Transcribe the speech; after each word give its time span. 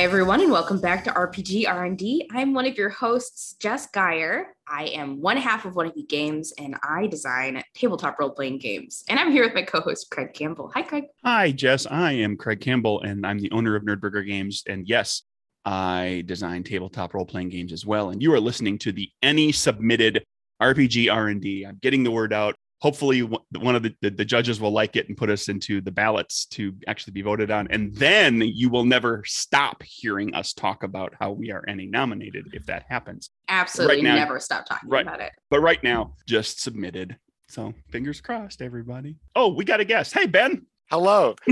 Hi 0.00 0.04
everyone 0.04 0.40
and 0.40 0.50
welcome 0.50 0.80
back 0.80 1.04
to 1.04 1.10
RPG 1.10 1.68
R&D. 1.68 2.30
I'm 2.32 2.54
one 2.54 2.64
of 2.64 2.78
your 2.78 2.88
hosts, 2.88 3.54
Jess 3.60 3.86
Geyer. 3.88 4.54
I 4.66 4.84
am 4.84 5.20
one 5.20 5.36
half 5.36 5.66
of 5.66 5.76
one 5.76 5.84
of 5.84 5.94
the 5.94 6.04
games 6.04 6.54
and 6.56 6.74
I 6.82 7.06
design 7.06 7.62
tabletop 7.74 8.18
role-playing 8.18 8.60
games. 8.60 9.04
And 9.10 9.20
I'm 9.20 9.30
here 9.30 9.44
with 9.44 9.52
my 9.52 9.60
co-host 9.60 10.10
Craig 10.10 10.32
Campbell. 10.32 10.70
Hi 10.72 10.80
Craig. 10.80 11.04
Hi 11.22 11.52
Jess, 11.52 11.86
I 11.86 12.12
am 12.12 12.38
Craig 12.38 12.62
Campbell 12.62 13.02
and 13.02 13.26
I'm 13.26 13.38
the 13.40 13.50
owner 13.50 13.76
of 13.76 13.82
Nerdburger 13.82 14.26
Games 14.26 14.62
and 14.66 14.88
yes, 14.88 15.24
I 15.66 16.22
design 16.24 16.64
tabletop 16.64 17.12
role-playing 17.12 17.50
games 17.50 17.70
as 17.70 17.84
well. 17.84 18.08
And 18.08 18.22
you 18.22 18.32
are 18.32 18.40
listening 18.40 18.78
to 18.78 18.92
the 18.92 19.10
ENnie 19.22 19.52
submitted 19.52 20.24
RPG 20.62 21.12
R&D. 21.12 21.66
I'm 21.66 21.78
getting 21.82 22.04
the 22.04 22.10
word 22.10 22.32
out 22.32 22.54
hopefully 22.80 23.20
one 23.20 23.76
of 23.76 23.82
the, 23.82 23.94
the, 24.00 24.10
the, 24.10 24.24
judges 24.24 24.60
will 24.60 24.70
like 24.70 24.96
it 24.96 25.08
and 25.08 25.16
put 25.16 25.30
us 25.30 25.48
into 25.48 25.80
the 25.80 25.90
ballots 25.90 26.46
to 26.46 26.72
actually 26.86 27.12
be 27.12 27.22
voted 27.22 27.50
on. 27.50 27.68
And 27.70 27.94
then 27.94 28.40
you 28.40 28.70
will 28.70 28.84
never 28.84 29.22
stop 29.26 29.82
hearing 29.82 30.34
us 30.34 30.52
talk 30.52 30.82
about 30.82 31.14
how 31.18 31.32
we 31.32 31.50
are 31.50 31.64
ENnie 31.68 31.86
nominated 31.86 32.48
if 32.52 32.66
that 32.66 32.84
happens. 32.88 33.30
Absolutely. 33.48 33.96
Right 33.96 34.04
now, 34.04 34.14
never 34.14 34.40
stop 34.40 34.66
talking 34.66 34.88
right, 34.88 35.06
about 35.06 35.20
it. 35.20 35.32
but 35.50 35.60
right 35.60 35.82
now 35.82 36.14
just 36.26 36.62
submitted. 36.62 37.16
So 37.48 37.74
fingers 37.90 38.20
crossed 38.20 38.62
everybody. 38.62 39.16
Oh 39.34 39.52
we 39.52 39.64
got 39.64 39.80
a 39.80 39.84
guest. 39.84 40.14
Hey 40.14 40.26
ben 40.26 40.66
hello 40.90 41.34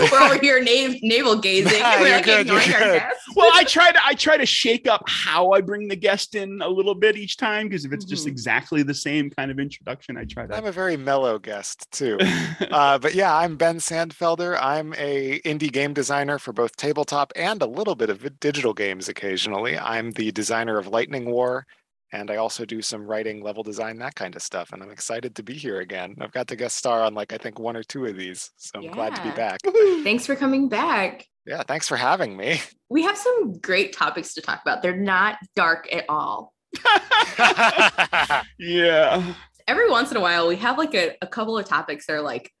We're 0.00 0.20
over 0.20 0.38
here 0.38 0.62
navel 0.62 1.36
gazing. 1.36 1.80
Nah, 1.80 1.96
you're 2.04 2.20
good, 2.20 2.46
you're 2.46 2.60
good. 2.60 3.02
Well, 3.34 3.50
I 3.54 3.64
try 3.64 3.90
to 3.90 3.98
I 4.04 4.14
try 4.14 4.36
to 4.36 4.46
shake 4.46 4.86
up 4.86 5.02
how 5.06 5.52
I 5.52 5.60
bring 5.60 5.88
the 5.88 5.96
guest 5.96 6.34
in 6.34 6.60
a 6.62 6.68
little 6.68 6.94
bit 6.94 7.16
each 7.16 7.36
time 7.36 7.68
because 7.68 7.84
if 7.84 7.92
it's 7.92 8.04
just 8.04 8.22
mm-hmm. 8.22 8.32
exactly 8.32 8.82
the 8.82 8.94
same 8.94 9.30
kind 9.30 9.50
of 9.50 9.58
introduction, 9.58 10.16
I 10.16 10.24
try 10.24 10.46
to. 10.46 10.54
I'm 10.54 10.66
a 10.66 10.72
very 10.72 10.96
mellow 10.96 11.38
guest 11.38 11.90
too. 11.90 12.18
uh, 12.70 12.98
but 12.98 13.14
yeah, 13.14 13.34
I'm 13.34 13.56
Ben 13.56 13.76
Sandfelder. 13.76 14.58
I'm 14.60 14.94
a 14.94 15.40
indie 15.40 15.72
game 15.72 15.94
designer 15.94 16.38
for 16.38 16.52
both 16.52 16.76
tabletop 16.76 17.32
and 17.34 17.62
a 17.62 17.66
little 17.66 17.94
bit 17.94 18.10
of 18.10 18.40
digital 18.40 18.74
games 18.74 19.08
occasionally. 19.08 19.78
I'm 19.78 20.12
the 20.12 20.32
designer 20.32 20.78
of 20.78 20.86
Lightning 20.86 21.30
War 21.30 21.66
and 22.12 22.30
I 22.30 22.36
also 22.36 22.64
do 22.64 22.82
some 22.82 23.06
writing, 23.06 23.42
level 23.42 23.62
design, 23.62 23.98
that 23.98 24.14
kind 24.14 24.34
of 24.34 24.42
stuff. 24.42 24.72
And 24.72 24.82
I'm 24.82 24.90
excited 24.90 25.34
to 25.36 25.42
be 25.42 25.54
here 25.54 25.80
again. 25.80 26.16
I've 26.20 26.32
got 26.32 26.48
to 26.48 26.56
guest 26.56 26.76
star 26.76 27.02
on 27.02 27.14
like 27.14 27.32
I 27.32 27.38
think 27.38 27.58
one 27.58 27.76
or 27.76 27.82
two 27.82 28.06
of 28.06 28.16
these, 28.16 28.50
so 28.56 28.72
I'm 28.76 28.82
yeah. 28.82 28.92
glad 28.92 29.16
to 29.16 29.22
be 29.22 29.30
back. 29.30 29.60
Thanks 30.02 30.26
for 30.26 30.36
coming 30.36 30.68
back. 30.68 31.26
Yeah, 31.46 31.62
thanks 31.62 31.88
for 31.88 31.96
having 31.96 32.36
me. 32.36 32.60
We 32.92 33.04
have 33.04 33.16
some 33.16 33.56
great 33.60 33.92
topics 33.92 34.34
to 34.34 34.40
talk 34.40 34.62
about. 34.62 34.82
They're 34.82 34.96
not 34.96 35.38
dark 35.54 35.86
at 35.94 36.06
all. 36.08 36.52
yeah. 38.58 39.32
Every 39.68 39.88
once 39.88 40.10
in 40.10 40.16
a 40.16 40.20
while, 40.20 40.48
we 40.48 40.56
have 40.56 40.76
like 40.76 40.92
a, 40.96 41.16
a 41.22 41.28
couple 41.28 41.56
of 41.56 41.66
topics 41.66 42.06
that 42.06 42.14
are 42.14 42.20
like 42.20 42.52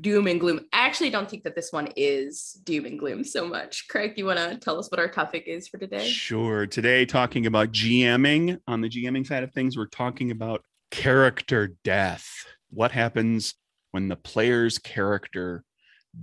doom 0.00 0.26
and 0.26 0.40
gloom. 0.40 0.60
I 0.72 0.86
actually 0.86 1.10
don't 1.10 1.28
think 1.28 1.44
that 1.44 1.54
this 1.54 1.72
one 1.72 1.88
is 1.96 2.60
doom 2.64 2.84
and 2.84 2.98
gloom 2.98 3.24
so 3.24 3.46
much. 3.46 3.88
Craig, 3.88 4.14
you 4.16 4.26
want 4.26 4.38
to 4.38 4.56
tell 4.56 4.78
us 4.78 4.90
what 4.90 5.00
our 5.00 5.08
topic 5.08 5.44
is 5.46 5.68
for 5.68 5.78
today? 5.78 6.06
Sure. 6.06 6.66
Today, 6.66 7.06
talking 7.06 7.46
about 7.46 7.72
GMing. 7.72 8.58
On 8.66 8.80
the 8.80 8.88
GMing 8.88 9.26
side 9.26 9.42
of 9.42 9.52
things, 9.52 9.76
we're 9.76 9.86
talking 9.86 10.30
about 10.30 10.62
character 10.90 11.76
death. 11.84 12.28
What 12.70 12.92
happens 12.92 13.54
when 13.92 14.08
the 14.08 14.16
player's 14.16 14.78
character 14.78 15.64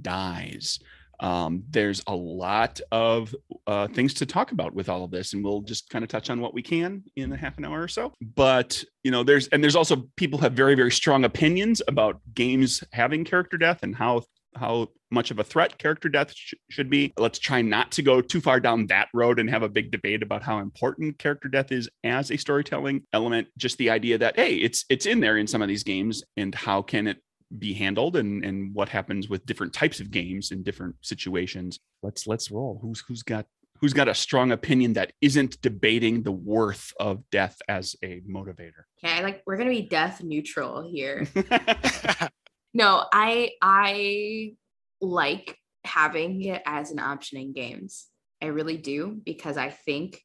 dies? 0.02 0.80
Um, 1.20 1.64
there's 1.70 2.04
a 2.08 2.16
lot 2.16 2.80
of 2.92 3.36
uh, 3.68 3.88
things 3.88 4.14
to 4.16 4.26
talk 4.26 4.52
about 4.52 4.74
with 4.74 4.90
all 4.90 5.04
of 5.04 5.12
this 5.12 5.34
and 5.34 5.44
we'll 5.44 5.62
just 5.62 5.90
kind 5.90 6.04
of 6.04 6.10
touch 6.10 6.30
on 6.30 6.40
what 6.40 6.54
we 6.54 6.62
can 6.62 7.04
in 7.16 7.32
a 7.32 7.38
half 7.38 7.58
an 7.58 7.66
hour 7.66 7.82
or 7.82 7.88
so. 7.88 8.14
But 8.22 8.84
you 9.04 9.12
know 9.12 9.24
there's 9.24 9.48
and 9.48 9.64
there's 9.64 9.76
also 9.76 10.08
people 10.16 10.40
have 10.40 10.54
very 10.54 10.76
very 10.76 10.92
strong 10.92 11.24
opinions 11.24 11.82
about 11.88 12.20
games 12.34 12.84
having 12.92 13.24
character 13.24 13.58
death 13.58 13.80
and 13.84 13.96
how 13.96 14.24
how 14.56 14.88
much 15.12 15.32
of 15.32 15.40
a 15.40 15.44
threat 15.44 15.78
character 15.78 16.10
death 16.10 16.34
sh- 16.34 16.54
should 16.70 16.90
be. 16.90 17.14
Let's 17.18 17.40
try 17.40 17.62
not 17.62 17.92
to 17.94 18.02
go 18.02 18.22
too 18.22 18.42
far 18.42 18.60
down 18.60 18.88
that 18.88 19.10
road 19.14 19.40
and 19.40 19.50
have 19.50 19.64
a 19.64 19.70
big 19.70 19.92
debate 19.92 20.24
about 20.24 20.44
how 20.44 20.60
important 20.60 21.18
character 21.20 21.48
death 21.48 21.72
is 21.72 21.90
as 22.04 22.32
a 22.32 22.38
storytelling 22.38 23.04
element. 23.14 23.48
Just 23.58 23.78
the 23.78 23.90
idea 23.90 24.18
that 24.18 24.36
hey 24.36 24.56
it's 24.56 24.86
it's 24.90 25.06
in 25.06 25.20
there 25.20 25.38
in 25.38 25.48
some 25.48 25.62
of 25.62 25.68
these 25.68 25.84
games 25.84 26.24
and 26.38 26.54
how 26.56 26.82
can 26.82 27.08
it 27.08 27.18
be 27.58 27.74
handled 27.74 28.16
and 28.16 28.44
and 28.44 28.74
what 28.74 28.90
happens 28.90 29.30
with 29.30 29.46
different 29.46 29.74
types 29.74 30.00
of 30.00 30.12
games 30.12 30.52
in 30.52 30.64
different 30.64 30.96
situations. 31.02 31.80
Let's 32.02 32.28
let's 32.28 32.52
roll. 32.52 32.80
Who's 32.82 33.04
who's 33.08 33.24
got 33.24 33.46
who's 33.82 33.94
got 33.94 34.08
a 34.08 34.14
strong 34.16 34.52
opinion 34.52 34.94
that 34.94 35.14
isn't 35.22 35.62
debating 35.62 36.24
the 36.24 36.32
worth 36.32 36.92
of 37.00 37.30
death 37.30 37.58
as 37.68 37.96
a 38.04 38.22
motivator? 38.22 38.84
Okay 39.04 39.22
like 39.24 39.44
we're 39.46 39.58
gonna 39.58 39.70
be 39.70 39.88
death 39.88 40.24
neutral 40.24 40.82
here. 40.82 41.28
No 42.76 43.06
i 43.14 43.52
i 43.62 44.52
like 45.00 45.58
having 45.86 46.44
it 46.44 46.62
as 46.66 46.92
an 46.92 47.00
option 47.00 47.40
in 47.40 47.54
games. 47.54 48.08
I 48.42 48.48
really 48.48 48.78
do 48.78 49.18
because 49.24 49.56
i 49.56 49.70
think 49.70 50.22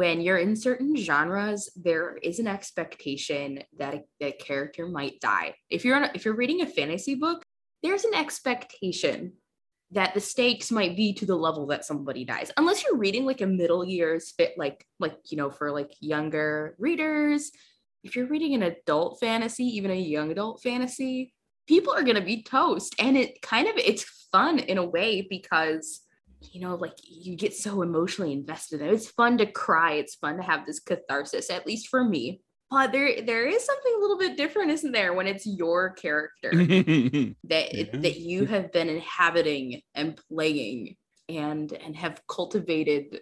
when 0.00 0.22
you're 0.22 0.38
in 0.38 0.56
certain 0.56 0.96
genres, 0.96 1.68
there 1.76 2.16
is 2.22 2.38
an 2.38 2.46
expectation 2.46 3.62
that 3.76 3.92
a, 3.92 4.28
a 4.28 4.32
character 4.32 4.88
might 4.88 5.20
die. 5.20 5.54
If 5.68 5.84
you're 5.84 6.02
a, 6.02 6.10
if 6.14 6.24
you're 6.24 6.42
reading 6.42 6.62
a 6.62 6.66
fantasy 6.66 7.16
book, 7.16 7.44
there's 7.82 8.04
an 8.04 8.14
expectation 8.14 9.34
that 9.90 10.14
the 10.14 10.20
stakes 10.20 10.70
might 10.70 10.96
be 10.96 11.12
to 11.12 11.26
the 11.26 11.36
level 11.36 11.66
that 11.66 11.84
somebody 11.84 12.24
dies. 12.24 12.50
Unless 12.56 12.82
you're 12.82 12.96
reading 12.96 13.26
like 13.26 13.42
a 13.42 13.46
middle 13.46 13.84
years 13.84 14.30
fit, 14.30 14.54
like 14.56 14.86
like 14.98 15.18
you 15.30 15.36
know 15.36 15.50
for 15.50 15.70
like 15.70 15.92
younger 16.00 16.76
readers. 16.78 17.50
If 18.02 18.16
you're 18.16 18.26
reading 18.26 18.54
an 18.54 18.62
adult 18.62 19.20
fantasy, 19.20 19.64
even 19.64 19.90
a 19.90 20.00
young 20.00 20.30
adult 20.30 20.62
fantasy, 20.62 21.34
people 21.68 21.92
are 21.92 22.04
gonna 22.04 22.24
be 22.24 22.42
toast, 22.42 22.94
and 22.98 23.18
it 23.18 23.42
kind 23.42 23.68
of 23.68 23.76
it's 23.76 24.04
fun 24.32 24.60
in 24.60 24.78
a 24.78 24.90
way 24.96 25.26
because 25.28 26.00
you 26.40 26.60
know, 26.60 26.74
like 26.74 26.94
you 27.04 27.36
get 27.36 27.54
so 27.54 27.82
emotionally 27.82 28.32
invested. 28.32 28.80
It's 28.80 29.08
fun 29.08 29.38
to 29.38 29.46
cry. 29.46 29.94
It's 29.94 30.14
fun 30.14 30.36
to 30.36 30.42
have 30.42 30.66
this 30.66 30.80
catharsis, 30.80 31.50
at 31.50 31.66
least 31.66 31.88
for 31.88 32.04
me. 32.04 32.40
But 32.70 32.92
there, 32.92 33.20
there 33.22 33.46
is 33.46 33.64
something 33.64 33.94
a 33.96 34.00
little 34.00 34.18
bit 34.18 34.36
different, 34.36 34.70
isn't 34.70 34.92
there, 34.92 35.12
when 35.12 35.26
it's 35.26 35.44
your 35.44 35.90
character 35.90 36.50
that 36.54 37.34
yeah. 37.74 37.84
that 37.92 38.20
you 38.20 38.46
have 38.46 38.72
been 38.72 38.88
inhabiting 38.88 39.82
and 39.94 40.18
playing 40.28 40.96
and 41.28 41.72
and 41.72 41.96
have 41.96 42.22
cultivated 42.28 43.20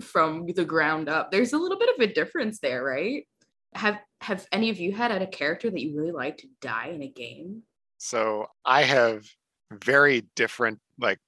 from 0.00 0.46
the 0.46 0.64
ground 0.64 1.08
up. 1.08 1.32
There's 1.32 1.52
a 1.52 1.58
little 1.58 1.78
bit 1.78 1.90
of 1.94 2.00
a 2.00 2.12
difference 2.12 2.60
there, 2.60 2.84
right? 2.84 3.26
Have 3.74 3.98
have 4.20 4.46
any 4.52 4.70
of 4.70 4.78
you 4.78 4.92
had 4.92 5.10
a 5.10 5.26
character 5.26 5.70
that 5.70 5.80
you 5.80 5.96
really 5.96 6.12
like 6.12 6.38
to 6.38 6.46
die 6.60 6.92
in 6.94 7.02
a 7.02 7.08
game? 7.08 7.64
So 7.98 8.46
I 8.64 8.82
have 8.82 9.24
very 9.72 10.22
different 10.36 10.78
like 11.00 11.18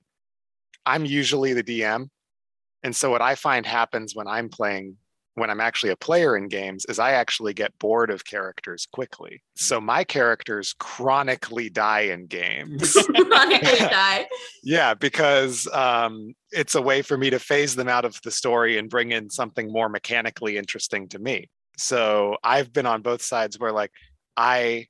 I'm 0.86 1.04
usually 1.04 1.52
the 1.52 1.62
DM. 1.62 2.08
And 2.82 2.94
so 2.96 3.10
what 3.10 3.22
I 3.22 3.34
find 3.34 3.66
happens 3.66 4.14
when 4.14 4.26
I'm 4.26 4.48
playing 4.48 4.96
when 5.34 5.48
I'm 5.48 5.60
actually 5.60 5.90
a 5.90 5.96
player 5.96 6.36
in 6.36 6.48
games 6.48 6.84
is 6.86 6.98
I 6.98 7.12
actually 7.12 7.54
get 7.54 7.76
bored 7.78 8.10
of 8.10 8.24
characters 8.24 8.86
quickly. 8.92 9.42
So 9.54 9.80
my 9.80 10.04
characters 10.04 10.74
chronically 10.78 11.70
die 11.70 12.00
in 12.00 12.26
games. 12.26 12.92
chronically 13.14 13.78
die. 13.78 14.26
Yeah, 14.62 14.94
because 14.94 15.66
um, 15.72 16.34
it's 16.50 16.74
a 16.74 16.82
way 16.82 17.00
for 17.02 17.16
me 17.16 17.30
to 17.30 17.38
phase 17.38 17.74
them 17.74 17.88
out 17.88 18.04
of 18.04 18.20
the 18.22 18.30
story 18.30 18.76
and 18.76 18.90
bring 18.90 19.12
in 19.12 19.30
something 19.30 19.72
more 19.72 19.88
mechanically 19.88 20.58
interesting 20.58 21.08
to 21.08 21.18
me. 21.18 21.48
So 21.78 22.36
I've 22.42 22.72
been 22.72 22.86
on 22.86 23.00
both 23.00 23.22
sides 23.22 23.58
where 23.58 23.72
like 23.72 23.92
I 24.36 24.88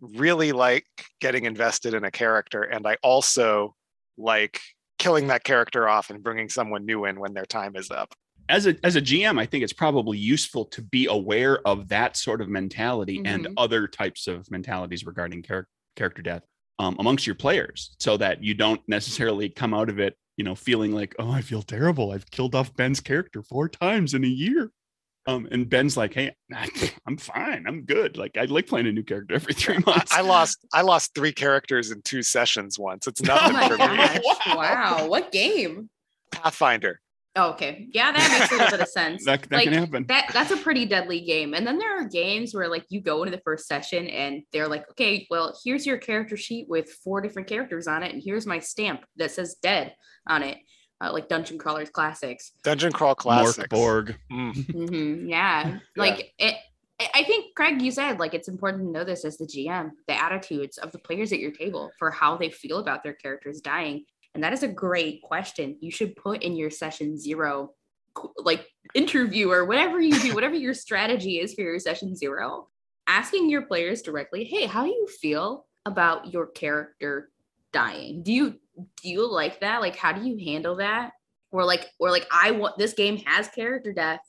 really 0.00 0.52
like 0.52 0.86
getting 1.20 1.44
invested 1.44 1.94
in 1.94 2.04
a 2.04 2.10
character 2.10 2.62
and 2.62 2.86
I 2.86 2.96
also 3.02 3.74
like 4.16 4.60
killing 5.00 5.26
that 5.26 5.42
character 5.42 5.88
off 5.88 6.10
and 6.10 6.22
bringing 6.22 6.48
someone 6.48 6.86
new 6.86 7.06
in 7.06 7.18
when 7.18 7.34
their 7.34 7.46
time 7.46 7.74
is 7.74 7.90
up 7.90 8.14
as 8.50 8.66
a 8.66 8.76
as 8.84 8.96
a 8.96 9.00
GM, 9.00 9.40
I 9.40 9.46
think 9.46 9.62
it's 9.64 9.72
probably 9.72 10.18
useful 10.18 10.64
to 10.66 10.82
be 10.82 11.06
aware 11.06 11.66
of 11.66 11.88
that 11.88 12.16
sort 12.16 12.40
of 12.40 12.48
mentality 12.48 13.18
mm-hmm. 13.18 13.26
and 13.26 13.48
other 13.56 13.86
types 13.86 14.26
of 14.26 14.50
mentalities 14.50 15.06
regarding 15.06 15.42
char- 15.42 15.68
character 15.96 16.20
death 16.20 16.42
um, 16.78 16.96
amongst 16.98 17.26
your 17.26 17.36
players, 17.36 17.94
so 18.00 18.16
that 18.16 18.42
you 18.42 18.54
don't 18.54 18.80
necessarily 18.88 19.48
come 19.48 19.72
out 19.72 19.88
of 19.88 19.98
it, 19.98 20.16
you 20.36 20.44
know, 20.44 20.54
feeling 20.54 20.92
like, 20.92 21.14
oh, 21.18 21.30
I 21.30 21.42
feel 21.42 21.62
terrible. 21.62 22.10
I've 22.10 22.30
killed 22.30 22.54
off 22.54 22.74
Ben's 22.74 23.00
character 23.00 23.42
four 23.42 23.68
times 23.68 24.14
in 24.14 24.24
a 24.24 24.28
year. 24.28 24.70
Um, 25.26 25.46
and 25.50 25.68
Ben's 25.68 25.96
like, 25.96 26.14
"Hey, 26.14 26.34
I'm 27.06 27.16
fine. 27.16 27.64
I'm 27.66 27.82
good. 27.82 28.16
Like, 28.16 28.36
I 28.36 28.44
like 28.44 28.66
playing 28.66 28.86
a 28.86 28.92
new 28.92 29.02
character 29.02 29.34
every 29.34 29.54
three 29.54 29.78
months." 29.86 30.12
I 30.12 30.22
lost, 30.22 30.66
I 30.72 30.82
lost 30.82 31.14
three 31.14 31.32
characters 31.32 31.90
in 31.90 32.00
two 32.02 32.22
sessions 32.22 32.78
once. 32.78 33.06
It's 33.06 33.22
nothing 33.22 33.56
oh 33.56 33.68
for 33.68 33.76
gosh. 33.76 34.16
me. 34.16 34.34
Wow. 34.46 34.56
wow, 34.56 35.06
what 35.08 35.30
game? 35.32 35.90
Pathfinder. 36.32 37.00
Oh, 37.36 37.50
okay, 37.50 37.86
yeah, 37.92 38.10
that 38.10 38.38
makes 38.40 38.50
a 38.50 38.54
little 38.56 38.70
bit 38.70 38.80
of 38.80 38.88
sense. 38.88 39.24
that, 39.24 39.42
that 39.42 39.52
like, 39.52 39.64
can 39.64 39.72
happen. 39.74 40.04
That 40.08 40.30
that's 40.32 40.50
a 40.50 40.56
pretty 40.56 40.84
deadly 40.84 41.20
game. 41.20 41.54
And 41.54 41.64
then 41.64 41.78
there 41.78 41.96
are 42.00 42.08
games 42.08 42.52
where 42.52 42.68
like 42.68 42.84
you 42.88 43.00
go 43.00 43.22
into 43.22 43.36
the 43.36 43.42
first 43.44 43.68
session 43.68 44.08
and 44.08 44.42
they're 44.52 44.66
like, 44.66 44.90
"Okay, 44.90 45.26
well, 45.30 45.56
here's 45.64 45.86
your 45.86 45.98
character 45.98 46.36
sheet 46.36 46.66
with 46.68 46.90
four 47.04 47.20
different 47.20 47.46
characters 47.46 47.86
on 47.86 48.02
it, 48.02 48.12
and 48.12 48.22
here's 48.24 48.46
my 48.46 48.58
stamp 48.58 49.04
that 49.16 49.30
says 49.30 49.56
dead 49.62 49.94
on 50.26 50.42
it." 50.42 50.58
Uh, 51.00 51.12
like 51.12 51.28
Dungeon 51.28 51.58
Crawlers 51.58 51.90
classics. 51.90 52.52
Dungeon 52.62 52.92
Crawl 52.92 53.14
classics. 53.14 53.68
Borg. 53.68 54.16
Mm. 54.30 54.54
Mm-hmm, 54.54 55.28
yeah. 55.28 55.78
like 55.96 56.32
it. 56.38 56.56
I 57.14 57.24
think 57.24 57.54
Craig, 57.54 57.80
you 57.80 57.90
said 57.90 58.18
like 58.18 58.34
it's 58.34 58.48
important 58.48 58.84
to 58.84 58.90
know 58.90 59.04
this 59.04 59.24
as 59.24 59.38
the 59.38 59.46
GM, 59.46 59.92
the 60.06 60.22
attitudes 60.22 60.76
of 60.76 60.92
the 60.92 60.98
players 60.98 61.32
at 61.32 61.38
your 61.38 61.50
table 61.50 61.90
for 61.98 62.10
how 62.10 62.36
they 62.36 62.50
feel 62.50 62.78
about 62.78 63.02
their 63.02 63.14
characters 63.14 63.62
dying. 63.62 64.04
And 64.34 64.44
that 64.44 64.52
is 64.52 64.62
a 64.62 64.68
great 64.68 65.22
question. 65.22 65.76
You 65.80 65.90
should 65.90 66.14
put 66.14 66.42
in 66.42 66.56
your 66.56 66.70
session 66.70 67.18
zero, 67.18 67.72
like 68.36 68.66
interview 68.94 69.50
or 69.50 69.64
whatever 69.64 69.98
you 69.98 70.18
do, 70.20 70.34
whatever 70.34 70.54
your 70.54 70.74
strategy 70.74 71.40
is 71.40 71.54
for 71.54 71.62
your 71.62 71.78
session 71.78 72.14
zero, 72.14 72.68
asking 73.06 73.48
your 73.48 73.62
players 73.62 74.02
directly, 74.02 74.44
hey, 74.44 74.66
how 74.66 74.84
do 74.84 74.90
you 74.90 75.06
feel 75.06 75.66
about 75.86 76.32
your 76.32 76.46
character 76.46 77.30
dying? 77.72 78.22
Do 78.22 78.32
you 78.32 78.50
do 79.02 79.08
you 79.08 79.30
like 79.30 79.60
that? 79.60 79.80
Like, 79.80 79.96
how 79.96 80.12
do 80.12 80.26
you 80.26 80.38
handle 80.44 80.76
that? 80.76 81.12
Or 81.52 81.64
like, 81.64 81.88
or 81.98 82.10
like, 82.10 82.26
I 82.32 82.52
want 82.52 82.78
this 82.78 82.92
game 82.92 83.18
has 83.18 83.48
character 83.48 83.92
death. 83.92 84.20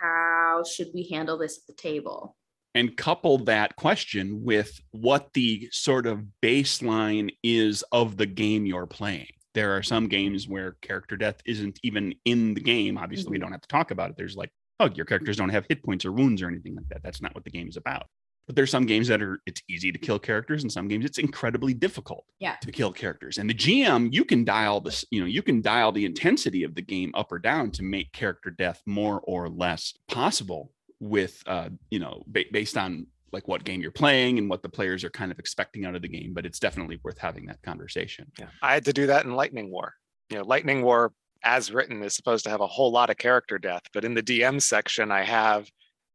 How 0.00 0.64
should 0.64 0.88
we 0.94 1.08
handle 1.10 1.36
this 1.38 1.58
at 1.58 1.66
the 1.66 1.74
table? 1.74 2.36
and 2.74 2.96
couple 2.96 3.38
that 3.38 3.76
question 3.76 4.42
with 4.44 4.80
what 4.90 5.32
the 5.32 5.68
sort 5.70 6.06
of 6.06 6.24
baseline 6.42 7.30
is 7.42 7.84
of 7.92 8.16
the 8.16 8.26
game 8.26 8.66
you're 8.66 8.86
playing. 8.86 9.28
There 9.54 9.76
are 9.76 9.82
some 9.82 10.08
games 10.08 10.48
where 10.48 10.72
character 10.82 11.16
death 11.16 11.36
isn't 11.46 11.78
even 11.84 12.14
in 12.24 12.54
the 12.54 12.60
game. 12.60 12.98
Obviously, 12.98 13.26
mm-hmm. 13.26 13.32
we 13.32 13.38
don't 13.38 13.52
have 13.52 13.60
to 13.60 13.68
talk 13.68 13.92
about 13.92 14.10
it. 14.10 14.16
There's 14.16 14.36
like, 14.36 14.50
oh, 14.80 14.90
your 14.94 15.06
characters 15.06 15.36
don't 15.36 15.50
have 15.50 15.66
hit 15.68 15.84
points 15.84 16.04
or 16.04 16.10
wounds 16.10 16.42
or 16.42 16.48
anything 16.48 16.74
like 16.74 16.88
that. 16.88 17.04
That's 17.04 17.22
not 17.22 17.34
what 17.36 17.44
the 17.44 17.50
game 17.50 17.68
is 17.68 17.76
about. 17.76 18.06
But 18.46 18.56
there's 18.56 18.70
some 18.70 18.84
games 18.84 19.08
that 19.08 19.22
are 19.22 19.40
it's 19.46 19.62
easy 19.70 19.90
to 19.90 19.98
kill 19.98 20.18
characters, 20.18 20.62
and 20.62 20.70
some 20.70 20.88
games 20.88 21.04
it's 21.04 21.18
incredibly 21.18 21.72
difficult 21.72 22.24
yeah. 22.40 22.56
to 22.60 22.70
kill 22.70 22.92
characters. 22.92 23.38
And 23.38 23.48
the 23.48 23.54
GM, 23.54 24.12
you 24.12 24.24
can 24.24 24.44
dial 24.44 24.80
this, 24.80 25.04
you 25.10 25.20
know, 25.20 25.26
you 25.26 25.42
can 25.42 25.62
dial 25.62 25.92
the 25.92 26.04
intensity 26.04 26.62
of 26.62 26.74
the 26.74 26.82
game 26.82 27.10
up 27.14 27.32
or 27.32 27.38
down 27.38 27.70
to 27.72 27.82
make 27.82 28.12
character 28.12 28.50
death 28.50 28.82
more 28.86 29.20
or 29.20 29.48
less 29.48 29.94
possible 30.08 30.70
with 31.00 31.42
uh, 31.46 31.68
you 31.90 31.98
know 31.98 32.22
ba- 32.26 32.44
based 32.52 32.76
on 32.76 33.06
like 33.32 33.48
what 33.48 33.64
game 33.64 33.80
you're 33.80 33.90
playing 33.90 34.38
and 34.38 34.48
what 34.48 34.62
the 34.62 34.68
players 34.68 35.04
are 35.04 35.10
kind 35.10 35.32
of 35.32 35.38
expecting 35.38 35.84
out 35.84 35.94
of 35.94 36.02
the 36.02 36.08
game 36.08 36.32
but 36.32 36.46
it's 36.46 36.58
definitely 36.58 36.98
worth 37.02 37.18
having 37.18 37.44
that 37.46 37.60
conversation 37.62 38.30
yeah 38.38 38.46
i 38.62 38.72
had 38.72 38.84
to 38.84 38.92
do 38.92 39.06
that 39.06 39.24
in 39.24 39.34
lightning 39.34 39.70
war 39.70 39.92
you 40.30 40.36
know 40.36 40.44
lightning 40.44 40.82
war 40.82 41.12
as 41.42 41.72
written 41.72 42.02
is 42.02 42.14
supposed 42.14 42.44
to 42.44 42.50
have 42.50 42.60
a 42.60 42.66
whole 42.66 42.92
lot 42.92 43.10
of 43.10 43.18
character 43.18 43.58
death 43.58 43.82
but 43.92 44.04
in 44.04 44.14
the 44.14 44.22
dm 44.22 44.62
section 44.62 45.10
i 45.10 45.22
have 45.22 45.68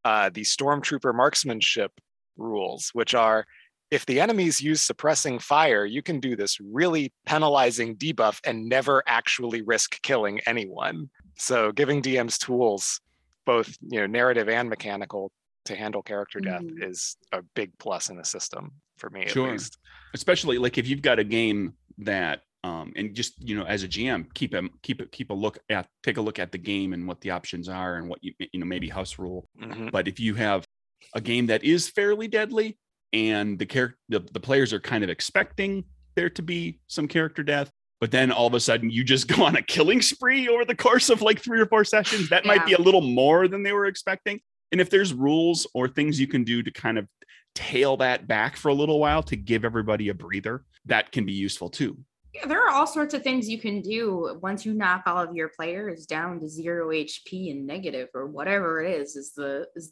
uh, 0.05 0.29
the 0.33 0.41
stormtrooper 0.41 1.13
marksmanship 1.13 1.91
rules 2.39 2.89
which 2.93 3.13
are 3.13 3.45
if 3.91 4.05
the 4.05 4.19
enemies 4.19 4.61
use 4.61 4.81
suppressing 4.81 5.39
fire 5.39 5.85
you 5.85 6.01
can 6.01 6.19
do 6.19 6.35
this 6.35 6.59
really 6.59 7.11
penalizing 7.25 7.95
debuff 7.95 8.39
and 8.45 8.67
never 8.67 9.03
actually 9.07 9.61
risk 9.61 10.01
killing 10.01 10.39
anyone 10.45 11.09
so 11.37 11.71
giving 11.71 12.01
dms 12.01 12.37
tools 12.37 13.01
both 13.45 13.77
you 13.81 13.99
know 13.99 14.07
narrative 14.07 14.49
and 14.49 14.69
mechanical 14.69 15.31
to 15.65 15.75
handle 15.75 16.01
character 16.01 16.39
death 16.39 16.61
mm-hmm. 16.61 16.83
is 16.83 17.17
a 17.31 17.41
big 17.55 17.71
plus 17.77 18.09
in 18.09 18.17
the 18.17 18.25
system 18.25 18.71
for 18.97 19.09
me 19.09 19.25
sure. 19.27 19.47
at 19.47 19.53
least. 19.53 19.77
Especially 20.13 20.57
like 20.57 20.77
if 20.77 20.87
you've 20.87 21.01
got 21.01 21.19
a 21.19 21.23
game 21.23 21.73
that 21.99 22.41
um 22.65 22.91
and 22.97 23.15
just 23.15 23.41
you 23.41 23.55
know 23.55 23.63
as 23.63 23.83
a 23.83 23.87
GM 23.87 24.31
keep 24.33 24.53
a 24.53 24.63
keep 24.83 25.01
it 25.01 25.11
keep 25.11 25.29
a 25.29 25.33
look 25.33 25.57
at 25.69 25.87
take 26.03 26.17
a 26.17 26.21
look 26.21 26.39
at 26.39 26.51
the 26.51 26.57
game 26.57 26.93
and 26.93 27.07
what 27.07 27.21
the 27.21 27.31
options 27.31 27.69
are 27.69 27.95
and 27.95 28.09
what 28.09 28.21
you 28.21 28.33
you 28.39 28.59
know 28.59 28.65
maybe 28.65 28.89
house 28.89 29.17
rule. 29.17 29.47
Mm-hmm. 29.61 29.89
But 29.91 30.07
if 30.07 30.19
you 30.19 30.35
have 30.35 30.65
a 31.13 31.21
game 31.21 31.47
that 31.47 31.63
is 31.63 31.89
fairly 31.89 32.27
deadly 32.27 32.77
and 33.13 33.57
the 33.57 33.65
character 33.65 33.97
the, 34.09 34.19
the 34.31 34.39
players 34.39 34.71
are 34.73 34.79
kind 34.79 35.03
of 35.03 35.09
expecting 35.09 35.83
there 36.15 36.29
to 36.29 36.41
be 36.41 36.79
some 36.87 37.07
character 37.07 37.43
death 37.43 37.71
but 37.99 38.11
then 38.11 38.31
all 38.31 38.47
of 38.47 38.53
a 38.53 38.59
sudden 38.59 38.89
you 38.89 39.03
just 39.03 39.27
go 39.35 39.43
on 39.43 39.55
a 39.55 39.61
killing 39.61 40.01
spree 40.01 40.47
over 40.47 40.65
the 40.65 40.75
course 40.75 41.09
of 41.09 41.21
like 41.21 41.39
three 41.39 41.59
or 41.59 41.65
four 41.65 41.83
sessions. 41.83 42.29
That 42.29 42.45
yeah. 42.45 42.55
might 42.55 42.65
be 42.65 42.73
a 42.73 42.81
little 42.81 43.01
more 43.01 43.47
than 43.47 43.63
they 43.63 43.73
were 43.73 43.85
expecting. 43.85 44.39
And 44.71 44.79
if 44.79 44.89
there's 44.89 45.13
rules 45.13 45.67
or 45.73 45.87
things 45.87 46.19
you 46.19 46.27
can 46.27 46.43
do 46.43 46.61
to 46.63 46.71
kind 46.71 46.97
of 46.97 47.07
tail 47.55 47.97
that 47.97 48.27
back 48.27 48.55
for 48.55 48.69
a 48.69 48.73
little 48.73 48.99
while 48.99 49.23
to 49.23 49.35
give 49.35 49.65
everybody 49.65 50.09
a 50.09 50.13
breather 50.13 50.63
that 50.85 51.11
can 51.11 51.25
be 51.25 51.33
useful 51.33 51.69
too. 51.69 51.97
Yeah, 52.33 52.45
there 52.45 52.63
are 52.63 52.69
all 52.69 52.85
sorts 52.85 53.15
of 53.15 53.23
things 53.23 53.49
you 53.49 53.59
can 53.59 53.81
do 53.81 54.37
once 54.39 54.63
you 54.63 54.75
knock 54.75 55.03
all 55.07 55.17
of 55.17 55.35
your 55.35 55.49
players 55.49 56.05
down 56.05 56.39
to 56.39 56.47
zero 56.47 56.89
HP 56.89 57.49
and 57.51 57.65
negative 57.65 58.09
or 58.13 58.27
whatever 58.27 58.81
it 58.83 59.01
is 59.01 59.15
is 59.15 59.33
the 59.33 59.67
is 59.75 59.91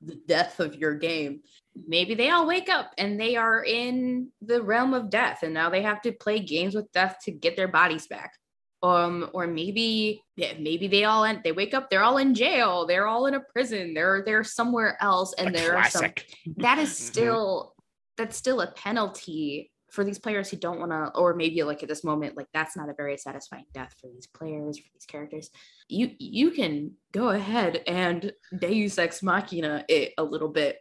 the 0.00 0.16
death 0.26 0.60
of 0.60 0.76
your 0.76 0.94
game. 0.94 1.40
Maybe 1.86 2.14
they 2.14 2.30
all 2.30 2.46
wake 2.46 2.68
up 2.68 2.92
and 2.98 3.20
they 3.20 3.36
are 3.36 3.64
in 3.64 4.28
the 4.40 4.62
realm 4.62 4.94
of 4.94 5.10
death 5.10 5.42
and 5.42 5.54
now 5.54 5.70
they 5.70 5.82
have 5.82 6.02
to 6.02 6.12
play 6.12 6.40
games 6.40 6.74
with 6.74 6.90
death 6.92 7.18
to 7.24 7.30
get 7.30 7.56
their 7.56 7.68
bodies 7.68 8.06
back. 8.06 8.32
Um, 8.80 9.30
or 9.32 9.48
maybe 9.48 10.22
yeah, 10.36 10.52
maybe 10.58 10.86
they 10.86 11.02
all 11.02 11.24
end, 11.24 11.40
they 11.42 11.50
wake 11.50 11.74
up, 11.74 11.90
they're 11.90 12.04
all 12.04 12.18
in 12.18 12.32
jail, 12.32 12.86
they're 12.86 13.08
all 13.08 13.26
in 13.26 13.34
a 13.34 13.40
prison, 13.40 13.92
they're 13.92 14.22
they're 14.24 14.44
somewhere 14.44 14.96
else, 15.00 15.34
and 15.36 15.52
there 15.52 15.76
are 15.76 15.90
some 15.90 16.12
that 16.58 16.78
is 16.78 16.96
still 17.06 17.74
that's 18.16 18.36
still 18.36 18.60
a 18.60 18.70
penalty 18.70 19.72
for 19.90 20.04
these 20.04 20.18
players 20.18 20.50
who 20.50 20.56
don't 20.56 20.78
want 20.78 20.92
to 20.92 21.18
or 21.18 21.34
maybe 21.34 21.62
like 21.62 21.82
at 21.82 21.88
this 21.88 22.04
moment 22.04 22.36
like 22.36 22.48
that's 22.52 22.76
not 22.76 22.88
a 22.88 22.94
very 22.94 23.16
satisfying 23.16 23.64
death 23.72 23.94
for 24.00 24.08
these 24.08 24.26
players 24.26 24.78
for 24.78 24.88
these 24.92 25.06
characters. 25.06 25.50
You 25.88 26.10
you 26.18 26.50
can 26.50 26.92
go 27.12 27.30
ahead 27.30 27.82
and 27.86 28.32
deus 28.58 28.98
ex 28.98 29.22
machina 29.22 29.84
it 29.88 30.12
a 30.18 30.22
little 30.22 30.48
bit. 30.48 30.78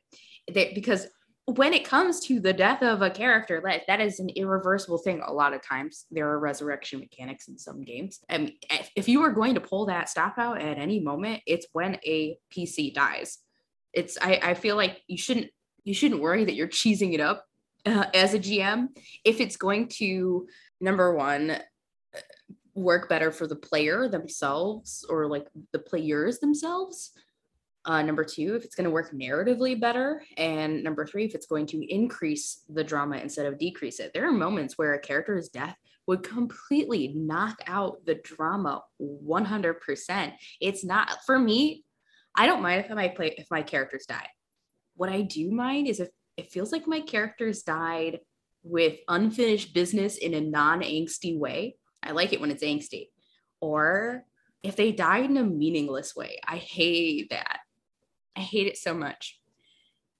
They, 0.51 0.73
because 0.73 1.07
when 1.45 1.73
it 1.73 1.85
comes 1.85 2.19
to 2.19 2.41
the 2.41 2.51
death 2.51 2.83
of 2.83 3.01
a 3.01 3.09
character 3.09 3.61
that 3.65 3.83
that 3.87 4.01
is 4.01 4.19
an 4.19 4.29
irreversible 4.29 4.97
thing 4.97 5.21
a 5.25 5.31
lot 5.31 5.53
of 5.53 5.65
times. 5.65 6.05
There 6.11 6.29
are 6.29 6.39
resurrection 6.39 6.99
mechanics 6.99 7.47
in 7.47 7.57
some 7.57 7.83
games. 7.83 8.19
And 8.27 8.51
if 8.97 9.07
you 9.07 9.23
are 9.23 9.31
going 9.31 9.53
to 9.53 9.61
pull 9.61 9.85
that 9.85 10.09
stop 10.09 10.37
out 10.37 10.61
at 10.61 10.77
any 10.77 10.99
moment 10.99 11.41
it's 11.45 11.67
when 11.71 11.95
a 12.05 12.37
pc 12.53 12.93
dies. 12.93 13.37
It's 13.93 14.17
i, 14.21 14.39
I 14.43 14.53
feel 14.53 14.75
like 14.75 14.99
you 15.07 15.17
shouldn't 15.17 15.47
you 15.85 15.93
shouldn't 15.93 16.21
worry 16.21 16.43
that 16.43 16.55
you're 16.55 16.67
cheesing 16.67 17.13
it 17.13 17.21
up 17.21 17.46
uh, 17.87 18.09
as 18.13 18.33
a 18.33 18.39
GM 18.39 18.87
if 19.23 19.39
it's 19.39 19.57
going 19.57 19.87
to 19.87 20.47
number 20.79 21.15
one 21.15 21.57
work 22.75 23.09
better 23.09 23.31
for 23.31 23.47
the 23.47 23.55
player 23.55 24.07
themselves 24.07 25.05
or 25.09 25.27
like 25.27 25.47
the 25.73 25.79
players 25.79 26.39
themselves. 26.39 27.11
Uh, 27.85 28.01
number 28.01 28.23
two, 28.23 28.55
if 28.55 28.65
it's 28.65 28.75
going 28.75 28.83
to 28.83 28.91
work 28.91 29.11
narratively 29.13 29.79
better. 29.79 30.21
And 30.37 30.83
number 30.83 31.05
three, 31.05 31.25
if 31.25 31.33
it's 31.33 31.47
going 31.47 31.65
to 31.67 31.93
increase 31.93 32.63
the 32.69 32.83
drama 32.83 33.17
instead 33.17 33.45
of 33.45 33.57
decrease 33.57 33.99
it. 33.99 34.11
There 34.13 34.27
are 34.27 34.33
moments 34.33 34.77
where 34.77 34.93
a 34.93 34.99
character's 34.99 35.49
death 35.49 35.75
would 36.05 36.21
completely 36.23 37.13
knock 37.15 37.57
out 37.65 38.05
the 38.05 38.15
drama 38.15 38.83
100%. 39.01 40.33
It's 40.59 40.83
not, 40.83 41.17
for 41.25 41.39
me, 41.39 41.85
I 42.35 42.45
don't 42.45 42.61
mind 42.61 42.85
if 42.85 42.91
my 42.91 43.07
play 43.07 43.33
if 43.37 43.47
my 43.49 43.63
characters 43.63 44.05
die. 44.05 44.27
What 44.95 45.09
I 45.09 45.21
do 45.21 45.51
mind 45.51 45.87
is 45.87 45.99
if 45.99 46.09
it 46.37 46.51
feels 46.51 46.71
like 46.71 46.87
my 46.87 47.01
characters 47.01 47.63
died 47.63 48.19
with 48.63 48.99
unfinished 49.07 49.73
business 49.73 50.17
in 50.17 50.33
a 50.33 50.41
non-angsty 50.41 51.37
way. 51.37 51.75
I 52.03 52.11
like 52.11 52.31
it 52.31 52.39
when 52.39 52.51
it's 52.51 52.63
angsty. 52.63 53.07
Or 53.59 54.23
if 54.63 54.75
they 54.75 54.91
died 54.91 55.25
in 55.25 55.37
a 55.37 55.43
meaningless 55.43 56.15
way. 56.15 56.39
I 56.45 56.57
hate 56.57 57.29
that. 57.31 57.59
I 58.35 58.41
hate 58.41 58.67
it 58.67 58.77
so 58.77 58.93
much. 58.93 59.39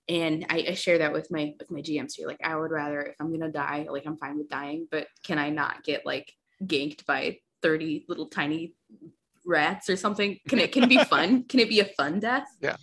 And 0.10 0.46
I, 0.50 0.66
I 0.70 0.74
share 0.74 1.00
that 1.00 1.12
with 1.12 1.30
my 1.30 1.54
with 1.60 1.70
my 1.70 1.82
GMs 1.82 2.14
here. 2.16 2.28
Like 2.28 2.40
I 2.42 2.56
would 2.56 2.72
rather 2.72 3.02
if 3.02 3.16
I'm 3.20 3.32
gonna 3.32 3.52
die, 3.52 3.88
like 3.90 4.08
I'm 4.08 4.18
fine 4.18 4.38
with 4.38 4.50
dying, 4.50 4.88
but 4.90 5.08
can 5.26 5.38
I 5.38 5.50
not 5.50 5.84
get 5.84 6.06
like 6.06 6.32
ganked 6.64 7.06
by 7.06 7.40
30 7.62 8.06
little 8.08 8.28
tiny 8.28 8.74
rats 9.46 9.90
or 9.90 9.98
something? 9.98 10.40
Can 10.48 10.60
it 10.60 10.72
can 10.72 10.84
it 10.84 10.90
be 10.90 11.04
fun? 11.04 11.44
can 11.44 11.60
it 11.60 11.68
be 11.68 11.82
a 11.82 11.86
fun 11.86 12.22
death? 12.22 12.48
Yeah. 12.62 12.78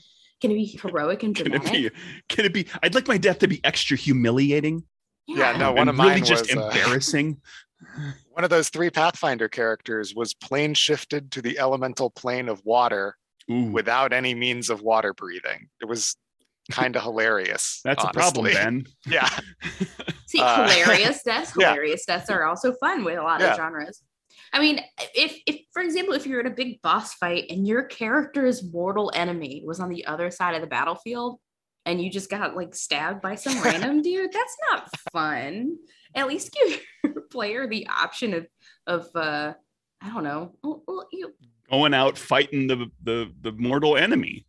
Can 0.45 0.51
it 0.51 0.57
be 0.57 0.67
heroic 0.67 1.23
and 1.23 1.35
dramatic? 1.35 1.63
Can 1.65 1.75
it 1.75 1.95
be? 1.95 2.01
Can 2.29 2.45
it 2.45 2.53
be? 2.53 2.67
I'd 2.83 2.95
like 2.95 3.09
my 3.09 3.17
death 3.17 3.39
to 3.39 3.49
be 3.49 3.65
extra 3.65 3.97
humiliating. 3.97 4.85
Yeah, 5.27 5.53
yeah 5.53 5.57
no, 5.57 5.73
one 5.73 5.89
of 5.89 5.95
mine 5.95 6.09
really 6.09 6.21
just 6.21 6.55
uh, 6.55 6.69
embarrassing. 6.69 7.41
One 8.31 8.45
of 8.45 8.51
those 8.51 8.69
three 8.69 8.91
Pathfinder 8.91 9.49
characters 9.49 10.15
was 10.15 10.35
plane 10.35 10.75
shifted 10.75 11.31
to 11.33 11.43
the 11.43 11.59
elemental 11.59 12.11
plane 12.11 12.49
of 12.49 12.63
water 12.65 13.17
Ooh. 13.51 13.71
without 13.71 14.13
any 14.13 14.35
means 14.35 14.69
of 14.69 14.83
water 14.83 15.15
breathing. 15.15 15.69
It 15.81 15.87
was 15.87 16.17
kind 16.71 16.95
of 16.97 17.03
hilarious. 17.03 17.81
That's 17.85 18.05
honestly. 18.05 18.21
a 18.21 18.23
problem, 18.23 18.53
Ben. 18.53 18.87
Yeah. 19.07 19.29
See, 20.27 20.41
uh, 20.41 20.69
hilarious 20.69 21.23
deaths, 21.23 21.53
hilarious 21.53 22.05
yeah. 22.07 22.19
deaths 22.19 22.29
are 22.29 22.45
also 22.45 22.75
fun 22.75 23.05
with 23.05 23.19
a 23.19 23.23
lot 23.23 23.41
yeah. 23.41 23.53
of 23.53 23.57
genres. 23.57 24.03
I 24.55 24.61
mean, 24.61 24.81
if 25.17 25.37
if 25.47 25.63
for 25.73 25.83
example, 25.83 26.15
if 26.15 26.27
you're 26.27 26.39
in 26.39 26.47
a 26.47 26.51
big 26.51 26.81
boss 26.81 27.15
fight 27.15 27.47
and 27.51 27.67
your 27.67 27.83
character's 27.83 28.63
mortal 28.63 29.11
enemy 29.13 29.65
was 29.67 29.81
on 29.81 29.89
the 29.89 30.07
other 30.07 30.31
side 30.31 30.55
of 30.55 30.61
the 30.61 30.69
battlefield 30.69 31.41
and 31.85 32.01
you 32.01 32.09
just 32.09 32.31
got 32.31 32.55
like 32.55 32.73
stabbed 32.73 33.21
by 33.21 33.35
some 33.35 33.61
random 33.65 34.01
dude, 34.01 34.33
that's 34.33 34.57
not 34.71 34.89
fun. 35.13 35.77
At 36.15 36.29
least 36.29 36.53
give 36.69 36.81
your 37.03 37.23
player 37.33 37.67
the 37.67 37.89
option 37.89 38.33
of 38.33 38.47
of 38.87 39.09
uh 39.17 39.55
I 40.01 40.09
don't 40.11 40.23
know, 40.23 40.55
well, 40.63 41.09
you 41.11 41.35
going 41.69 41.93
out 41.93 42.17
fighting 42.17 42.69
the 42.69 42.87
the 43.03 43.33
the 43.41 43.51
mortal 43.53 43.97
enemy. 43.97 44.47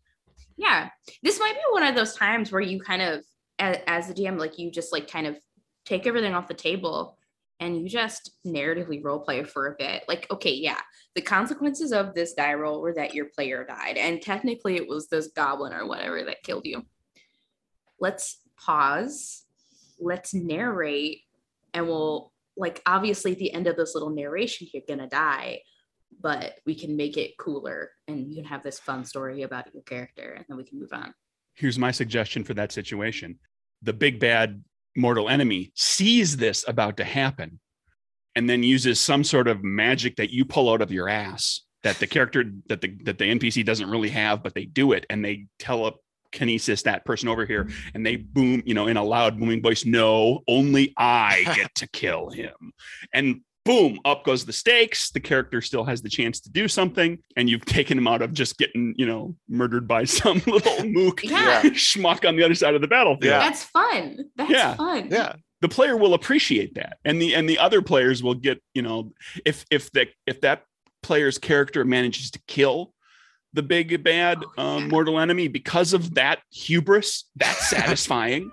Yeah. 0.56 0.90
This 1.24 1.40
might 1.40 1.56
be 1.56 1.62
one 1.72 1.84
of 1.84 1.96
those 1.96 2.16
times 2.16 2.52
where 2.52 2.62
you 2.62 2.80
kind 2.80 3.02
of 3.02 3.26
as, 3.58 3.78
as 3.88 4.08
the 4.08 4.14
DM 4.14 4.38
like 4.40 4.60
you 4.60 4.70
just 4.70 4.94
like 4.94 5.10
kind 5.10 5.26
of 5.26 5.36
take 5.84 6.06
everything 6.06 6.36
off 6.36 6.48
the 6.48 6.54
table 6.54 7.18
and 7.60 7.82
you 7.82 7.88
just 7.88 8.32
narratively 8.46 9.04
role 9.04 9.20
play 9.20 9.44
for 9.44 9.68
a 9.68 9.76
bit. 9.78 10.04
Like, 10.08 10.28
okay, 10.32 10.54
yeah, 10.54 10.80
the 11.16 11.22
consequences 11.22 11.92
of 11.92 12.14
this 12.14 12.34
die 12.34 12.54
roll 12.54 12.82
were 12.82 12.94
that 12.94 13.14
your 13.14 13.28
player 13.36 13.66
died, 13.66 13.98
and 13.98 14.22
technically 14.22 14.76
it 14.76 14.88
was 14.88 15.08
this 15.08 15.28
goblin 15.36 15.74
or 15.74 15.88
whatever 15.88 16.24
that 16.24 16.44
killed 16.44 16.66
you. 16.66 16.86
Let's 18.00 18.42
pause. 18.58 19.44
Let's 20.00 20.34
narrate, 20.34 21.22
and 21.74 21.88
we'll 21.88 22.34
like 22.58 22.82
obviously 22.86 23.34
at 23.34 23.40
the 23.40 23.54
end 23.54 23.68
of 23.68 23.76
this 23.76 23.94
little 23.94 24.10
narration, 24.10 24.68
you're 24.74 24.84
gonna 24.88 25.08
die, 25.08 25.60
but 26.22 26.60
we 26.66 26.76
can 26.76 26.96
make 26.96 27.18
it 27.18 27.38
cooler 27.38 27.92
and 28.08 28.28
you 28.30 28.36
can 28.36 28.46
have 28.46 28.64
this 28.64 28.80
fun 28.80 29.06
story 29.06 29.44
about 29.44 29.74
your 29.74 29.84
character 29.84 30.34
and 30.34 30.46
then 30.48 30.58
we 30.58 30.64
can 30.64 30.80
move 30.80 30.94
on. 30.94 31.14
Here's 31.54 31.80
my 31.80 31.92
suggestion 31.92 32.44
for 32.44 32.54
that 32.54 32.72
situation. 32.72 33.40
The 33.82 33.94
big 33.94 34.20
bad 34.20 34.64
mortal 34.96 35.30
enemy 35.30 35.72
sees 35.76 36.38
this 36.38 36.66
about 36.68 36.98
to 36.98 37.04
happen 37.04 37.60
and 38.36 38.50
then 38.50 38.64
uses 38.64 39.00
some 39.00 39.24
sort 39.24 39.48
of 39.48 39.64
magic 39.64 40.18
that 40.18 40.32
you 40.32 40.46
pull 40.46 40.72
out 40.72 40.82
of 40.82 40.92
your 40.92 41.08
ass 41.08 41.62
that 41.86 42.00
the 42.00 42.08
character 42.08 42.44
that 42.68 42.82
the 42.82 42.98
that 43.04 43.20
the 43.20 43.26
NPC 43.26 43.64
doesn't 43.64 43.90
really 43.90 44.10
have, 44.10 44.42
but 44.42 44.56
they 44.56 44.66
do 44.66 44.92
it 44.92 45.06
and 45.10 45.24
they 45.24 45.46
telekinesis 45.60 46.82
that 46.82 47.06
person 47.06 47.30
over 47.30 47.46
here 47.46 47.70
and 47.94 48.04
they 48.04 48.16
boom, 48.16 48.64
you 48.66 48.74
know, 48.74 48.88
in 48.88 48.98
a 48.98 49.04
loud 49.04 49.40
booming 49.40 49.62
voice, 49.62 49.86
no, 49.86 50.42
only 50.48 50.94
I 50.98 51.44
get 51.56 51.74
to 51.76 51.88
kill 51.88 52.30
him. 52.30 52.74
And 53.14 53.42
boom, 53.66 54.00
up 54.06 54.24
goes 54.24 54.46
the 54.46 54.54
stakes. 54.54 55.10
The 55.10 55.20
character 55.20 55.60
still 55.62 55.84
has 55.84 56.02
the 56.02 56.10
chance 56.10 56.40
to 56.42 56.50
do 56.52 56.68
something, 56.68 57.18
and 57.36 57.50
you've 57.50 57.66
taken 57.66 57.98
him 57.98 58.08
out 58.08 58.22
of 58.22 58.32
just 58.34 58.58
getting, 58.58 58.94
you 58.98 59.06
know, 59.06 59.36
murdered 59.50 59.88
by 59.88 60.04
some 60.06 60.42
little 60.48 60.86
mook 60.88 61.24
Yeah. 61.24 61.64
schmuck 61.64 62.28
on 62.28 62.36
the 62.36 62.44
other 62.44 62.56
side 62.56 62.76
of 62.76 62.82
the 62.82 62.88
battlefield. 62.88 63.24
Yeah. 63.32 63.40
That's 63.40 63.64
fun. 63.64 64.18
That's 64.36 64.52
Yeah. 64.52 64.76
fun. 64.76 65.10
Yeah. 65.12 65.34
The 65.62 65.70
player 65.70 65.98
will 65.98 66.14
appreciate 66.14 66.76
that, 66.76 66.98
and 67.06 67.20
the 67.20 67.34
and 67.34 67.50
the 67.50 67.58
other 67.58 67.82
players 67.82 68.22
will 68.22 68.36
get, 68.36 68.62
you 68.76 68.82
know, 68.84 69.12
if 69.46 69.66
if 69.72 69.92
the 69.94 70.08
if 70.28 70.42
that 70.42 70.64
player's 71.02 71.38
character 71.40 71.84
manages 71.86 72.30
to 72.32 72.40
kill 72.48 72.94
the 73.54 73.64
big 73.64 74.04
bad 74.04 74.44
Oh, 74.58 74.78
um, 74.78 74.90
mortal 74.90 75.18
enemy 75.20 75.48
because 75.48 75.94
of 75.94 76.16
that 76.16 76.40
hubris, 76.52 77.24
that's 77.36 77.68
satisfying. 77.70 78.52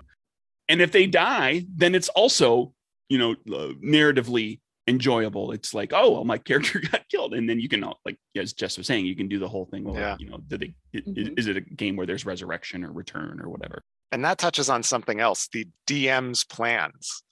and 0.69 0.81
if 0.81 0.91
they 0.93 1.05
die, 1.05 1.65
then 1.75 1.93
it's 1.93 2.07
also, 2.09 2.73
you 3.09 3.17
know, 3.17 3.31
uh, 3.53 3.73
narratively 3.83 4.59
enjoyable. 4.87 5.51
It's 5.51 5.73
like, 5.73 5.91
oh, 5.93 6.11
well, 6.11 6.25
my 6.25 6.37
character 6.49 6.79
got 6.91 7.07
killed, 7.09 7.33
and 7.33 7.49
then 7.49 7.59
you 7.59 7.69
can, 7.69 7.83
like 8.05 8.17
as 8.35 8.53
Jess 8.53 8.77
was 8.77 8.87
saying, 8.87 9.05
you 9.05 9.15
can 9.15 9.27
do 9.27 9.39
the 9.39 9.47
whole 9.47 9.65
thing. 9.65 9.83
Well, 9.83 9.95
Yeah. 9.95 10.15
you 10.19 10.29
know, 10.29 10.37
did 10.47 10.59
they, 10.61 10.73
i- 10.95 10.97
i- 10.97 11.01
Mhm. 11.01 11.39
is 11.39 11.47
it 11.47 11.57
a 11.57 11.61
game 11.61 11.95
where 11.95 12.05
there's 12.07 12.25
resurrection 12.25 12.83
or 12.83 12.91
return 12.91 13.39
or 13.41 13.49
whatever? 13.49 13.83
And 14.11 14.23
that 14.25 14.37
touches 14.37 14.69
on 14.69 14.83
something 14.83 15.19
else 15.19 15.47
the 15.51 15.67
DM's 15.87 16.43
plans. 16.43 17.23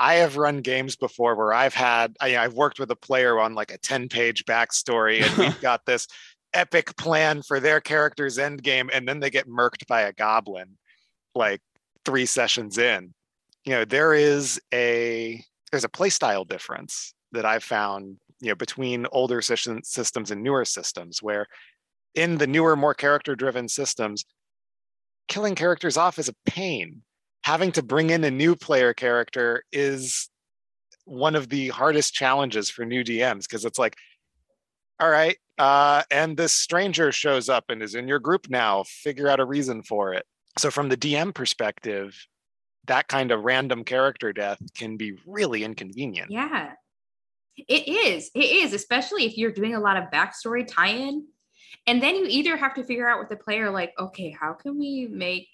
I 0.00 0.14
have 0.16 0.36
run 0.36 0.60
games 0.60 0.94
before 0.94 1.34
where 1.34 1.52
I've 1.52 1.74
had, 1.74 2.14
I, 2.20 2.36
I've 2.36 2.54
worked 2.54 2.78
with 2.78 2.90
a 2.90 2.96
player 2.96 3.40
on 3.40 3.54
like 3.54 3.72
a 3.72 3.78
10 3.78 4.08
page 4.08 4.44
backstory, 4.44 5.22
and 5.22 5.36
we've 5.38 5.60
got 5.60 5.86
this 5.86 6.06
epic 6.54 6.96
plan 6.96 7.42
for 7.42 7.58
their 7.60 7.80
character's 7.80 8.38
end 8.38 8.62
game, 8.62 8.90
and 8.92 9.08
then 9.08 9.20
they 9.20 9.30
get 9.30 9.48
murked 9.48 9.86
by 9.88 10.02
a 10.02 10.12
goblin 10.12 10.76
like 11.34 11.60
three 12.04 12.26
sessions 12.26 12.78
in. 12.78 13.12
You 13.64 13.72
know, 13.72 13.84
there 13.84 14.14
is 14.14 14.60
a 14.72 15.42
there's 15.70 15.84
a 15.84 15.88
playstyle 15.88 16.46
difference 16.46 17.14
that 17.32 17.44
I've 17.44 17.64
found, 17.64 18.16
you 18.40 18.48
know, 18.48 18.54
between 18.54 19.06
older 19.12 19.42
systems 19.42 20.30
and 20.30 20.42
newer 20.42 20.64
systems 20.64 21.22
where 21.22 21.46
in 22.14 22.38
the 22.38 22.46
newer, 22.46 22.76
more 22.76 22.94
character 22.94 23.36
driven 23.36 23.68
systems, 23.68 24.24
killing 25.28 25.54
characters 25.54 25.96
off 25.96 26.18
is 26.18 26.28
a 26.28 26.34
pain. 26.46 27.02
Having 27.44 27.72
to 27.72 27.82
bring 27.82 28.10
in 28.10 28.24
a 28.24 28.30
new 28.30 28.56
player 28.56 28.92
character 28.92 29.62
is 29.72 30.28
one 31.04 31.34
of 31.34 31.48
the 31.48 31.68
hardest 31.68 32.12
challenges 32.12 32.68
for 32.68 32.84
new 32.84 33.04
DMs 33.04 33.42
because 33.42 33.64
it's 33.64 33.78
like, 33.78 33.96
all 35.00 35.08
right, 35.08 35.36
uh, 35.58 36.02
and 36.10 36.36
this 36.36 36.52
stranger 36.52 37.12
shows 37.12 37.48
up 37.48 37.64
and 37.68 37.82
is 37.82 37.94
in 37.94 38.08
your 38.08 38.18
group 38.18 38.48
now. 38.50 38.84
Figure 38.84 39.28
out 39.28 39.40
a 39.40 39.44
reason 39.44 39.82
for 39.82 40.12
it. 40.12 40.26
So, 40.58 40.70
from 40.70 40.88
the 40.88 40.96
DM 40.96 41.32
perspective, 41.32 42.14
that 42.88 43.08
kind 43.08 43.30
of 43.30 43.44
random 43.44 43.84
character 43.84 44.32
death 44.32 44.58
can 44.76 44.96
be 44.96 45.16
really 45.26 45.64
inconvenient. 45.64 46.30
Yeah. 46.30 46.72
It 47.56 47.88
is. 47.88 48.30
It 48.34 48.44
is, 48.44 48.72
especially 48.72 49.24
if 49.24 49.36
you're 49.36 49.52
doing 49.52 49.74
a 49.74 49.80
lot 49.80 49.96
of 49.96 50.10
backstory 50.10 50.66
tie 50.66 50.90
in. 50.90 51.26
And 51.86 52.02
then 52.02 52.16
you 52.16 52.26
either 52.26 52.56
have 52.56 52.74
to 52.74 52.84
figure 52.84 53.08
out 53.08 53.18
with 53.18 53.30
the 53.30 53.36
player, 53.36 53.70
like, 53.70 53.92
okay, 53.98 54.30
how 54.30 54.52
can 54.52 54.78
we 54.78 55.06
make, 55.10 55.48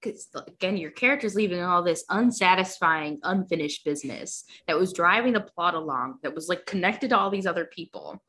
because 0.00 0.28
again, 0.48 0.76
your 0.76 0.90
character's 0.90 1.34
leaving 1.34 1.62
all 1.62 1.82
this 1.82 2.04
unsatisfying, 2.08 3.18
unfinished 3.22 3.84
business 3.84 4.44
that 4.66 4.78
was 4.78 4.92
driving 4.92 5.32
the 5.34 5.40
plot 5.40 5.74
along, 5.74 6.18
that 6.22 6.34
was 6.34 6.48
like 6.48 6.66
connected 6.66 7.10
to 7.10 7.18
all 7.18 7.30
these 7.30 7.46
other 7.46 7.66
people. 7.66 8.22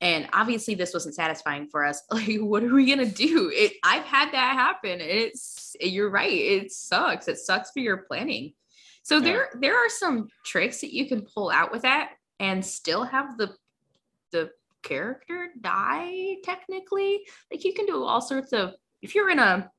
And 0.00 0.28
obviously, 0.32 0.74
this 0.74 0.94
wasn't 0.94 1.14
satisfying 1.16 1.68
for 1.68 1.84
us. 1.84 2.02
Like, 2.10 2.38
what 2.38 2.62
are 2.62 2.72
we 2.72 2.86
gonna 2.88 3.06
do? 3.06 3.50
It. 3.52 3.74
I've 3.82 4.04
had 4.04 4.32
that 4.32 4.54
happen. 4.54 5.00
It's. 5.00 5.76
You're 5.80 6.10
right. 6.10 6.32
It 6.32 6.72
sucks. 6.72 7.28
It 7.28 7.38
sucks 7.38 7.70
for 7.70 7.80
your 7.80 7.98
planning. 7.98 8.54
So 9.02 9.16
Yeah. 9.16 9.24
there 9.24 9.48
there 9.60 9.76
are 9.76 9.88
some 9.88 10.28
tricks 10.44 10.80
that 10.82 10.92
you 10.94 11.06
can 11.06 11.22
pull 11.22 11.50
out 11.50 11.72
with 11.72 11.82
that 11.82 12.12
and 12.40 12.64
still 12.64 13.04
have 13.04 13.38
the 13.38 13.54
the 14.32 14.50
character 14.82 15.48
die 15.60 16.36
technically. 16.44 17.22
Like 17.50 17.64
you 17.64 17.72
can 17.74 17.86
do 17.86 18.04
all 18.04 18.20
sorts 18.20 18.52
of 18.52 18.74
if 19.02 19.14
you're 19.14 19.30
in 19.30 19.38
a 19.38 19.70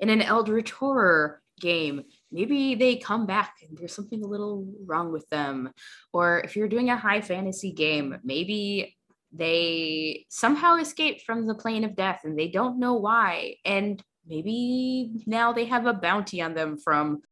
in 0.00 0.10
an 0.10 0.22
eldritch 0.22 0.72
horror 0.72 1.42
game, 1.58 2.04
maybe 2.30 2.74
they 2.74 2.96
come 2.96 3.24
back 3.26 3.56
and 3.66 3.76
there's 3.78 3.94
something 3.94 4.22
a 4.22 4.26
little 4.26 4.66
wrong 4.84 5.10
with 5.10 5.28
them. 5.30 5.70
Or 6.12 6.40
if 6.40 6.54
you're 6.56 6.68
doing 6.68 6.90
a 6.90 6.96
high 6.96 7.22
fantasy 7.22 7.72
game, 7.72 8.18
maybe 8.22 8.95
they 9.36 10.26
somehow 10.28 10.76
escaped 10.76 11.22
from 11.22 11.46
the 11.46 11.54
plane 11.54 11.84
of 11.84 11.96
death 11.96 12.20
and 12.24 12.38
they 12.38 12.48
don't 12.48 12.78
know 12.78 12.94
why. 12.94 13.56
And 13.64 14.02
maybe 14.26 15.10
now 15.26 15.52
they 15.52 15.66
have 15.66 15.86
a 15.86 15.94
bounty 15.94 16.40
on 16.40 16.54
them 16.54 16.78
from 16.78 17.22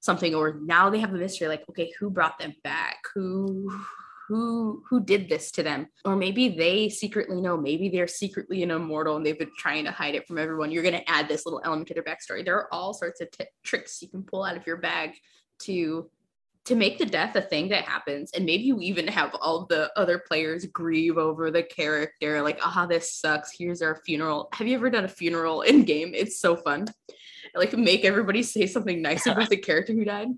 something 0.00 0.34
or 0.34 0.58
now 0.62 0.90
they 0.90 0.98
have 0.98 1.12
a 1.12 1.16
mystery 1.16 1.46
like 1.46 1.62
okay 1.68 1.92
who 1.98 2.10
brought 2.10 2.38
them 2.38 2.54
back? 2.64 2.98
Who 3.14 3.70
who 4.28 4.82
who 4.88 5.00
did 5.00 5.28
this 5.28 5.50
to 5.52 5.62
them? 5.62 5.88
Or 6.04 6.16
maybe 6.16 6.50
they 6.50 6.88
secretly 6.88 7.40
know 7.40 7.56
maybe 7.56 7.88
they're 7.88 8.06
secretly 8.06 8.62
an 8.62 8.70
immortal 8.70 9.16
and 9.16 9.26
they've 9.26 9.38
been 9.38 9.50
trying 9.58 9.84
to 9.84 9.90
hide 9.90 10.14
it 10.14 10.26
from 10.26 10.38
everyone. 10.38 10.70
You're 10.70 10.84
going 10.84 10.94
to 10.94 11.10
add 11.10 11.28
this 11.28 11.44
little 11.44 11.60
element 11.64 11.88
to 11.88 11.94
their 11.94 12.04
backstory. 12.04 12.44
There 12.44 12.56
are 12.56 12.72
all 12.72 12.94
sorts 12.94 13.20
of 13.20 13.30
t- 13.32 13.46
tricks 13.64 14.00
you 14.00 14.08
can 14.08 14.22
pull 14.22 14.44
out 14.44 14.56
of 14.56 14.66
your 14.66 14.76
bag 14.76 15.14
to 15.62 16.08
to 16.66 16.74
make 16.74 16.98
the 16.98 17.06
death 17.06 17.34
a 17.36 17.40
thing 17.40 17.68
that 17.68 17.84
happens 17.84 18.30
and 18.32 18.44
maybe 18.44 18.64
you 18.64 18.78
even 18.80 19.06
have 19.06 19.34
all 19.40 19.66
the 19.66 19.90
other 19.96 20.22
players 20.28 20.66
grieve 20.66 21.16
over 21.18 21.50
the 21.50 21.62
character 21.62 22.42
like 22.42 22.58
ah 22.62 22.86
this 22.86 23.14
sucks 23.14 23.50
here's 23.56 23.82
our 23.82 23.96
funeral 24.04 24.48
have 24.52 24.66
you 24.66 24.74
ever 24.74 24.90
done 24.90 25.04
a 25.04 25.08
funeral 25.08 25.60
in 25.70 25.84
game 25.84 26.12
it's 26.14 26.38
so 26.38 26.56
fun 26.56 26.86
like 27.54 27.72
make 27.72 28.04
everybody 28.04 28.42
say 28.42 28.66
something 28.66 29.00
nice 29.02 29.26
about 29.26 29.48
the 29.48 29.56
character 29.56 29.92
who 29.92 30.04
died 30.04 30.28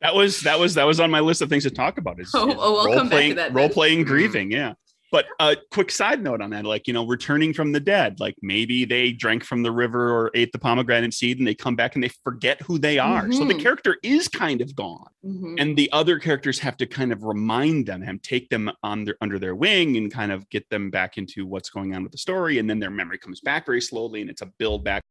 That 0.00 0.14
was 0.14 0.42
that 0.42 0.58
was 0.58 0.74
that 0.74 0.84
was 0.84 1.00
on 1.00 1.10
my 1.10 1.20
list 1.20 1.40
of 1.40 1.48
things 1.48 1.62
to 1.64 1.70
talk 1.70 1.96
about. 1.98 2.20
Is, 2.20 2.30
Oh, 2.34 2.54
oh, 2.58 2.72
we'll 2.72 2.86
role 2.86 2.94
come 2.94 3.08
back 3.08 3.22
to 3.22 3.34
playing, 3.34 3.52
role 3.54 3.68
playing 3.70 4.04
grieving. 4.04 4.50
Yeah. 4.50 4.74
But 5.14 5.26
a 5.38 5.56
quick 5.70 5.92
side 5.92 6.24
note 6.24 6.40
on 6.40 6.50
that, 6.50 6.64
like 6.64 6.88
you 6.88 6.92
know, 6.92 7.06
returning 7.06 7.54
from 7.54 7.70
the 7.70 7.78
dead, 7.78 8.18
like 8.18 8.34
maybe 8.42 8.84
they 8.84 9.12
drank 9.12 9.44
from 9.44 9.62
the 9.62 9.70
river 9.70 10.10
or 10.10 10.32
ate 10.34 10.50
the 10.50 10.58
pomegranate 10.58 11.14
seed, 11.14 11.38
and 11.38 11.46
they 11.46 11.54
come 11.54 11.76
back 11.76 11.94
and 11.94 12.02
they 12.02 12.10
forget 12.24 12.60
who 12.62 12.78
they 12.78 12.98
are. 12.98 13.30
So 13.30 13.44
the 13.44 13.54
Mhm. 13.54 13.60
character 13.60 13.96
is 14.02 14.26
kind 14.26 14.60
of 14.60 14.74
gone, 14.74 15.06
Mhm. 15.24 15.54
and 15.60 15.76
the 15.76 15.88
other 15.92 16.18
characters 16.18 16.58
have 16.58 16.76
to 16.78 16.86
kind 16.86 17.12
of 17.12 17.22
remind 17.22 17.86
them 17.86 18.02
and 18.02 18.20
take 18.24 18.48
them 18.48 18.72
on 18.82 19.04
their 19.04 19.14
under 19.20 19.38
their 19.38 19.54
wing 19.54 19.96
and 19.96 20.10
kind 20.10 20.32
of 20.32 20.50
get 20.50 20.68
them 20.68 20.90
back 20.90 21.16
into 21.16 21.46
what's 21.46 21.70
going 21.70 21.94
on 21.94 22.02
with 22.02 22.10
the 22.10 22.18
story, 22.18 22.58
and 22.58 22.68
then 22.68 22.80
their 22.80 22.90
memory 22.90 23.18
comes 23.18 23.40
back 23.40 23.66
very 23.66 23.80
slowly, 23.80 24.20
and 24.20 24.28
it's 24.28 24.42
a 24.42 24.46
build 24.58 24.82
back 24.82 25.04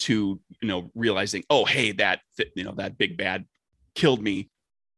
to 0.00 0.38
you 0.60 0.68
know 0.68 0.90
realizing, 0.94 1.42
oh 1.48 1.64
hey, 1.64 1.92
that 1.92 2.20
you 2.54 2.62
know 2.62 2.72
that 2.72 2.98
big 2.98 3.16
bad 3.16 3.46
killed 3.94 4.22
me 4.22 4.50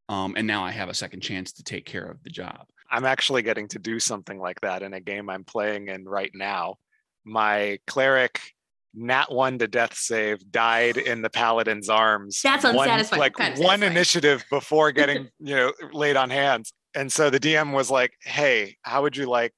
um, 0.08 0.34
and 0.36 0.46
now 0.48 0.64
I 0.64 0.72
have 0.72 0.88
a 0.88 0.94
second 0.94 1.20
chance 1.20 1.52
to 1.52 1.62
take 1.62 1.84
care 1.84 2.06
of 2.06 2.20
the 2.24 2.30
job. 2.30 2.66
I'm 2.90 3.04
actually 3.04 3.42
getting 3.42 3.68
to 3.68 3.78
do 3.78 3.98
something 4.00 4.38
like 4.38 4.60
that 4.62 4.82
in 4.82 4.94
a 4.94 5.00
game 5.00 5.28
I'm 5.28 5.44
playing 5.44 5.88
in 5.88 6.04
right 6.04 6.30
now. 6.34 6.76
My 7.24 7.78
cleric 7.86 8.40
nat 8.94 9.30
one 9.30 9.58
to 9.58 9.68
death 9.68 9.94
save 9.94 10.50
died 10.50 10.96
in 10.96 11.22
the 11.22 11.30
paladin's 11.30 11.88
arms. 11.88 12.40
That's 12.42 12.64
one- 12.64 12.76
unsatisfying, 12.76 13.20
like 13.20 13.34
kind 13.34 13.54
of 13.54 13.60
one 13.60 13.82
initiative 13.82 14.44
before 14.50 14.92
getting 14.92 15.28
you 15.38 15.56
know 15.56 15.72
laid 15.92 16.16
on 16.16 16.30
hands. 16.30 16.72
And 16.94 17.12
so 17.12 17.30
the 17.30 17.40
DM 17.40 17.72
was 17.72 17.90
like, 17.90 18.12
"Hey, 18.22 18.76
how 18.82 19.02
would 19.02 19.16
you 19.16 19.26
like 19.26 19.52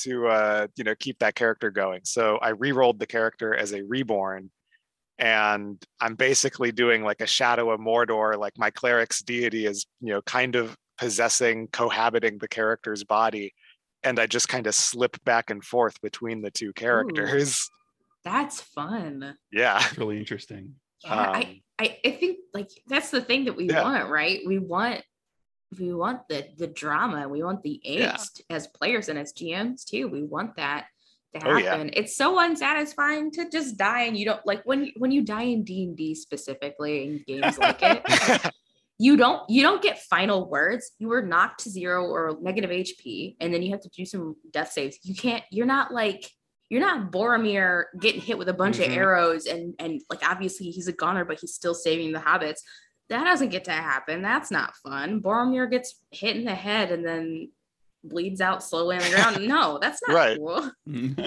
to 0.00 0.28
uh, 0.28 0.66
you 0.76 0.84
know 0.84 0.94
keep 0.98 1.18
that 1.18 1.34
character 1.34 1.70
going?" 1.70 2.00
So 2.04 2.38
I 2.38 2.50
re-rolled 2.50 2.98
the 2.98 3.06
character 3.06 3.54
as 3.54 3.72
a 3.72 3.82
reborn, 3.82 4.50
and 5.18 5.82
I'm 6.00 6.14
basically 6.14 6.72
doing 6.72 7.02
like 7.02 7.20
a 7.20 7.26
Shadow 7.26 7.70
of 7.70 7.80
Mordor. 7.80 8.38
Like 8.38 8.54
my 8.56 8.70
cleric's 8.70 9.20
deity 9.22 9.66
is 9.66 9.86
you 10.00 10.12
know 10.12 10.22
kind 10.22 10.54
of 10.54 10.76
possessing, 10.98 11.68
cohabiting 11.68 12.38
the 12.38 12.48
character's 12.48 13.04
body, 13.04 13.54
and 14.02 14.18
I 14.18 14.26
just 14.26 14.48
kind 14.48 14.66
of 14.66 14.74
slip 14.74 15.22
back 15.24 15.50
and 15.50 15.64
forth 15.64 16.00
between 16.00 16.42
the 16.42 16.50
two 16.50 16.72
characters. 16.72 17.68
that's 18.24 18.60
fun 18.60 19.36
Yeah. 19.52 19.78
It's 19.84 19.96
really 19.98 20.18
interesting. 20.18 20.74
yeah, 21.04 21.14
I, 21.30 21.40
Um, 21.40 21.60
I 21.78 21.98
i 22.04 22.10
think 22.10 22.38
like 22.52 22.70
that's 22.88 23.10
the 23.10 23.20
thing 23.20 23.44
that 23.44 23.54
we 23.56 23.68
Yeah. 23.68 23.82
want 23.84 24.10
right 24.10 24.40
we 24.46 24.58
want 24.58 25.02
we 25.78 25.92
want 25.94 26.26
the 26.28 26.46
the 26.56 26.66
drama 26.66 27.28
we 27.28 27.42
want 27.44 27.62
the 27.62 27.80
Yeah. 27.84 28.14
angst 28.16 28.40
as 28.50 28.66
players 28.66 29.08
and 29.08 29.18
as 29.18 29.32
gms 29.32 29.84
too 29.84 30.08
we 30.08 30.22
want 30.24 30.56
that 30.56 30.86
to 31.34 31.46
Oh, 31.46 31.56
yeah. 31.56 31.70
happen 31.70 31.90
it's 31.92 32.16
so 32.16 32.38
unsatisfying 32.40 33.30
to 33.32 33.48
just 33.50 33.76
die 33.76 34.02
and 34.08 34.16
you 34.16 34.24
don't 34.24 34.44
like 34.46 34.62
when 34.64 34.90
when 34.96 35.10
you 35.12 35.22
die 35.22 35.42
in 35.54 35.62
d&d 35.64 36.14
specifically 36.14 37.04
in 37.04 37.24
games 37.26 37.58
like 37.58 37.78
it 37.82 38.02
you 38.98 39.16
don't 39.16 39.42
you 39.50 39.62
don't 39.62 39.82
get 39.82 39.98
final 40.04 40.48
words. 40.48 40.92
You 40.98 41.08
were 41.08 41.22
knocked 41.22 41.64
to 41.64 41.70
zero 41.70 42.06
or 42.06 42.36
negative 42.40 42.70
HP, 42.70 43.36
and 43.40 43.52
then 43.52 43.62
you 43.62 43.72
have 43.72 43.80
to 43.82 43.88
do 43.90 44.04
some 44.06 44.36
death 44.52 44.72
saves. 44.72 44.98
You 45.02 45.14
can't. 45.14 45.44
You're 45.50 45.66
not 45.66 45.92
like 45.92 46.30
you're 46.68 46.80
not 46.80 47.12
Boromir 47.12 47.84
getting 48.00 48.20
hit 48.20 48.38
with 48.38 48.48
a 48.48 48.54
bunch 48.54 48.78
Mhm. 48.78 48.86
of 48.86 48.92
arrows 48.92 49.46
and 49.46 49.74
and 49.78 50.00
like 50.10 50.28
obviously 50.28 50.70
he's 50.70 50.88
a 50.88 50.92
goner, 50.92 51.24
but 51.24 51.38
he's 51.40 51.54
still 51.54 51.74
saving 51.74 52.12
the 52.12 52.18
hobbits. 52.20 52.60
That 53.08 53.22
doesn't 53.24 53.50
get 53.50 53.64
to 53.64 53.70
happen. 53.72 54.20
That's 54.22 54.50
not 54.50 54.74
fun. 54.76 55.20
Boromir 55.20 55.70
gets 55.70 56.00
hit 56.10 56.34
in 56.36 56.44
the 56.44 56.54
head 56.54 56.90
and 56.90 57.06
then 57.06 57.52
bleeds 58.02 58.40
out 58.40 58.64
slowly 58.64 58.96
on 58.96 59.02
the 59.02 59.10
ground. 59.10 59.36
No, 59.46 59.78
that's 59.80 60.00
not 60.08 60.14
Right. 60.16 60.38
cool. 60.38 60.70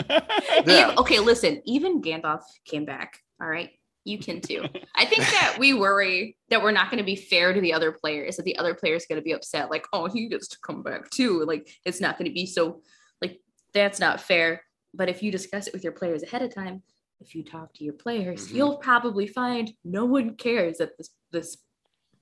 Yeah. 0.65 0.95
Okay, 0.97 1.19
listen, 1.19 1.61
even 1.65 2.01
Gandalf 2.01 2.41
came 2.65 2.85
back. 2.85 3.19
All 3.41 3.47
right. 3.47 3.69
You 4.09 4.17
can 4.17 4.41
too. 4.41 4.65
I 4.95 5.05
think 5.05 5.21
that 5.21 5.57
we 5.59 5.73
worry 5.73 6.35
that 6.49 6.61
we're 6.61 6.71
not 6.71 6.89
going 6.89 6.97
to 6.97 7.03
be 7.05 7.15
fair 7.15 7.53
to 7.53 7.61
the 7.61 7.73
other 7.73 7.91
players, 7.91 8.37
that 8.37 8.43
the 8.43 8.57
other 8.57 8.73
players 8.73 9.05
going 9.07 9.17
to 9.21 9.23
be 9.23 9.33
upset, 9.33 9.69
like, 9.69 9.85
oh, 9.93 10.07
he 10.07 10.27
gets 10.27 10.47
to 10.49 10.57
come 10.65 10.81
back 10.83 11.09
too. 11.11 11.43
Like, 11.45 11.69
it's 11.85 12.01
not 12.01 12.17
going 12.17 12.27
to 12.29 12.33
be 12.33 12.45
so, 12.45 12.81
like, 13.21 13.39
that's 13.73 13.99
not 13.99 14.19
fair. 14.19 14.63
But 14.93 15.09
if 15.09 15.21
you 15.21 15.31
discuss 15.31 15.67
it 15.67 15.73
with 15.73 15.83
your 15.83 15.93
players 15.93 16.23
ahead 16.23 16.41
of 16.41 16.53
time, 16.53 16.81
if 17.21 17.35
you 17.35 17.43
talk 17.43 17.73
to 17.75 17.83
your 17.83 17.93
players, 17.93 18.47
Mhm. 18.47 18.55
you'll 18.55 18.77
probably 18.77 19.27
find 19.27 19.71
no 19.83 20.05
one 20.05 20.35
cares 20.35 20.77
that 20.79 20.97
this, 20.97 21.09
this, 21.31 21.57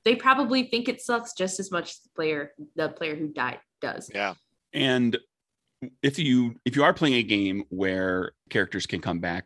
they 0.03 0.15
probably 0.15 0.63
think 0.63 0.89
it 0.89 1.01
sucks 1.01 1.33
just 1.33 1.59
as 1.59 1.71
much 1.71 1.91
as 1.91 1.99
the 1.99 2.09
player, 2.15 2.51
the 2.75 2.89
player 2.89 3.15
who 3.15 3.27
died 3.29 3.59
does. 3.81 4.09
Yeah. 4.13 4.33
and 4.73 5.17
if 6.01 6.17
you 6.19 6.55
if 6.65 6.75
you 6.75 6.83
are 6.83 6.93
playing 6.93 7.13
a 7.13 7.21
game 7.23 7.63
where 7.69 8.31
characters 8.49 8.87
can 8.87 8.99
come 8.99 9.19
back 9.19 9.45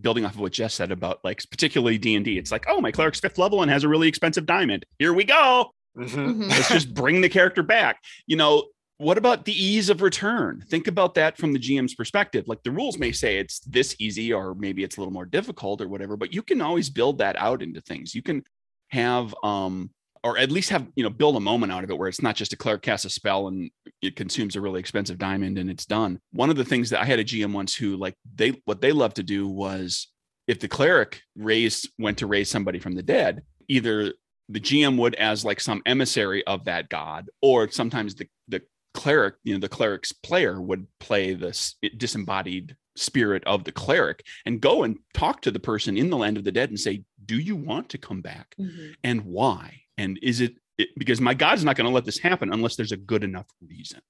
building 0.00 0.24
off 0.24 0.34
of 0.34 0.40
what 0.40 0.52
jess 0.52 0.74
said 0.74 0.92
about 0.92 1.18
like 1.24 1.42
particularly 1.50 1.98
d&d 1.98 2.38
it's 2.38 2.52
like 2.52 2.64
oh 2.68 2.80
my 2.80 2.92
cleric's 2.92 3.18
fifth 3.20 3.36
level 3.38 3.62
and 3.62 3.70
has 3.70 3.82
a 3.84 3.88
really 3.88 4.08
expensive 4.08 4.46
diamond. 4.46 4.84
Here 4.98 5.12
we 5.12 5.24
go. 5.24 5.70
Mhm. 5.98 6.08
Mhm. 6.36 6.48
let's 6.48 6.68
just 6.70 6.94
bring 7.02 7.20
the 7.20 7.28
character 7.28 7.62
back. 7.62 8.00
You 8.26 8.36
know 8.36 8.68
what 8.98 9.18
about 9.18 9.44
the 9.44 9.52
ease 9.52 9.90
of 9.90 10.00
return? 10.00 10.64
Think 10.70 10.86
about 10.86 11.14
that 11.14 11.36
from 11.36 11.52
the 11.52 11.58
gm's 11.58 11.94
perspective. 11.94 12.44
Like 12.46 12.62
the 12.62 12.70
rules 12.70 12.98
may 12.98 13.10
say 13.10 13.38
it's 13.38 13.58
this 13.60 13.96
easy 13.98 14.32
or 14.32 14.54
maybe 14.54 14.84
it's 14.84 14.96
a 14.96 15.00
little 15.00 15.12
more 15.12 15.26
difficult 15.26 15.80
or 15.80 15.88
whatever 15.88 16.16
but 16.16 16.32
you 16.32 16.42
can 16.42 16.60
always 16.60 16.88
build 16.88 17.18
that 17.18 17.36
out 17.36 17.62
into 17.62 17.80
things. 17.80 18.14
You 18.14 18.22
can 18.22 18.44
have 18.90 19.34
um 19.42 19.90
or 20.24 20.38
at 20.38 20.50
least 20.52 20.70
have 20.70 20.86
you 20.94 21.02
know 21.02 21.10
build 21.10 21.36
a 21.36 21.40
moment 21.40 21.72
out 21.72 21.84
of 21.84 21.90
it 21.90 21.98
where 21.98 22.08
it's 22.08 22.22
not 22.22 22.36
just 22.36 22.52
a 22.52 22.56
cleric 22.56 22.82
casts 22.82 23.04
a 23.04 23.10
spell 23.10 23.48
and 23.48 23.70
it 24.00 24.16
consumes 24.16 24.56
a 24.56 24.60
really 24.60 24.80
expensive 24.80 25.18
diamond 25.18 25.58
and 25.58 25.70
it's 25.70 25.86
done. 25.86 26.18
One 26.32 26.50
of 26.50 26.56
the 26.56 26.64
things 26.64 26.90
that 26.90 27.00
i 27.00 27.04
had 27.04 27.18
a 27.18 27.24
gm 27.24 27.52
once 27.52 27.74
who 27.74 27.96
like 27.96 28.14
they 28.34 28.60
what 28.64 28.80
they 28.80 28.92
loved 28.92 29.16
to 29.16 29.22
do 29.22 29.48
was 29.48 30.08
if 30.48 30.58
the 30.60 30.68
cleric 30.68 31.22
raised 31.36 31.88
went 31.98 32.18
to 32.18 32.26
raise 32.26 32.50
somebody 32.50 32.78
from 32.78 32.94
the 32.94 33.02
dead 33.02 33.42
either 33.68 34.12
the 34.48 34.60
gm 34.60 34.98
would 34.98 35.14
as 35.16 35.44
like 35.44 35.60
some 35.60 35.82
emissary 35.86 36.44
of 36.46 36.64
that 36.64 36.88
god 36.88 37.28
or 37.40 37.70
sometimes 37.70 38.14
the 38.14 38.28
the 38.48 38.60
cleric 38.94 39.36
you 39.44 39.54
know 39.54 39.60
the 39.60 39.68
cleric's 39.68 40.12
player 40.12 40.60
would 40.60 40.86
play 41.00 41.32
this 41.34 41.76
disembodied 41.96 42.76
spirit 42.96 43.42
of 43.46 43.64
the 43.64 43.72
cleric 43.72 44.22
and 44.44 44.60
go 44.60 44.82
and 44.82 44.98
talk 45.14 45.40
to 45.40 45.50
the 45.50 45.58
person 45.60 45.96
in 45.96 46.10
the 46.10 46.16
land 46.16 46.36
of 46.36 46.44
the 46.44 46.52
dead 46.52 46.68
and 46.68 46.78
say 46.78 47.02
do 47.24 47.38
you 47.38 47.54
want 47.54 47.88
to 47.88 47.98
come 47.98 48.20
back? 48.20 48.54
Mhm. 48.60 48.94
and 49.04 49.20
why 49.24 49.81
and 49.98 50.18
is 50.22 50.40
it, 50.40 50.54
it 50.78 50.88
because 50.96 51.20
my 51.20 51.34
god's 51.34 51.64
not 51.64 51.76
going 51.76 51.86
to 51.86 51.94
let 51.94 52.04
this 52.04 52.18
happen 52.18 52.52
unless 52.52 52.76
there's 52.76 52.92
a 52.92 52.96
good 52.96 53.24
enough 53.24 53.46
reason 53.66 54.00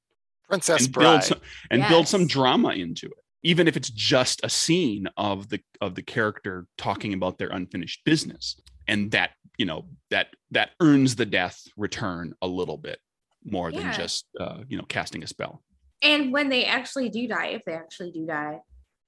Princess 0.48 0.84
and 0.84 0.92
build 0.92 1.04
Bride. 1.20 1.24
some, 1.24 1.40
and 1.70 1.88
build 1.88 2.08
some 2.08 2.26
drama 2.26 2.70
into 2.70 3.06
it 3.06 3.24
even 3.42 3.66
if 3.66 3.76
it's 3.76 3.90
just 3.90 4.40
a 4.44 4.48
scene 4.48 5.08
of 5.16 5.48
the 5.48 5.60
of 5.80 5.94
the 5.94 6.02
character 6.02 6.66
talking 6.78 7.14
about 7.14 7.38
their 7.38 7.48
unfinished 7.48 8.04
business 8.04 8.60
and 8.88 9.10
that 9.10 9.30
you 9.58 9.66
know 9.66 9.86
that 10.10 10.28
that 10.50 10.70
earns 10.80 11.16
the 11.16 11.26
death 11.26 11.62
return 11.76 12.34
a 12.42 12.46
little 12.46 12.76
bit 12.76 12.98
more 13.44 13.72
than 13.72 13.92
just 13.92 14.26
uh, 14.38 14.58
you 14.68 14.76
know 14.78 14.84
casting 14.84 15.22
a 15.22 15.26
spell 15.26 15.62
And 16.02 16.32
when 16.32 16.48
they 16.48 16.64
actually 16.64 17.08
do 17.08 17.28
die, 17.28 17.46
if 17.46 17.64
they 17.64 17.74
actually 17.74 18.10
do 18.10 18.26
die, 18.26 18.60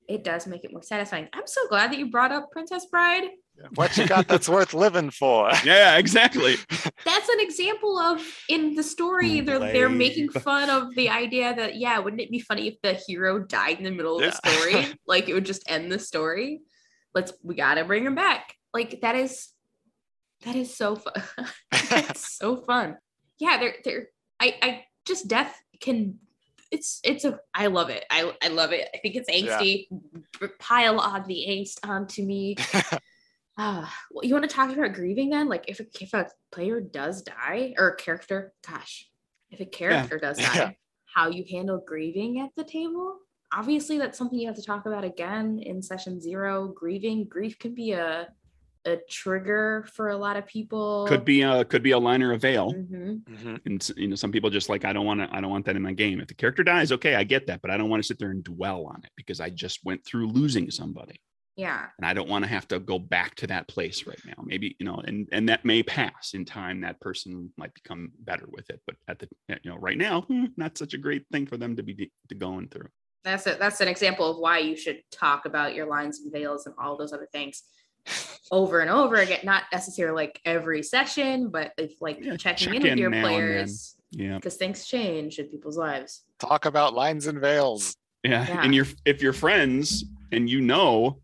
it 0.08 0.22
does 0.22 0.46
make 0.46 0.64
it 0.64 0.72
more 0.72 0.82
satisfying. 0.82 1.28
I'm 1.32 1.46
so 1.46 1.66
glad 1.68 1.90
that 1.90 1.98
you 1.98 2.10
brought 2.10 2.32
up 2.32 2.50
Princess 2.52 2.86
Bride. 2.86 3.24
What 3.76 3.96
you 3.96 4.06
got 4.06 4.28
that's 4.28 4.48
worth 4.48 4.74
living 4.74 5.10
for? 5.10 5.50
yeah 5.64 5.96
exactly 5.96 6.56
That's 7.04 7.28
an 7.28 7.40
example 7.40 7.98
of 7.98 8.20
in 8.48 8.74
the 8.74 8.82
story 8.82 9.40
they're 9.40 9.58
they're 9.58 9.88
making 9.88 10.28
fun 10.48 10.70
of 10.70 10.94
the 10.94 11.08
idea 11.08 11.54
that 11.54 11.76
yeah, 11.76 11.98
wouldn't 11.98 12.20
it 12.22 12.30
be 12.30 12.40
funny 12.40 12.68
if 12.68 12.74
the 12.82 12.94
hero 13.06 13.38
died 13.38 13.78
in 13.78 13.84
the 13.84 13.90
middle 13.90 14.18
of 14.18 14.22
the 14.22 14.32
story? 14.32 14.86
like 15.06 15.28
it 15.28 15.34
would 15.34 15.46
just 15.46 15.62
end 15.70 15.90
the 15.90 15.98
story. 15.98 16.60
Let's 17.14 17.32
we 17.42 17.54
gotta 17.54 17.84
bring 17.84 18.04
him 18.04 18.14
back. 18.14 18.54
Like 18.72 19.00
that 19.02 19.14
is 19.16 19.48
that 20.44 20.56
is 20.56 20.76
so 20.76 20.96
fun. 20.96 21.14
it's 21.72 22.36
so 22.36 22.56
fun. 22.56 22.96
Yeah, 23.38 23.58
they're 23.58 23.74
they're 23.84 24.08
I 24.40 24.56
I 24.62 24.84
just 25.06 25.28
death 25.28 25.54
can 25.80 26.18
it's 26.70 27.00
it's 27.04 27.24
a 27.24 27.38
I 27.54 27.68
love 27.68 27.88
it. 27.90 28.04
I 28.10 28.32
I 28.42 28.48
love 28.48 28.72
it. 28.72 28.88
I 28.94 28.98
think 28.98 29.14
it's 29.14 29.30
Yeah. 29.30 29.58
angsty. 29.60 29.86
B- 30.40 30.46
Pile 30.58 30.98
on 30.98 31.24
the 31.28 31.44
angst 31.48 31.78
onto 31.88 32.22
me. 32.24 32.56
Ah, 33.56 33.94
well, 34.10 34.24
you 34.24 34.34
want 34.34 34.48
to 34.48 34.54
talk 34.54 34.70
about 34.72 34.94
grieving 34.94 35.30
then? 35.30 35.48
Like 35.48 35.64
if 35.68 35.80
a, 35.80 35.86
if 36.00 36.12
a 36.12 36.28
player 36.50 36.80
does 36.80 37.22
die 37.22 37.74
or 37.78 37.88
a 37.90 37.96
character, 37.96 38.52
gosh, 38.68 39.08
if 39.50 39.60
a 39.60 39.64
character 39.66 40.18
does 40.18 40.38
die, 40.38 40.54
Yeah. 40.54 40.70
how 41.04 41.28
you 41.28 41.44
handle 41.50 41.82
grieving 41.86 42.40
at 42.40 42.50
the 42.56 42.64
table? 42.64 43.18
Obviously, 43.52 43.98
that's 43.98 44.18
something 44.18 44.38
you 44.38 44.48
have 44.48 44.56
to 44.56 44.62
talk 44.62 44.86
about 44.86 45.04
again 45.04 45.60
in 45.60 45.80
session 45.82 46.20
zero. 46.20 46.66
Grieving, 46.68 47.26
grief 47.26 47.58
can 47.58 47.74
be 47.74 47.92
a 47.92 48.28
a 48.86 48.98
trigger 49.08 49.86
for 49.94 50.10
a 50.10 50.16
lot 50.16 50.36
of 50.36 50.44
people. 50.46 51.06
could 51.08 51.24
be 51.24 51.40
a 51.40 51.64
could 51.64 51.82
be 51.82 51.92
a 51.92 51.98
liner 51.98 52.32
of 52.34 52.42
veil 52.42 52.70
Mhm. 52.74 53.22
Mhm. 53.22 53.60
and 53.64 53.90
you 53.96 54.08
know 54.08 54.14
some 54.14 54.30
people 54.30 54.50
just 54.50 54.68
like 54.68 54.84
i 54.84 54.92
don't 54.92 55.06
want 55.06 55.20
to 55.20 55.34
i 55.34 55.40
don't 55.40 55.48
want 55.50 55.64
that 55.64 55.74
in 55.74 55.80
my 55.80 55.94
game 55.94 56.20
if 56.20 56.28
the 56.28 56.34
character 56.34 56.62
dies 56.62 56.92
okay 56.92 57.14
i 57.14 57.24
get 57.24 57.46
that 57.46 57.62
but 57.62 57.70
i 57.70 57.78
don't 57.78 57.88
want 57.88 58.02
to 58.02 58.06
sit 58.06 58.18
there 58.18 58.30
and 58.30 58.44
dwell 58.44 58.84
on 58.84 59.00
it 59.02 59.10
because 59.16 59.40
i 59.40 59.48
just 59.48 59.82
went 59.86 60.04
through 60.04 60.26
losing 60.26 60.70
somebody 60.70 61.18
Yeah, 61.56 61.86
and 61.98 62.06
i 62.06 62.12
don't 62.12 62.28
want 62.28 62.44
to 62.44 62.50
have 62.50 62.66
to 62.68 62.80
go 62.80 62.98
back 62.98 63.34
to 63.36 63.46
that 63.46 63.68
place 63.68 64.06
right 64.06 64.20
now 64.26 64.42
maybe 64.44 64.76
you 64.80 64.86
know 64.86 64.96
and 65.06 65.28
and 65.32 65.48
that 65.48 65.64
may 65.64 65.82
pass 65.82 66.32
in 66.34 66.44
time 66.44 66.80
that 66.80 67.00
person 67.00 67.52
might 67.56 67.72
become 67.74 68.10
better 68.20 68.46
with 68.48 68.68
it 68.70 68.80
but 68.86 68.96
at 69.08 69.18
the 69.20 69.28
you 69.48 69.70
know 69.70 69.76
right 69.76 69.98
now 69.98 70.22
hmm, 70.22 70.46
not 70.56 70.76
such 70.76 70.94
a 70.94 70.98
great 70.98 71.24
thing 71.32 71.46
for 71.46 71.56
them 71.56 71.76
to 71.76 71.82
be 71.82 72.10
to 72.28 72.34
going 72.34 72.68
through 72.68 72.88
that's 73.24 73.46
it. 73.46 73.58
That's 73.58 73.80
an 73.80 73.88
example 73.88 74.30
of 74.30 74.36
why 74.36 74.58
you 74.58 74.76
should 74.76 75.00
talk 75.10 75.46
about 75.46 75.74
your 75.74 75.86
lines 75.86 76.20
and 76.20 76.30
veils 76.30 76.66
and 76.66 76.74
all 76.78 76.98
those 76.98 77.14
other 77.14 77.26
things 77.32 77.62
over 78.52 78.80
and 78.80 78.90
over 78.90 79.14
again. 79.16 79.40
Not 79.44 79.62
necessarily 79.72 80.14
like 80.26 80.40
every 80.44 80.82
session, 80.82 81.48
but 81.48 81.72
if 81.78 81.94
like 82.02 82.18
Yeah, 82.20 82.36
checking 82.36 82.66
check 82.66 82.74
in 82.76 82.82
with 82.82 82.98
your 82.98 83.08
now 83.08 83.16
and 83.16 83.24
then. 83.24 83.30
players 83.32 83.96
yeah 84.10 84.36
because 84.36 84.56
things 84.56 84.86
change 84.86 85.38
in 85.38 85.46
people's 85.46 85.78
lives. 85.78 86.22
Talk 86.38 86.66
about 86.66 86.92
lines 86.92 87.26
and 87.26 87.40
veils. 87.40 87.96
yeah, 88.22 88.44
Yeah. 88.46 88.60
and 88.62 88.74
you're 88.74 88.86
if 89.06 89.22
you're 89.22 89.32
friends 89.32 90.04
and 90.30 90.48
you 90.50 90.60
know 90.60 91.22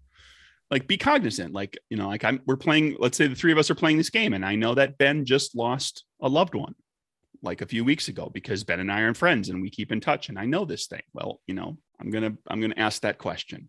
like 0.71 0.87
be 0.87 0.97
cognizant 0.97 1.53
like 1.53 1.79
you 1.91 1.97
know 1.97 2.09
like 2.09 2.25
i'm 2.25 2.41
we're 2.47 2.57
playing 2.57 2.97
let's 2.99 3.17
say 3.17 3.27
the 3.27 3.35
three 3.35 3.53
of 3.53 3.59
us 3.59 3.71
are 3.71 3.75
playing 3.75 3.97
this 3.97 4.11
game 4.11 4.33
and 4.33 4.45
i 4.45 4.55
know 4.55 4.75
that 4.75 4.99
ben 4.99 5.25
just 5.25 5.57
lost 5.57 6.05
a 6.23 6.29
loved 6.29 6.55
one 6.55 6.75
like 7.43 7.63
a 7.63 7.67
few 7.67 7.85
weeks 7.85 8.09
ago 8.09 8.31
because 8.33 8.65
ben 8.65 8.81
and 8.81 8.93
i 8.93 9.01
are 9.01 9.15
friends 9.15 9.49
and 9.49 9.61
we 9.61 9.71
keep 9.71 9.93
in 9.93 10.01
touch 10.01 10.29
and 10.29 10.39
i 10.39 10.45
know 10.45 10.65
this 10.65 10.87
thing. 10.87 11.03
Well 11.13 11.41
you 11.47 11.55
know 11.55 11.77
i'm 12.01 12.11
gonna 12.11 12.33
i'm 12.49 12.61
gonna 12.61 12.75
ask 12.77 13.03
that 13.03 13.19
question 13.19 13.69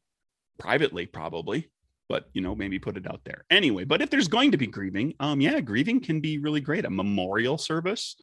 privately 0.60 1.06
probably 1.06 1.72
but 2.10 2.26
you 2.34 2.42
know 2.42 2.54
maybe 2.54 2.78
put 2.78 2.98
it 2.98 3.08
out 3.08 3.22
there. 3.24 3.46
Anyway 3.50 3.86
but 3.86 4.02
if 4.02 4.10
there's 4.10 4.28
going 4.28 4.52
to 4.52 4.58
be 4.58 4.68
grieving 4.68 5.14
um 5.20 5.42
yeah 5.42 5.60
grieving 5.62 6.02
can 6.02 6.20
be 6.20 6.38
really 6.38 6.62
great. 6.62 6.86
A 6.86 6.90
memorial 6.90 7.58
service. 7.58 8.16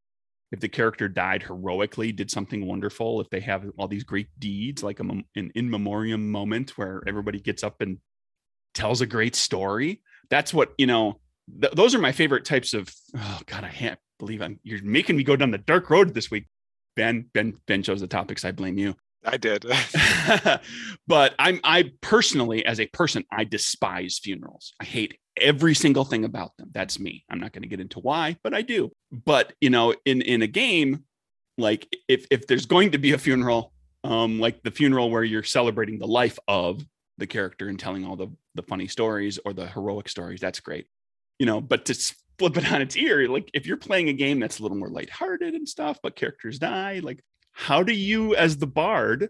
If 0.51 0.61
the 0.61 0.69
character 0.69 1.09
died 1.09 1.43
heroically 1.43 2.11
did 2.13 2.31
something 2.31 2.67
wonderful 2.67 3.21
if 3.21 3.29
they 3.29 3.41
have 3.41 3.65
all 3.79 3.89
these 3.89 4.05
great 4.05 4.29
deeds 4.39 4.83
like 4.83 5.01
a, 5.01 5.03
an 5.03 5.25
in 5.55 5.69
memoriam 5.71 6.31
moment 6.31 6.77
where 6.79 7.03
everybody 7.07 7.39
gets 7.39 7.63
up 7.63 7.81
and 7.81 7.99
tells 8.79 9.01
a 9.01 9.07
great 9.07 9.35
story 9.35 10.01
that's 10.31 10.55
what 10.55 10.73
you 10.79 10.87
know 10.87 11.19
th- 11.61 11.73
those 11.73 11.97
are 11.97 11.99
my 11.99 12.13
favorite 12.13 12.45
types 12.45 12.75
of 12.75 12.89
oh 13.17 13.41
god 13.47 13.65
i 13.65 13.71
can't 13.71 13.99
believe 14.21 14.41
i'm 14.41 14.61
you're 14.63 14.83
making 14.85 15.17
me 15.17 15.25
go 15.25 15.35
down 15.35 15.51
the 15.51 15.59
dark 15.59 15.91
road 15.91 16.15
this 16.15 16.31
week 16.31 16.47
ben 16.95 17.27
ben 17.35 17.55
ben 17.67 17.83
chose 17.83 18.01
the 18.01 18.07
topics 18.07 18.45
i 18.45 18.53
blame 18.53 18.79
you 18.79 18.95
I 19.25 19.37
did. 19.37 19.65
but 21.09 21.35
I'm 21.41 21.61
I 21.65 21.91
personally, 22.01 22.65
as 22.65 22.79
a 22.79 22.87
person, 22.87 23.25
I 23.33 23.43
despise 23.45 24.21
funerals. 24.23 24.75
I 24.81 24.85
hate 24.85 25.19
every 25.37 25.75
single 25.75 26.05
thing 26.05 26.25
about 26.25 26.57
them. 26.57 26.71
That's 26.73 27.01
me. 27.01 27.25
I'm 27.29 27.41
not 27.41 27.53
going 27.53 27.63
to 27.63 27.69
get 27.69 27.81
into 27.81 27.99
why, 27.99 28.37
but 28.45 28.55
I 28.55 28.63
do. 28.63 28.93
But 29.11 29.53
you 29.61 29.71
know, 29.71 29.93
in 30.05 30.23
in 30.23 30.43
a 30.43 30.47
game, 30.47 31.05
like 31.59 31.89
if 32.07 32.27
if 32.31 32.47
there's 32.47 32.67
going 32.67 32.93
to 32.93 32.99
be 32.99 33.13
a 33.13 33.19
funeral, 33.19 33.73
um, 34.05 34.39
like 34.39 34.63
the 34.63 34.71
funeral 34.71 35.11
where 35.11 35.25
you're 35.25 35.43
celebrating 35.43 35.99
the 35.99 36.07
life 36.07 36.39
of 36.47 36.81
the 37.19 37.27
character 37.27 37.69
and 37.69 37.79
telling 37.79 38.05
all 38.05 38.17
the 38.17 38.29
the 38.55 38.63
funny 38.63 38.87
stories 38.87 39.39
or 39.45 39.53
the 39.53 39.67
heroic 39.67 40.09
stories, 40.09 40.41
that's 40.41 40.61
great. 40.61 40.87
You 41.39 41.47
know, 41.47 41.61
but 41.61 41.85
to 41.87 42.15
flip 42.39 42.57
it 42.57 42.73
on 42.73 42.81
its 42.81 42.97
ear, 42.97 43.29
like 43.29 43.51
if 43.53 43.67
you're 43.67 43.77
playing 43.77 44.09
a 44.09 44.13
game 44.13 44.41
that's 44.41 44.59
a 44.59 44.63
little 44.63 44.79
more 44.79 44.89
lighthearted 44.89 45.55
and 45.55 45.69
stuff, 45.69 45.99
but 46.03 46.17
characters 46.17 46.59
die, 46.59 47.01
like 47.03 47.23
how 47.59 47.83
do 47.83 47.93
you 47.93 48.37
as 48.37 48.59
the 48.59 48.67
bard 48.69 49.29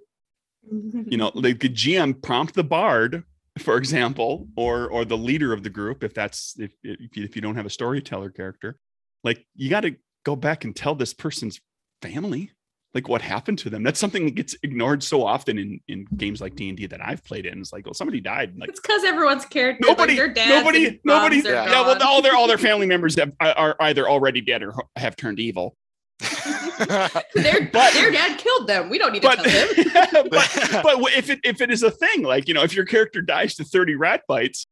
you 0.70 1.16
know 1.16 1.30
like 1.34 1.60
the 1.60 1.68
gm 1.68 2.20
prompt 2.22 2.54
the 2.54 2.62
bard 2.62 3.24
for 3.58 3.78
example 3.78 4.46
or 4.54 4.86
or 4.90 5.06
the 5.06 5.16
leader 5.16 5.54
of 5.54 5.62
the 5.62 5.70
group 5.70 6.04
if 6.04 6.12
that's 6.12 6.54
if 6.58 6.70
if 6.82 7.16
you, 7.16 7.24
if 7.24 7.34
you 7.34 7.40
don't 7.40 7.56
have 7.56 7.64
a 7.64 7.70
storyteller 7.70 8.28
character 8.28 8.78
like 9.24 9.46
you 9.54 9.70
got 9.70 9.80
to 9.80 9.96
go 10.24 10.36
back 10.36 10.64
and 10.64 10.76
tell 10.76 10.94
this 10.94 11.14
person's 11.14 11.58
family 12.02 12.52
like 12.94 13.08
what 13.08 13.20
happened 13.20 13.58
to 13.58 13.68
them 13.70 13.82
that's 13.82 14.00
something 14.00 14.24
that 14.24 14.34
gets 14.34 14.56
ignored 14.62 15.02
so 15.02 15.24
often 15.24 15.58
in 15.58 15.80
in 15.88 16.06
games 16.16 16.40
like 16.40 16.54
d&d 16.56 16.86
that 16.86 17.04
i've 17.04 17.22
played 17.24 17.44
in 17.46 17.60
it's 17.60 17.72
like 17.72 17.84
well 17.84 17.94
somebody 17.94 18.20
died 18.20 18.54
like 18.58 18.68
It's 18.70 18.80
because 18.80 19.04
everyone's 19.04 19.44
character. 19.44 19.86
nobody 19.86 20.12
like 20.12 20.16
their 20.16 20.28
dads 20.32 20.50
nobody 20.64 21.00
nobody 21.04 21.36
Yeah. 21.38 21.66
yeah 21.66 21.80
well 21.82 22.02
all 22.02 22.22
their 22.22 22.34
all 22.34 22.46
their 22.48 22.58
family 22.68 22.86
members 22.86 23.14
have, 23.18 23.32
are 23.40 23.76
either 23.80 24.08
already 24.08 24.40
dead 24.40 24.62
or 24.62 24.74
have 24.96 25.16
turned 25.16 25.38
evil 25.38 25.76
their, 26.78 27.68
But- 27.72 27.92
their 27.92 28.10
dad 28.10 28.38
killed 28.38 28.66
them. 28.66 28.88
We 28.90 28.98
don't 28.98 29.12
need 29.12 29.22
to 29.22 29.28
but 29.28 29.44
tell 29.44 30.22
them. 30.24 30.28
but, 30.30 30.70
but 30.82 31.12
if 31.16 31.30
it 31.30 31.40
if 31.44 31.60
it 31.60 31.70
is 31.70 31.82
a 31.82 31.90
thing 31.90 32.22
like 32.22 32.48
you 32.48 32.54
know 32.54 32.62
if 32.62 32.74
your 32.74 32.84
character 32.84 33.20
dies 33.20 33.54
to 33.56 33.64
30 33.64 33.94
rat 33.96 34.22
bites 34.26 34.66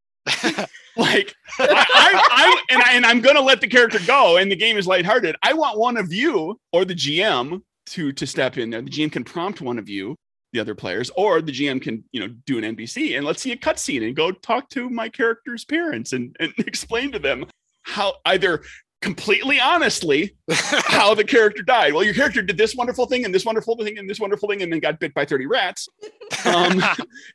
like 0.97 1.33
I, 1.61 1.67
I, 1.69 2.21
I 2.31 2.63
and 2.71 2.83
I 2.83 2.93
and 2.95 3.07
I'm 3.07 3.21
gonna 3.21 3.41
let 3.41 3.61
the 3.61 3.69
character 3.69 3.99
go, 4.07 4.39
and 4.39 4.51
the 4.51 4.57
game 4.57 4.77
is 4.77 4.87
lighthearted. 4.89 5.37
I 5.43 5.53
want 5.53 5.79
one 5.79 5.97
of 5.97 6.13
you 6.13 6.59
or 6.73 6.85
the 6.85 6.95
GM 6.95 7.61
to 7.87 8.13
to 8.13 8.27
step 8.27 8.57
in 8.59 8.71
there. 8.71 8.83
The 8.83 8.91
GM 8.91 9.13
can 9.13 9.25
prompt 9.25 9.61
one 9.61 9.79
of 9.79 9.89
you, 9.89 10.17
the 10.53 10.61
other 10.61 10.75
players, 10.75 11.11
or 11.17 11.41
the 11.41 11.53
GM 11.53 11.81
can 11.81 12.05
you 12.13 12.21
know 12.21 12.29
do 12.47 12.59
an 12.59 12.77
NPC 12.77 13.17
and 13.17 13.27
let's 13.27 13.43
see 13.43 13.53
a 13.53 13.57
cutscene 13.57 14.07
and 14.07 14.15
go 14.17 14.33
talk 14.33 14.69
to 14.71 14.91
my 14.91 15.09
character's 15.09 15.65
parents 15.65 16.13
and 16.13 16.37
and 16.41 16.53
explain 16.59 17.13
to 17.13 17.19
them 17.19 17.47
how 17.83 18.15
either 18.27 18.63
completely 19.03 19.61
honestly 19.61 20.35
how 20.51 21.15
the 21.15 21.25
character 21.25 21.63
died. 21.63 21.93
Well, 21.93 22.03
your 22.03 22.15
character 22.15 22.43
did 22.43 22.57
this 22.57 22.75
wonderful 22.75 23.07
thing 23.07 23.25
and 23.25 23.35
this 23.35 23.45
wonderful 23.45 23.77
thing 23.77 23.99
and 23.99 24.09
this 24.09 24.19
wonderful 24.19 24.49
thing, 24.49 24.63
and 24.63 24.73
then 24.73 24.81
got 24.81 24.99
bit 24.99 25.15
by 25.15 25.25
30 25.25 25.47
rats 25.47 25.89
um, 26.45 26.83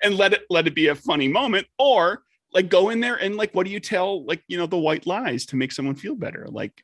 and 0.04 0.16
let 0.16 0.34
it 0.34 0.42
let 0.50 0.68
it 0.68 0.76
be 0.76 0.88
a 0.88 0.96
funny 0.96 1.28
moment 1.28 1.68
or 1.78 2.24
like 2.54 2.70
go 2.70 2.90
in 2.90 3.00
there 3.00 3.16
and 3.16 3.36
like 3.36 3.54
what 3.54 3.66
do 3.66 3.72
you 3.72 3.80
tell 3.80 4.26
like 4.26 4.44
you 4.48 4.58
know 4.58 4.66
the 4.66 4.78
white 4.78 5.08
lies 5.08 5.46
to 5.46 5.56
make 5.56 5.72
someone 5.72 5.96
feel 5.96 6.16
better 6.16 6.46
like 6.50 6.84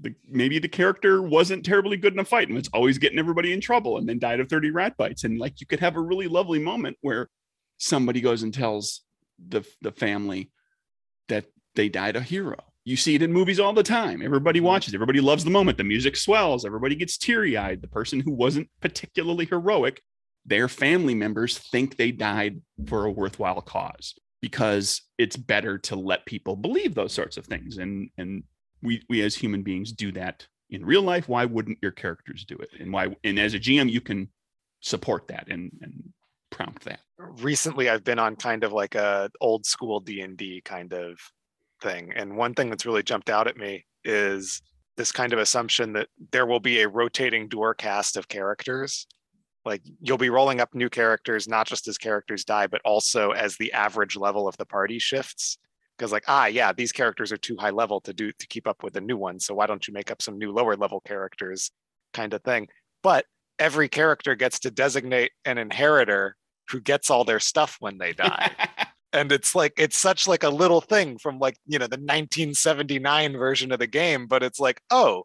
the, 0.00 0.14
maybe 0.28 0.58
the 0.58 0.68
character 0.68 1.22
wasn't 1.22 1.64
terribly 1.64 1.96
good 1.96 2.12
in 2.12 2.18
a 2.18 2.24
fight 2.24 2.48
and 2.48 2.56
was 2.56 2.68
always 2.72 2.98
getting 2.98 3.18
everybody 3.18 3.52
in 3.52 3.60
trouble 3.60 3.98
and 3.98 4.08
then 4.08 4.18
died 4.18 4.40
of 4.40 4.48
30 4.48 4.70
rat 4.70 4.96
bites. 4.96 5.24
And 5.24 5.38
like 5.38 5.60
you 5.60 5.66
could 5.66 5.80
have 5.80 5.96
a 5.96 6.00
really 6.00 6.28
lovely 6.28 6.58
moment 6.58 6.96
where 7.02 7.28
somebody 7.78 8.20
goes 8.20 8.42
and 8.42 8.54
tells 8.54 9.02
the 9.48 9.66
the 9.80 9.92
family 9.92 10.50
that 11.28 11.46
they 11.74 11.88
died 11.88 12.16
a 12.16 12.20
hero. 12.20 12.56
You 12.84 12.96
see 12.96 13.14
it 13.14 13.22
in 13.22 13.32
movies 13.32 13.60
all 13.60 13.72
the 13.72 13.82
time. 13.82 14.22
Everybody 14.22 14.58
mm-hmm. 14.58 14.66
watches 14.66 14.94
everybody 14.94 15.20
loves 15.20 15.44
the 15.44 15.50
moment. 15.50 15.78
The 15.78 15.84
music 15.84 16.16
swells 16.16 16.64
everybody 16.64 16.94
gets 16.94 17.18
teary-eyed. 17.18 17.82
The 17.82 17.88
person 17.88 18.20
who 18.20 18.32
wasn't 18.32 18.68
particularly 18.80 19.46
heroic 19.46 20.00
their 20.44 20.68
family 20.68 21.14
members 21.14 21.58
think 21.58 21.96
they 21.96 22.10
died 22.10 22.60
for 22.86 23.04
a 23.04 23.10
worthwhile 23.10 23.60
cause 23.60 24.14
because 24.40 25.02
it's 25.18 25.36
better 25.36 25.78
to 25.78 25.96
let 25.96 26.26
people 26.26 26.56
believe 26.56 26.94
those 26.94 27.12
sorts 27.12 27.36
of 27.36 27.46
things 27.46 27.78
and 27.78 28.10
and 28.18 28.42
we 28.82 29.02
we 29.08 29.22
as 29.22 29.34
human 29.34 29.62
beings 29.62 29.92
do 29.92 30.12
that 30.12 30.46
in 30.70 30.84
real 30.84 31.02
life 31.02 31.28
why 31.28 31.44
wouldn't 31.44 31.78
your 31.82 31.92
characters 31.92 32.44
do 32.44 32.56
it? 32.56 32.70
And 32.80 32.92
why 32.92 33.14
and 33.24 33.38
as 33.38 33.54
a 33.54 33.58
gm 33.60 33.90
you 33.90 34.00
can 34.00 34.28
support 34.80 35.28
that 35.28 35.48
and 35.48 35.70
and 35.80 36.12
prompt 36.50 36.84
that. 36.84 37.00
Recently 37.18 37.88
i've 37.88 38.04
been 38.04 38.18
on 38.18 38.36
kind 38.36 38.64
of 38.64 38.72
like 38.72 38.94
a 38.94 39.30
old 39.40 39.64
school 39.64 40.00
d&d 40.00 40.62
kind 40.64 40.92
of 40.92 41.18
thing. 41.80 42.12
And 42.14 42.36
one 42.36 42.54
thing 42.54 42.70
that's 42.70 42.86
really 42.86 43.02
jumped 43.02 43.30
out 43.30 43.48
at 43.48 43.56
me 43.56 43.84
is 44.04 44.62
this 44.96 45.12
kind 45.12 45.32
of 45.32 45.38
assumption 45.38 45.92
that 45.94 46.08
there 46.32 46.46
will 46.46 46.60
be 46.60 46.80
a 46.80 46.88
rotating 46.88 47.48
door 47.48 47.74
cast 47.74 48.16
of 48.16 48.28
characters. 48.28 49.06
Like 49.64 49.82
you'll 50.00 50.18
be 50.18 50.30
rolling 50.30 50.60
up 50.60 50.74
new 50.74 50.90
characters 50.90 51.48
not 51.48 51.66
just 51.66 51.86
as 51.88 51.98
characters 51.98 52.44
die 52.44 52.66
but 52.66 52.80
also 52.84 53.30
as 53.30 53.56
the 53.56 53.72
average 53.72 54.16
level 54.16 54.48
of 54.48 54.56
the 54.56 54.66
party 54.66 54.98
shifts 54.98 55.58
because 55.96 56.12
like 56.12 56.24
ah 56.28 56.46
yeah 56.46 56.72
these 56.72 56.92
characters 56.92 57.32
are 57.32 57.36
too 57.36 57.56
high 57.58 57.70
level 57.70 58.00
to 58.00 58.12
do 58.12 58.32
to 58.32 58.46
keep 58.46 58.66
up 58.66 58.82
with 58.82 58.94
the 58.94 59.00
new 59.00 59.16
ones 59.16 59.44
so 59.44 59.54
why 59.54 59.66
don't 59.66 59.86
you 59.86 59.94
make 59.94 60.10
up 60.10 60.22
some 60.22 60.38
new 60.38 60.52
lower 60.52 60.76
level 60.76 61.00
characters 61.00 61.70
kind 62.12 62.34
of 62.34 62.42
thing. 62.42 62.68
But 63.02 63.26
every 63.58 63.88
character 63.88 64.34
gets 64.34 64.60
to 64.60 64.70
designate 64.70 65.32
an 65.44 65.58
inheritor 65.58 66.36
who 66.68 66.80
gets 66.80 67.10
all 67.10 67.24
their 67.24 67.40
stuff 67.40 67.76
when 67.80 67.98
they 67.98 68.12
die. 68.12 68.50
And 69.14 69.30
it's 69.30 69.54
like 69.54 69.74
it's 69.76 69.98
such 69.98 70.26
like 70.26 70.42
a 70.42 70.48
little 70.48 70.80
thing 70.80 71.18
from 71.18 71.38
like 71.38 71.58
you 71.66 71.78
know 71.78 71.86
the 71.86 71.98
1979 71.98 73.36
version 73.36 73.70
of 73.70 73.78
the 73.78 73.86
game 73.86 74.26
but 74.26 74.42
it's 74.42 74.58
like 74.58 74.80
oh 74.88 75.24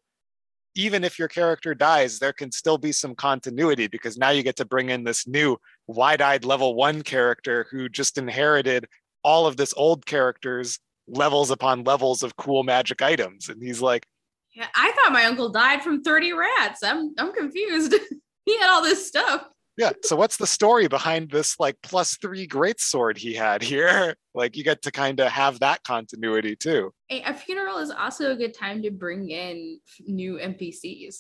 even 0.76 1.06
if 1.06 1.18
your 1.18 1.30
character 1.30 1.74
dies 1.74 2.20
there 2.20 2.34
can 2.34 2.52
still 2.52 2.78
be 2.78 2.92
some 2.92 3.16
continuity 3.16 3.88
because 3.88 4.18
now 4.18 4.30
you 4.30 4.44
get 4.44 4.58
to 4.58 4.66
bring 4.66 4.90
in 4.90 5.06
this 5.06 5.26
new 5.26 5.56
wide-eyed 5.88 6.44
level 6.44 6.76
1 6.76 7.02
character 7.04 7.66
who 7.72 7.88
just 7.88 8.18
inherited 8.18 8.88
all 9.32 9.46
of 9.46 9.58
this 9.58 9.74
old 9.76 10.06
characters 10.06 10.80
levels 11.08 11.52
upon 11.52 11.84
levels 11.84 12.24
of 12.24 12.36
cool 12.44 12.64
magic 12.64 13.02
items 13.02 13.50
and 13.50 13.62
he's 13.68 13.82
like 13.82 14.04
Yeah, 14.56 14.68
I 14.74 14.92
thought 14.96 15.12
my 15.20 15.26
uncle 15.26 15.50
died 15.50 15.82
from 15.84 16.02
30 16.02 16.34
rats. 16.34 16.80
I'm 16.84 17.14
I'm 17.22 17.32
confused. 17.42 17.94
he 18.46 18.58
had 18.60 18.70
all 18.74 18.82
this 18.90 19.02
stuff. 19.08 19.42
yeah 19.78 19.92
so 20.04 20.16
what's 20.22 20.38
the 20.38 20.48
story 20.48 20.88
behind 20.88 21.30
this 21.36 21.50
like 21.60 21.76
plus 21.90 22.10
3 22.18 22.48
great 22.48 22.80
sword 22.80 23.16
he 23.26 23.34
had 23.46 23.60
here 23.62 24.16
like 24.42 24.52
you 24.58 24.64
get 24.72 24.82
to 24.84 24.92
kind 25.04 25.18
of 25.24 25.28
have 25.42 25.60
that 25.60 25.80
continuity 25.84 26.56
too 26.56 26.84
A, 27.16 27.18
a 27.32 27.34
funeral 27.34 27.78
is 27.86 27.92
also 28.04 28.24
a 28.32 28.38
good 28.44 28.54
time 28.66 28.82
to 28.86 28.92
bring 29.04 29.22
in 29.44 29.80
new 30.20 30.34
NPCs. 30.52 31.16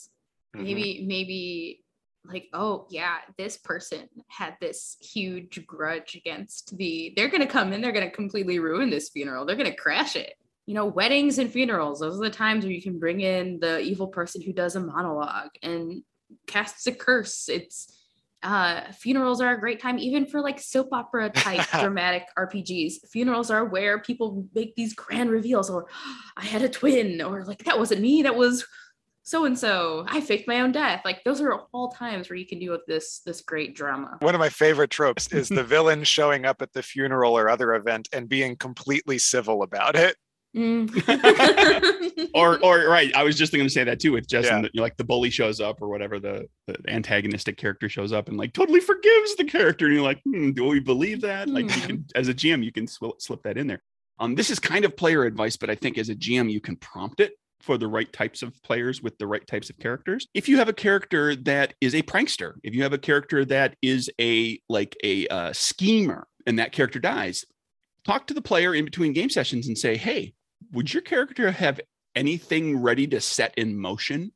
Mhm. 0.55 0.63
Maybe 0.65 0.87
maybe 1.13 1.83
like 2.27 2.47
oh 2.53 2.87
yeah, 2.89 3.17
this 3.37 3.57
person 3.57 4.07
had 4.27 4.55
this 4.59 4.97
huge 5.01 5.65
grudge 5.65 6.15
against 6.15 6.77
the. 6.77 7.13
They're 7.15 7.29
gonna 7.29 7.47
come 7.47 7.73
in. 7.73 7.81
They're 7.81 7.91
gonna 7.91 8.11
completely 8.11 8.59
ruin 8.59 8.89
this 8.89 9.09
funeral. 9.09 9.45
They're 9.45 9.55
gonna 9.55 9.75
crash 9.75 10.15
it. 10.15 10.33
You 10.65 10.73
know, 10.73 10.85
weddings 10.85 11.39
and 11.39 11.51
funerals. 11.51 11.99
Those 11.99 12.19
are 12.19 12.23
the 12.23 12.29
times 12.29 12.65
where 12.65 12.73
you 12.73 12.81
can 12.81 12.99
bring 12.99 13.21
in 13.21 13.59
the 13.59 13.79
evil 13.79 14.07
person 14.07 14.41
who 14.41 14.51
does 14.51 14.75
a 14.75 14.81
monologue 14.81 15.51
and 15.63 16.03
casts 16.45 16.87
a 16.87 16.91
curse. 16.91 17.47
It's 17.49 17.93
uh 18.43 18.91
funerals 18.91 19.41
are 19.41 19.53
a 19.53 19.59
great 19.59 19.81
time 19.81 19.97
even 19.97 20.23
for 20.23 20.41
like 20.41 20.59
soap 20.59 20.89
opera 20.91 21.27
type 21.27 21.67
dramatic 21.79 22.27
rpgs 22.37 22.93
funerals 23.09 23.49
are 23.49 23.65
where 23.65 23.97
people 23.97 24.45
make 24.53 24.75
these 24.75 24.93
grand 24.93 25.31
reveals 25.31 25.71
or 25.71 25.87
i 26.37 26.45
had 26.45 26.61
a 26.61 26.69
twin 26.69 27.19
or 27.19 27.43
like 27.45 27.63
that 27.63 27.79
wasn't 27.79 27.99
me 27.99 28.21
that 28.21 28.35
was 28.35 28.63
so 29.27 29.43
and 29.43 29.59
so 29.59 30.05
i 30.07 30.21
faked 30.21 30.47
my 30.47 30.61
own 30.61 30.71
death 30.71 31.01
like 31.03 31.21
those 31.25 31.41
are 31.41 31.53
all 31.73 31.89
times 31.91 32.29
where 32.29 32.37
you 32.37 32.45
can 32.45 32.59
do 32.59 32.71
with 32.71 32.85
this 32.87 33.19
this 33.25 33.41
great 33.41 33.75
drama 33.75 34.15
One 34.21 34.33
of 34.35 34.39
my 34.39 34.47
favorite 34.49 34.89
tropes 34.89 35.27
is 35.33 35.49
the 35.49 35.63
villain 35.65 36.03
showing 36.05 36.45
up 36.45 36.61
at 36.61 36.71
the 36.71 36.81
funeral 36.81 37.37
or 37.37 37.49
other 37.49 37.75
event 37.75 38.07
and 38.13 38.29
being 38.29 38.55
completely 38.55 39.17
civil 39.17 39.63
about 39.63 39.95
it. 39.97 40.15
Mm. 40.55 40.87
or 42.33 42.57
or 42.63 42.87
right 42.87 43.13
i 43.15 43.23
was 43.23 43.37
just 43.37 43.51
going 43.53 43.65
to 43.65 43.69
say 43.69 43.83
that 43.83 43.99
too 43.99 44.13
with 44.13 44.27
justin 44.27 44.55
Yeah. 44.57 44.61
that, 44.63 44.71
you 44.73 44.79
know, 44.79 44.83
like 44.83 44.97
the 44.97 45.03
bully 45.03 45.29
shows 45.29 45.59
up 45.59 45.81
or 45.81 45.89
whatever 45.89 46.19
the, 46.19 46.47
the 46.67 46.77
antagonistic 46.87 47.57
character 47.57 47.89
shows 47.89 48.13
up 48.13 48.29
and 48.29 48.37
like 48.37 48.53
totally 48.53 48.79
forgives 48.79 49.35
the 49.35 49.43
character 49.43 49.85
and 49.85 49.95
you're 49.95 50.03
like 50.03 50.21
hmm, 50.23 50.51
do 50.51 50.63
we 50.65 50.79
believe 50.79 51.21
that 51.21 51.49
like 51.49 51.65
you 51.65 51.81
Hmm. 51.81 51.87
can, 51.87 52.05
as 52.15 52.27
a 52.29 52.33
gm 52.33 52.63
you 52.63 52.71
can 52.71 52.87
sw- 52.87 53.19
slip 53.19 53.43
that 53.43 53.57
in 53.57 53.67
there 53.67 53.81
um 54.19 54.35
this 54.35 54.49
is 54.49 54.57
kind 54.57 54.85
of 54.85 54.95
player 54.95 55.25
advice 55.25 55.57
but 55.57 55.69
i 55.69 55.75
think 55.75 55.97
as 55.97 56.07
a 56.09 56.15
gm 56.15 56.49
you 56.49 56.61
can 56.61 56.77
prompt 56.77 57.19
it 57.19 57.33
for 57.61 57.77
the 57.77 57.87
right 57.87 58.11
types 58.13 58.43
of 58.43 58.53
players 58.63 59.01
with 59.01 59.17
the 59.17 59.27
right 59.27 59.45
types 59.47 59.69
of 59.69 59.77
characters. 59.79 60.27
If 60.33 60.47
you 60.47 60.57
have 60.57 60.69
a 60.69 60.73
character 60.73 61.35
that 61.35 61.73
is 61.81 61.95
a 61.95 62.01
prankster 62.01 62.53
if 62.63 62.73
you 62.73 62.83
have 62.83 62.93
a 62.93 62.97
character 62.97 63.45
that 63.45 63.75
is 63.81 64.09
a 64.19 64.59
like 64.69 64.95
a 65.03 65.27
uh, 65.27 65.53
schemer 65.53 66.27
and 66.45 66.59
that 66.59 66.71
character 66.71 66.99
dies 66.99 67.45
talk 68.05 68.27
to 68.27 68.33
the 68.33 68.41
player 68.41 68.73
in 68.73 68.85
between 68.85 69.13
game 69.13 69.29
sessions 69.29 69.67
and 69.67 69.77
say 69.77 69.97
hey 69.97 70.33
would 70.71 70.93
your 70.93 71.01
character 71.01 71.51
have 71.51 71.79
anything 72.15 72.81
ready 72.81 73.05
to 73.07 73.21
set 73.21 73.53
in 73.57 73.77
motion 73.77 74.31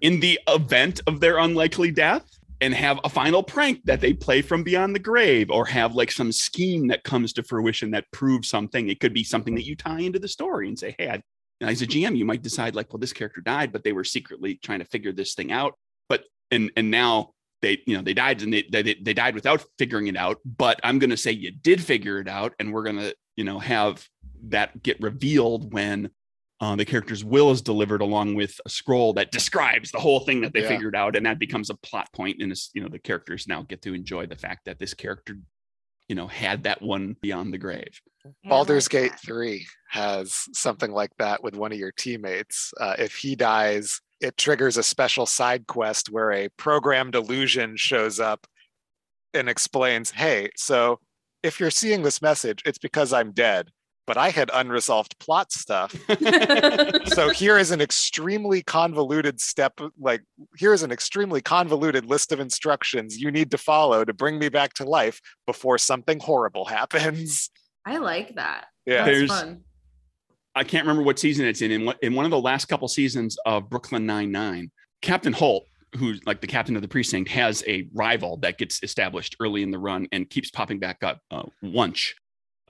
in 0.00 0.20
the 0.20 0.38
event 0.48 1.00
of 1.06 1.20
their 1.20 1.38
unlikely 1.38 1.90
death 1.90 2.24
and 2.60 2.72
have 2.72 3.00
a 3.04 3.08
final 3.08 3.42
prank 3.42 3.80
that 3.84 4.00
they 4.00 4.12
play 4.12 4.40
from 4.40 4.62
beyond 4.62 4.94
the 4.94 5.00
grave 5.00 5.50
or 5.50 5.66
have 5.66 5.94
like 5.94 6.12
some 6.12 6.30
scheme 6.30 6.86
that 6.86 7.02
comes 7.02 7.32
to 7.32 7.42
fruition 7.42 7.90
that 7.90 8.10
proves 8.12 8.48
something? 8.48 8.88
It 8.88 9.00
could 9.00 9.12
be 9.12 9.24
something 9.24 9.54
that 9.56 9.66
you 9.66 9.74
tie 9.74 10.00
into 10.00 10.20
the 10.20 10.28
story 10.28 10.68
and 10.68 10.78
say 10.78 10.94
hey 10.96 11.10
I, 11.10 11.22
as 11.68 11.82
a 11.82 11.86
gm 11.86 12.16
you 12.16 12.24
might 12.24 12.42
decide 12.42 12.74
like 12.74 12.92
well 12.92 13.00
this 13.00 13.12
character 13.12 13.40
died 13.40 13.72
but 13.72 13.82
they 13.84 13.92
were 13.92 14.04
secretly 14.04 14.54
trying 14.62 14.78
to 14.78 14.84
figure 14.84 15.12
this 15.12 15.34
thing 15.34 15.50
out 15.52 15.74
but 16.08 16.24
and 16.50 16.70
and 16.76 16.90
now 16.90 17.30
they 17.62 17.78
you 17.86 17.96
know 17.96 18.02
they 18.02 18.14
died 18.14 18.42
and 18.42 18.52
they 18.52 18.64
they, 18.70 18.82
they 18.82 19.14
died 19.14 19.34
without 19.34 19.64
figuring 19.78 20.06
it 20.06 20.16
out 20.16 20.38
but 20.44 20.78
i'm 20.84 20.98
going 20.98 21.10
to 21.10 21.16
say 21.16 21.30
you 21.30 21.50
did 21.50 21.82
figure 21.82 22.18
it 22.20 22.28
out 22.28 22.52
and 22.58 22.72
we're 22.72 22.82
going 22.82 22.98
to 22.98 23.14
you 23.36 23.44
know 23.44 23.58
have 23.58 24.06
that 24.48 24.82
get 24.82 25.00
revealed 25.00 25.72
when 25.72 26.10
uh, 26.60 26.76
the 26.76 26.84
character's 26.84 27.24
will 27.24 27.50
is 27.50 27.60
delivered 27.60 28.00
along 28.00 28.34
with 28.34 28.58
a 28.64 28.68
scroll 28.68 29.12
that 29.12 29.32
describes 29.32 29.90
the 29.90 29.98
whole 29.98 30.20
thing 30.20 30.40
that 30.40 30.52
they 30.52 30.62
Yeah. 30.62 30.68
figured 30.68 30.94
out 30.96 31.16
and 31.16 31.26
that 31.26 31.38
becomes 31.38 31.68
a 31.68 31.74
plot 31.74 32.08
point. 32.12 32.40
and 32.40 32.54
you 32.74 32.80
know 32.82 32.88
the 32.88 32.98
characters 32.98 33.46
now 33.48 33.62
get 33.62 33.82
to 33.82 33.92
enjoy 33.92 34.26
the 34.26 34.36
fact 34.36 34.66
that 34.66 34.78
this 34.78 34.94
character 34.94 35.36
you 36.08 36.14
know 36.14 36.26
had 36.26 36.62
that 36.62 36.80
one 36.80 37.16
beyond 37.20 37.52
the 37.52 37.58
grave 37.58 38.00
Baldur's 38.44 38.88
Gate 38.88 39.12
3 39.24 39.66
has 39.90 40.46
something 40.52 40.92
like 40.92 41.10
that 41.18 41.42
with 41.42 41.56
one 41.56 41.72
of 41.72 41.78
your 41.78 41.92
teammates. 41.92 42.72
Uh, 42.80 42.94
if 42.98 43.16
he 43.16 43.36
dies, 43.36 44.00
it 44.20 44.36
triggers 44.36 44.76
a 44.76 44.82
special 44.82 45.26
side 45.26 45.66
quest 45.66 46.10
where 46.10 46.32
a 46.32 46.48
programmed 46.56 47.14
illusion 47.14 47.76
shows 47.76 48.18
up 48.20 48.46
and 49.34 49.48
explains, 49.48 50.10
hey, 50.12 50.48
so 50.56 50.98
if 51.42 51.60
you're 51.60 51.70
seeing 51.70 52.02
this 52.02 52.22
message, 52.22 52.62
it's 52.64 52.78
because 52.78 53.12
I'm 53.12 53.32
dead. 53.32 53.70
but 54.06 54.16
I 54.16 54.30
had 54.30 54.50
unresolved 54.52 55.18
plot 55.18 55.52
stuff. 55.52 55.94
so 57.06 57.30
here 57.30 57.58
is 57.58 57.70
an 57.70 57.80
extremely 57.80 58.62
convoluted 58.62 59.40
step 59.40 59.80
like 59.98 60.22
here 60.56 60.72
is 60.74 60.82
an 60.82 60.92
extremely 60.92 61.40
convoluted 61.40 62.04
list 62.04 62.32
of 62.32 62.40
instructions 62.40 63.18
you 63.18 63.30
need 63.30 63.50
to 63.50 63.58
follow 63.58 64.04
to 64.04 64.12
bring 64.12 64.38
me 64.38 64.48
back 64.48 64.74
to 64.74 64.84
life 64.84 65.20
before 65.46 65.78
something 65.78 66.20
horrible 66.20 66.64
happens. 66.66 67.50
I 67.84 67.98
like 67.98 68.34
that. 68.36 68.66
Yeah. 68.86 69.04
That's 69.04 69.08
There's- 69.18 69.30
fun. 69.30 69.60
I 70.56 70.62
can't 70.62 70.84
remember 70.84 71.02
what 71.02 71.18
season 71.18 71.46
it's 71.46 71.62
in. 71.62 71.72
In 71.72 71.84
one, 71.84 71.96
in 72.00 72.14
one 72.14 72.24
of 72.24 72.30
the 72.30 72.40
last 72.40 72.66
couple 72.66 72.86
seasons 72.86 73.36
of 73.44 73.68
Brooklyn 73.68 74.06
Nine 74.06 74.30
Nine, 74.30 74.70
Captain 75.02 75.32
Holt, 75.32 75.64
who's 75.96 76.20
like 76.26 76.40
the 76.40 76.46
captain 76.46 76.76
of 76.76 76.82
the 76.82 76.86
precinct, 76.86 77.28
has 77.30 77.64
a 77.66 77.88
rival 77.92 78.36
that 78.36 78.56
gets 78.56 78.80
established 78.84 79.34
early 79.40 79.64
in 79.64 79.72
the 79.72 79.78
run 79.80 80.06
and 80.12 80.30
keeps 80.30 80.50
popping 80.52 80.78
back 80.78 81.02
up. 81.02 81.18
Uh, 81.30 81.42
Wuntch. 81.64 82.12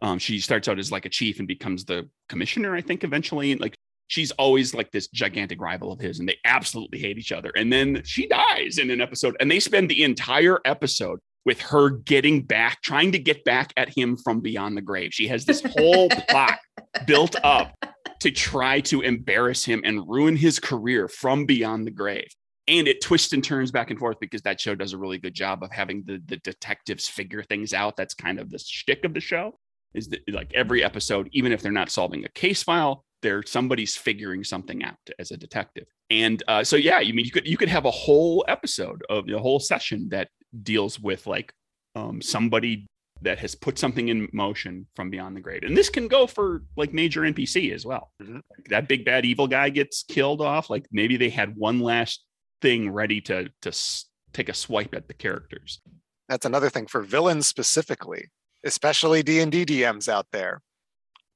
Um, 0.01 0.19
she 0.19 0.39
starts 0.41 0.67
out 0.67 0.79
as 0.79 0.91
like 0.91 1.05
a 1.05 1.11
chief 1.11 1.39
and 1.41 1.47
becomes 1.49 1.85
the 1.85 2.09
commissioner, 2.31 2.75
I 2.75 2.81
think, 2.81 3.05
eventually. 3.05 3.55
Like 3.57 3.75
she's 4.09 4.31
always 4.33 4.73
like 4.75 4.91
this 4.91 5.09
gigantic 5.09 5.61
rival 5.61 5.93
of 5.93 6.01
his, 6.01 6.21
and 6.21 6.29
they 6.29 6.39
absolutely 6.47 6.99
hate 7.01 7.19
each 7.19 7.33
other. 7.33 7.53
And 7.55 7.71
then 7.71 8.03
she 8.05 8.27
dies 8.27 8.79
in 8.79 8.91
an 8.91 9.03
episode, 9.03 9.37
and 9.41 9.51
they 9.51 9.61
spend 9.61 9.91
the 9.91 10.05
entire 10.05 10.59
episode 10.65 11.19
with 11.45 11.61
her 11.61 11.91
getting 11.91 12.43
back, 12.43 12.83
trying 12.83 13.13
to 13.13 13.19
get 13.19 13.45
back 13.45 13.73
at 13.77 13.97
him 13.97 14.17
from 14.17 14.41
beyond 14.41 14.77
the 14.77 14.83
grave. 14.83 15.11
She 15.13 15.29
has 15.29 15.45
this 15.45 15.63
whole 15.63 16.09
plot 16.09 16.59
built 17.07 17.37
up 17.45 17.75
to 18.21 18.31
try 18.31 18.81
to 18.81 19.03
embarrass 19.03 19.65
him 19.65 19.83
and 19.85 20.09
ruin 20.09 20.37
his 20.37 20.59
career 20.59 21.09
from 21.09 21.45
beyond 21.45 21.87
the 21.87 21.91
grave. 21.91 22.29
And 22.67 22.89
it 22.89 23.03
twists 23.03 23.35
and 23.35 23.45
turns 23.45 23.71
back 23.71 23.91
and 23.91 23.99
forth 23.99 24.17
because 24.21 24.41
that 24.43 24.59
show 24.59 24.75
does 24.75 24.95
a 24.95 24.99
really 24.99 25.19
good 25.19 25.35
job 25.35 25.63
of 25.63 25.71
having 25.71 26.03
the, 26.07 26.23
the 26.25 26.39
detectives 26.39 27.07
figure 27.07 27.43
things 27.43 27.75
out. 27.75 27.97
That's 27.97 28.15
kind 28.15 28.41
of 28.41 28.49
the 28.49 28.59
shtick 28.59 29.05
of 29.05 29.13
the 29.13 29.21
show. 29.21 29.59
Is 29.93 30.09
that 30.09 30.21
like 30.33 30.51
every 30.55 30.83
episode, 30.83 31.29
even 31.33 31.53
if 31.53 31.61
they're 31.61 31.71
not 31.71 31.91
solving 31.91 32.25
a 32.25 32.31
case 32.31 32.63
file, 32.63 33.05
they're 33.25 33.43
somebody's 33.45 33.97
figuring 33.97 34.45
something 34.45 34.85
out 34.85 34.95
as 35.19 35.33
a 35.33 35.37
detective. 35.37 35.87
And 36.11 36.41
uh, 36.47 36.63
so 36.63 36.77
yeah, 36.77 37.01
you 37.01 37.13
mean 37.15 37.25
you 37.25 37.33
could 37.33 37.49
you 37.49 37.57
could 37.57 37.69
have 37.71 37.87
a 37.87 37.91
whole 37.91 38.45
episode 38.47 39.03
of 39.11 39.27
the 39.27 39.39
whole 39.39 39.59
session 39.59 40.09
that 40.11 40.29
deals 40.63 41.01
with 41.01 41.27
like 41.27 41.53
um, 41.97 42.21
somebody 42.23 42.87
that 43.23 43.39
has 43.39 43.55
put 43.55 43.79
something 43.79 44.09
in 44.09 44.29
motion 44.33 44.87
from 44.97 45.09
beyond 45.09 45.35
the 45.37 45.41
grave. 45.41 45.63
And 45.65 45.77
this 45.77 45.89
can 45.89 46.07
go 46.09 46.27
for 46.27 46.63
like 46.77 46.93
major 46.93 47.23
NPC 47.23 47.73
as 47.73 47.87
well. 47.87 48.13
Mhm. 48.23 48.35
Like, 48.51 48.69
that 48.69 48.89
big 48.89 49.05
bad 49.05 49.25
evil 49.25 49.47
guy 49.49 49.71
gets 49.71 50.05
killed 50.05 50.41
off. 50.43 50.69
Like 50.71 50.85
maybe 50.93 51.17
they 51.17 51.31
had 51.31 51.57
one 51.57 51.81
last 51.81 52.23
thing 52.63 52.91
ready 52.91 53.21
to 53.23 53.49
to 53.63 53.69
s- 53.71 54.05
take 54.33 54.49
a 54.49 54.55
swipe 54.55 54.95
at 54.95 55.09
the 55.09 55.15
characters. 55.15 55.81
That's 56.29 56.45
another 56.47 56.71
thing 56.71 56.87
for 56.87 57.03
villains 57.03 57.47
specifically, 57.47 58.29
especially 58.65 59.23
D&D 59.23 59.65
DMs 59.65 60.09
out 60.09 60.27
there. 60.33 60.61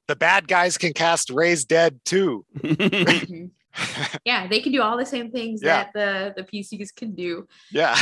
The 0.08 0.16
bad 0.16 0.48
guys 0.48 0.78
can 0.78 0.92
cast 0.94 1.30
Raise 1.30 1.64
Dead 1.64 2.00
too. 2.04 2.44
Mhm. 2.58 3.50
yeah, 4.24 4.48
they 4.48 4.60
can 4.60 4.72
do 4.72 4.82
all 4.82 4.96
the 4.96 5.06
same 5.06 5.30
things 5.30 5.60
Yeah. 5.62 5.84
that 5.84 5.92
the 5.94 6.34
the 6.36 6.42
PCs 6.42 6.92
can 6.96 7.14
do. 7.14 7.46
yeah. 7.70 7.96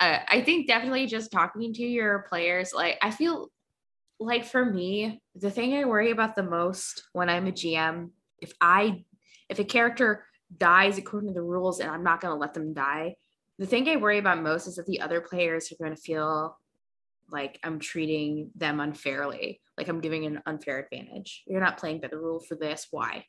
uh, 0.00 0.18
I 0.28 0.40
think 0.40 0.66
definitely 0.66 1.06
just 1.06 1.30
talking 1.30 1.72
to 1.74 1.82
your 1.84 2.24
players, 2.28 2.72
like 2.74 2.98
I 3.00 3.12
feel 3.12 3.48
like 4.18 4.44
for 4.44 4.64
me, 4.64 5.20
the 5.36 5.50
thing 5.50 5.74
I 5.74 5.84
worry 5.84 6.10
about 6.10 6.34
the 6.34 6.42
most 6.42 7.04
when 7.12 7.28
I'm 7.28 7.46
a 7.46 7.52
GM, 7.52 8.10
if 8.40 8.52
I 8.60 9.04
if 9.48 9.58
a 9.60 9.64
character 9.64 10.24
dies 10.56 10.98
according 10.98 11.28
to 11.28 11.34
the 11.34 11.42
rules 11.42 11.78
and 11.80 11.90
I'm 11.90 12.02
not 12.02 12.20
going 12.20 12.32
to 12.34 12.40
let 12.40 12.54
them 12.54 12.72
die, 12.72 13.14
the 13.58 13.66
thing 13.66 13.88
I 13.88 13.96
worry 13.96 14.18
about 14.18 14.42
most 14.42 14.66
is 14.66 14.76
that 14.76 14.86
the 14.86 15.00
other 15.00 15.20
players 15.20 15.70
are 15.70 15.76
going 15.84 15.94
to 15.94 16.00
feel 16.00 16.58
like 17.30 17.58
I'm 17.62 17.78
treating 17.78 18.50
them 18.54 18.80
unfairly, 18.80 19.60
like 19.76 19.88
I'm 19.88 20.00
giving 20.00 20.26
an 20.26 20.42
unfair 20.46 20.78
advantage. 20.78 21.42
You're 21.46 21.60
not 21.60 21.78
playing 21.78 22.00
by 22.00 22.08
the 22.08 22.18
rule 22.18 22.40
for 22.40 22.54
this. 22.54 22.88
Why? 22.90 23.26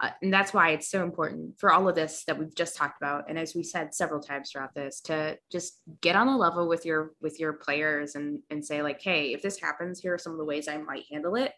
Uh, 0.00 0.08
and 0.22 0.32
that's 0.32 0.54
why 0.54 0.70
it's 0.70 0.90
so 0.90 1.02
important 1.02 1.60
for 1.60 1.70
all 1.70 1.86
of 1.86 1.94
this 1.94 2.24
that 2.24 2.38
we've 2.38 2.54
just 2.54 2.74
talked 2.74 3.00
about 3.02 3.28
and 3.28 3.38
as 3.38 3.54
we 3.54 3.62
said 3.62 3.94
several 3.94 4.18
times 4.18 4.50
throughout 4.50 4.74
this 4.74 5.02
to 5.02 5.36
just 5.52 5.80
get 6.00 6.16
on 6.16 6.26
a 6.26 6.38
level 6.38 6.66
with 6.66 6.86
your 6.86 7.12
with 7.20 7.38
your 7.38 7.52
players 7.52 8.14
and 8.14 8.40
and 8.48 8.64
say 8.64 8.80
like 8.80 9.02
hey 9.02 9.34
if 9.34 9.42
this 9.42 9.60
happens 9.60 10.00
here 10.00 10.14
are 10.14 10.18
some 10.18 10.32
of 10.32 10.38
the 10.38 10.44
ways 10.44 10.68
i 10.68 10.78
might 10.78 11.04
handle 11.10 11.34
it 11.34 11.52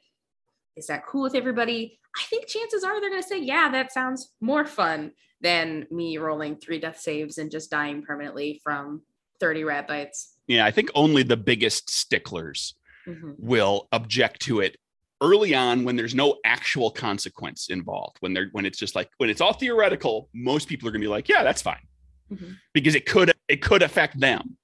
is 0.75 0.89
that 0.89 1.07
cool 1.07 1.23
with 1.23 1.37
everybody 1.37 2.01
i 2.19 2.23
think 2.25 2.49
chances 2.49 2.83
are 2.83 3.01
they're 3.01 3.11
going 3.11 3.23
to 3.23 3.29
say 3.29 3.41
yeah 3.41 3.71
that 3.71 3.93
sounds 3.93 4.33
more 4.41 4.65
fun 4.65 5.13
than 5.41 5.87
me 5.93 6.19
rolling 6.19 6.57
three 6.57 6.81
death 6.81 6.99
saves 6.99 7.39
and 7.39 7.49
just 7.49 7.71
dying 7.71 8.03
permanently 8.03 8.61
from 8.65 9.03
30 9.39 9.63
rat 9.63 9.87
bites 9.87 10.32
yeah, 10.47 10.65
I 10.67 10.71
think 10.71 10.91
only 10.95 11.23
the 11.23 11.37
biggest 11.37 11.91
sticklers 11.91 12.75
Mhm. 13.07 13.35
will 13.39 13.89
object 13.93 14.41
to 14.43 14.61
it 14.61 14.77
early 15.21 15.55
on 15.55 15.85
when 15.85 15.97
there's 15.97 16.15
no 16.15 16.39
actual 16.45 16.91
consequence 16.91 17.69
involved. 17.69 18.17
When 18.21 18.33
they're 18.35 18.49
when 18.53 18.67
it's 18.67 18.79
just 18.79 18.95
like 18.95 19.09
when 19.19 19.31
it's 19.31 19.41
all 19.41 19.53
theoretical, 19.53 20.29
most 20.35 20.69
people 20.69 20.89
are 20.89 20.93
gonna 20.93 21.03
be 21.03 21.09
like, 21.09 21.29
yeah, 21.29 21.43
that's 21.43 21.63
fine. 21.63 21.87
Mhm. 22.31 22.57
Because 22.73 22.95
it 22.95 23.07
could 23.07 23.33
it 23.49 23.63
could 23.63 23.83
affect 23.83 24.19
them. 24.21 24.57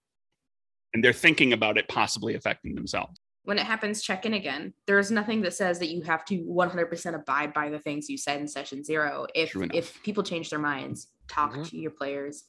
And 0.94 1.04
they're 1.04 1.12
thinking 1.12 1.52
about 1.52 1.78
it 1.78 1.86
possibly 1.88 2.34
affecting 2.34 2.74
themselves. 2.74 3.18
when 3.44 3.56
it 3.58 3.64
happens 3.64 4.02
check 4.02 4.26
in 4.26 4.34
again 4.34 4.74
there's 4.86 5.10
nothing 5.10 5.40
that 5.40 5.54
says 5.54 5.78
that 5.78 5.88
you 5.88 6.02
have 6.02 6.22
to 6.22 6.34
100% 6.44 7.14
abide 7.16 7.54
by 7.54 7.70
the 7.70 7.78
things 7.78 8.06
you 8.10 8.18
said 8.18 8.38
in 8.40 8.46
session 8.46 8.84
zero 8.84 9.26
if 9.34 9.56
if 9.72 10.02
people 10.02 10.22
change 10.22 10.50
their 10.50 10.58
minds 10.58 11.08
talk 11.28 11.54
Mhm. 11.54 11.66
to 11.70 11.78
your 11.78 11.90
players 11.90 12.44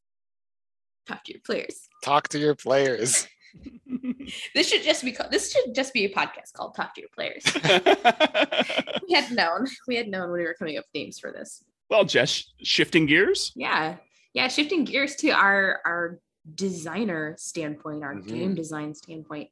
talk 1.10 1.24
to 1.24 1.32
your 1.32 1.40
players 1.44 1.88
Talk 2.04 2.28
to 2.28 2.38
your 2.38 2.54
players. 2.54 3.26
this 4.54 4.68
should 4.68 4.82
just 4.82 5.04
be 5.04 5.10
called 5.12 5.30
this 5.32 5.50
should 5.52 5.74
just 5.74 5.92
be 5.92 6.04
a 6.04 6.08
podcast 6.14 6.52
called 6.54 6.74
talk 6.76 6.94
to 6.94 7.00
your 7.00 7.10
players 7.12 7.42
we 9.08 9.14
had 9.14 9.30
known 9.32 9.66
we 9.88 9.96
had 9.96 10.08
known 10.08 10.30
when 10.30 10.40
we 10.40 10.46
were 10.46 10.54
coming 10.58 10.78
up 10.78 10.84
with 10.84 11.00
names 11.00 11.18
for 11.18 11.32
this 11.32 11.64
well, 11.90 12.04
Jess, 12.04 12.44
shifting 12.62 13.06
gears. 13.06 13.52
yeah 13.56 13.96
yeah 14.34 14.46
shifting 14.46 14.84
gears 14.84 15.16
to 15.16 15.30
our 15.30 15.80
our 15.84 16.20
designer 16.54 17.34
standpoint 17.38 18.04
our 18.04 18.14
Mhm. 18.14 18.28
game 18.28 18.54
design 18.54 18.94
standpoint 18.94 19.48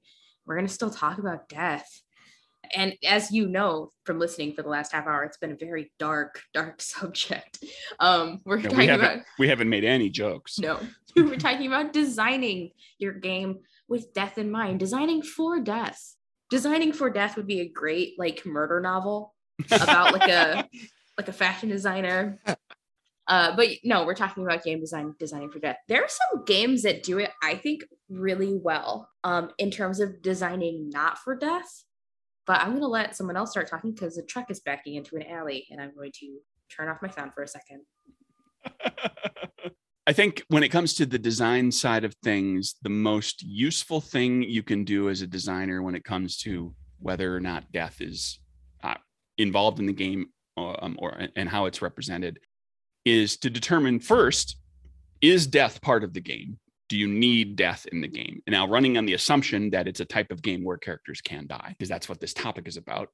we're 0.47 0.55
going 0.55 0.66
to 0.66 0.73
still 0.73 0.90
talk 0.90 1.18
about 1.18 1.49
death 1.49 1.88
and 2.75 2.94
as 3.07 3.31
you 3.33 3.47
know 3.49 3.90
from 4.05 4.18
listening 4.21 4.53
for 4.55 4.62
the 4.62 4.68
last 4.68 4.92
half 4.92 5.07
hour 5.07 5.25
it's 5.25 5.37
been 5.38 5.53
a 5.53 5.57
very 5.57 5.90
dark 5.99 6.40
dark 6.55 6.81
subject 6.94 7.64
um 7.99 8.40
we're 8.44 8.59
Yeah, 8.59 8.62
we 8.68 8.71
talking 8.71 8.88
haven't 8.90 9.05
about 9.14 9.25
we 9.40 9.49
haven't 9.49 9.68
made 9.68 9.85
any 9.85 10.09
jokes. 10.09 10.59
no 10.61 10.79
we're 11.28 11.37
talking 11.37 11.66
about 11.66 11.92
designing 11.92 12.70
your 12.98 13.12
game 13.12 13.61
with 13.88 14.12
death 14.12 14.38
in 14.38 14.50
mind 14.50 14.78
designing 14.78 15.22
for 15.22 15.61
death 15.61 16.16
designing 16.50 16.92
for 16.92 17.11
death 17.11 17.37
would 17.37 17.46
be 17.46 17.61
a 17.61 17.68
great 17.68 18.18
like 18.18 18.44
murder 18.46 18.81
novel 18.81 19.35
about 19.70 20.12
like 20.12 20.28
a 20.28 20.68
like 21.18 21.28
a 21.28 21.33
fashion 21.33 21.68
designer. 21.68 22.38
Uh, 23.26 23.54
but 23.54 23.68
no, 23.85 24.07
we're 24.07 24.14
talking 24.14 24.42
about 24.42 24.64
game 24.64 24.81
design, 24.81 25.14
designing 25.18 25.50
for 25.50 25.59
death. 25.59 25.76
There 25.87 26.02
are 26.02 26.09
some 26.09 26.44
games 26.46 26.83
that 26.85 27.02
do 27.02 27.18
it, 27.18 27.31
I 27.42 27.57
think, 27.57 27.85
really 28.09 28.54
well 28.54 29.11
um, 29.22 29.50
in 29.59 29.70
terms 29.70 30.00
of 30.00 30.22
designing 30.22 30.88
not 30.88 31.18
for 31.18 31.37
death. 31.37 31.85
But 32.46 32.62
I'm 32.62 32.70
going 32.70 32.81
to 32.81 32.88
let 32.88 33.14
someone 33.14 33.37
else 33.37 33.50
start 33.50 33.68
talking 33.68 33.92
because 33.92 34.16
the 34.16 34.22
truck 34.22 34.50
is 34.50 34.61
backing 34.61 34.94
into 34.94 35.16
an 35.16 35.24
alley 35.24 35.66
and 35.70 35.78
I'm 35.78 35.94
going 35.94 36.12
to 36.20 36.38
turn 36.74 36.88
off 36.88 37.02
my 37.02 37.11
sound 37.11 37.35
for 37.35 37.42
a 37.42 37.48
second. 37.48 37.83
I 40.09 40.14
think 40.14 40.42
when 40.49 40.62
it 40.62 40.71
comes 40.71 40.94
to 40.94 41.05
the 41.05 41.18
design 41.18 41.71
side 41.71 42.03
of 42.03 42.14
things, 42.23 42.77
the 42.81 42.88
most 42.88 43.42
useful 43.42 44.01
thing 44.01 44.42
you 44.42 44.62
can 44.62 44.83
do 44.83 45.11
as 45.11 45.21
a 45.21 45.27
designer 45.27 45.83
when 45.83 45.94
it 45.94 46.03
comes 46.03 46.38
to 46.38 46.75
whether 46.99 47.37
or 47.37 47.40
not 47.40 47.71
death 47.73 48.01
is 48.01 48.40
uh, 48.83 48.94
involved 49.37 49.81
in 49.81 49.85
the 49.85 49.92
game 49.92 50.31
um, 50.57 50.97
or 50.99 51.14
and 51.37 51.47
how 51.47 51.66
it's 51.66 51.83
represented 51.83 52.38
is 53.05 53.37
to 53.37 53.51
determine 53.51 54.01
first 54.01 54.57
is 55.21 55.47
death 55.47 55.83
part 55.83 56.03
of 56.03 56.14
the 56.14 56.23
game? 56.23 56.59
Do 56.88 56.97
you 56.97 57.07
need 57.07 57.57
death 57.57 57.85
in 57.92 58.01
the 58.01 58.09
game? 58.09 58.40
And 58.47 58.55
now 58.55 58.66
running 58.66 58.97
on 58.97 59.05
the 59.05 59.12
assumption 59.12 59.68
that 59.73 59.87
it's 59.87 60.01
a 60.01 60.07
type 60.07 60.33
of 60.33 60.40
game 60.40 60.64
where 60.64 60.79
characters 60.79 61.21
can 61.21 61.47
die 61.47 61.75
because 61.77 61.90
that's 61.90 62.09
what 62.09 62.18
this 62.18 62.33
topic 62.33 62.66
is 62.66 62.79
about 62.79 63.11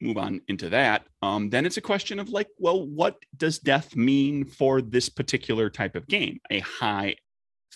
move 0.00 0.18
on 0.18 0.40
into 0.48 0.68
that 0.68 1.04
um, 1.22 1.50
then 1.50 1.66
it's 1.66 1.76
a 1.76 1.82
question 1.82 2.18
of 2.18 2.28
like 2.28 2.48
well 2.58 2.86
what 2.86 3.16
does 3.36 3.58
death 3.58 3.96
mean 3.96 4.44
for 4.44 4.80
this 4.80 5.08
particular 5.08 5.70
type 5.70 5.96
of 5.96 6.06
game? 6.06 6.38
A 6.50 6.60
high 6.60 7.16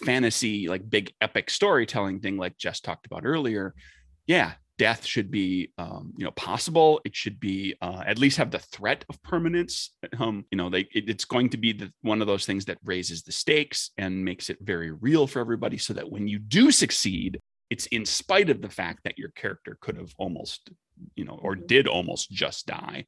fantasy 0.04 0.68
like 0.68 0.88
big 0.88 1.12
epic 1.20 1.50
storytelling 1.50 2.20
thing 2.20 2.37
like 2.37 2.56
jess 2.56 2.80
talked 2.80 3.06
about 3.06 3.24
earlier. 3.24 3.74
Yeah 4.26 4.52
death 4.78 5.04
should 5.04 5.30
be 5.30 5.70
um, 5.76 6.11
you 6.16 6.24
know 6.24 6.30
possible. 6.30 7.02
It 7.04 7.14
should 7.14 7.38
be 7.38 7.74
uh, 7.83 8.02
at 8.06 8.18
least 8.18 8.38
have 8.38 8.50
the 8.50 8.61
threat 8.61 9.04
of 9.11 9.22
permanence. 9.22 9.90
Um, 10.18 10.44
you 10.50 10.56
know 10.56 10.70
they, 10.70 10.80
it, 10.92 11.09
it's 11.09 11.26
going 11.26 11.50
to 11.50 11.59
be 11.59 11.72
the, 11.74 11.92
one 12.00 12.22
of 12.22 12.26
those 12.26 12.46
things 12.46 12.64
that 12.64 12.78
raises 12.83 13.22
the 13.22 13.33
stakes 13.33 13.90
and 13.98 14.24
makes 14.24 14.48
it 14.48 14.56
very 14.62 14.90
real 14.90 15.26
for 15.26 15.40
everybody 15.40 15.76
so 15.76 15.92
that 15.92 16.11
when 16.11 16.28
you 16.28 16.38
do 16.38 16.70
succeed 16.70 17.38
it's 17.70 17.87
in 17.87 18.04
spite 18.04 18.50
of 18.50 18.61
the 18.61 18.68
fact 18.68 19.00
that 19.04 19.16
your 19.16 19.30
character 19.30 19.78
could 19.80 19.96
have 19.96 20.12
almost 20.18 20.70
you 21.16 21.24
know 21.24 21.38
or 21.42 21.56
Mhm. 21.56 21.66
did 21.66 21.86
almost 21.88 22.30
just 22.30 22.66
die 22.66 23.06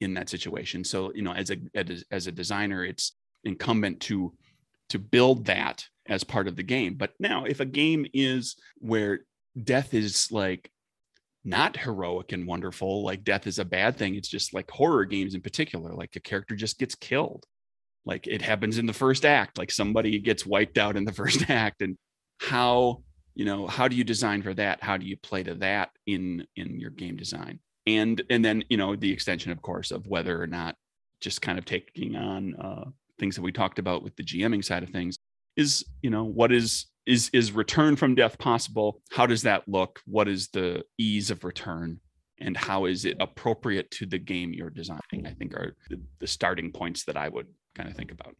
in 0.00 0.14
that 0.14 0.28
situation. 0.28 0.84
So 0.84 1.12
you 1.14 1.22
know 1.22 1.32
as 1.32 1.50
a 1.50 1.56
as, 1.74 2.04
as 2.10 2.26
a 2.26 2.32
designer 2.32 2.84
it's 2.84 3.16
incumbent 3.44 4.00
to 4.00 4.34
to 4.90 4.98
build 4.98 5.46
that 5.46 5.86
as 6.06 6.24
part 6.24 6.48
of 6.48 6.56
the 6.56 6.62
game. 6.62 6.94
But 6.94 7.12
now 7.20 7.44
if 7.44 7.60
a 7.60 7.64
game 7.64 8.06
is 8.12 8.56
where 8.78 9.20
death 9.62 9.94
is 9.94 10.30
like 10.32 10.70
not 11.44 11.76
heroic 11.76 12.32
and 12.32 12.46
wonderful 12.46 13.02
like 13.02 13.24
death 13.24 13.46
is 13.46 13.58
a 13.58 13.64
bad 13.64 13.96
thing 13.96 14.14
it's 14.14 14.28
just 14.28 14.52
like 14.52 14.70
horror 14.70 15.06
games 15.06 15.34
in 15.34 15.40
particular 15.40 15.94
like 15.94 16.14
a 16.14 16.20
character 16.20 16.54
just 16.54 16.78
gets 16.78 16.94
killed. 16.94 17.44
Like 18.04 18.26
it 18.26 18.42
happens 18.42 18.78
in 18.78 18.86
the 18.86 18.92
first 18.92 19.24
act 19.24 19.58
like 19.58 19.70
somebody 19.70 20.18
gets 20.18 20.44
wiped 20.46 20.78
out 20.78 20.96
in 20.96 21.04
the 21.04 21.12
first 21.20 21.48
act. 21.50 21.82
And 21.82 21.96
how 22.40 23.02
you 23.40 23.46
know 23.46 23.66
how 23.66 23.88
do 23.88 23.96
you 23.96 24.04
design 24.04 24.42
for 24.42 24.52
that? 24.52 24.82
How 24.82 24.98
do 24.98 25.06
you 25.06 25.16
play 25.16 25.42
to 25.44 25.54
that 25.54 25.92
in 26.06 26.46
in 26.56 26.78
your 26.78 26.90
game 26.90 27.16
design? 27.16 27.58
And 27.86 28.20
and 28.28 28.44
then 28.44 28.64
you 28.68 28.76
know 28.76 28.94
the 28.94 29.10
extension 29.10 29.50
of 29.50 29.62
course 29.62 29.92
of 29.92 30.06
whether 30.06 30.42
or 30.42 30.46
not 30.46 30.76
just 31.22 31.40
kind 31.40 31.58
of 31.58 31.64
taking 31.64 32.16
on 32.16 32.54
uh, 32.56 32.84
things 33.18 33.36
that 33.36 33.42
we 33.42 33.50
talked 33.50 33.78
about 33.78 34.02
with 34.02 34.14
the 34.16 34.22
gming 34.22 34.62
side 34.62 34.82
of 34.82 34.90
things 34.90 35.16
is 35.56 35.86
you 36.02 36.10
know 36.10 36.24
what 36.24 36.52
is 36.52 36.84
is 37.06 37.30
is 37.32 37.52
return 37.52 37.96
from 37.96 38.14
death 38.14 38.36
possible? 38.36 39.00
How 39.10 39.24
does 39.24 39.40
that 39.44 39.66
look? 39.66 40.00
What 40.04 40.28
is 40.28 40.48
the 40.48 40.84
ease 40.98 41.30
of 41.30 41.42
return? 41.42 41.98
And 42.42 42.54
how 42.54 42.84
is 42.84 43.06
it 43.06 43.16
appropriate 43.20 43.90
to 43.92 44.04
the 44.04 44.18
game 44.18 44.52
you're 44.52 44.68
designing? 44.68 45.24
I 45.24 45.32
think 45.32 45.54
are 45.54 45.74
the, 45.88 45.98
the 46.18 46.26
starting 46.26 46.72
points 46.72 47.06
that 47.06 47.16
i 47.16 47.30
would 47.30 47.46
kind 47.74 47.88
of 47.88 47.96
think 47.96 48.12
about. 48.12 48.36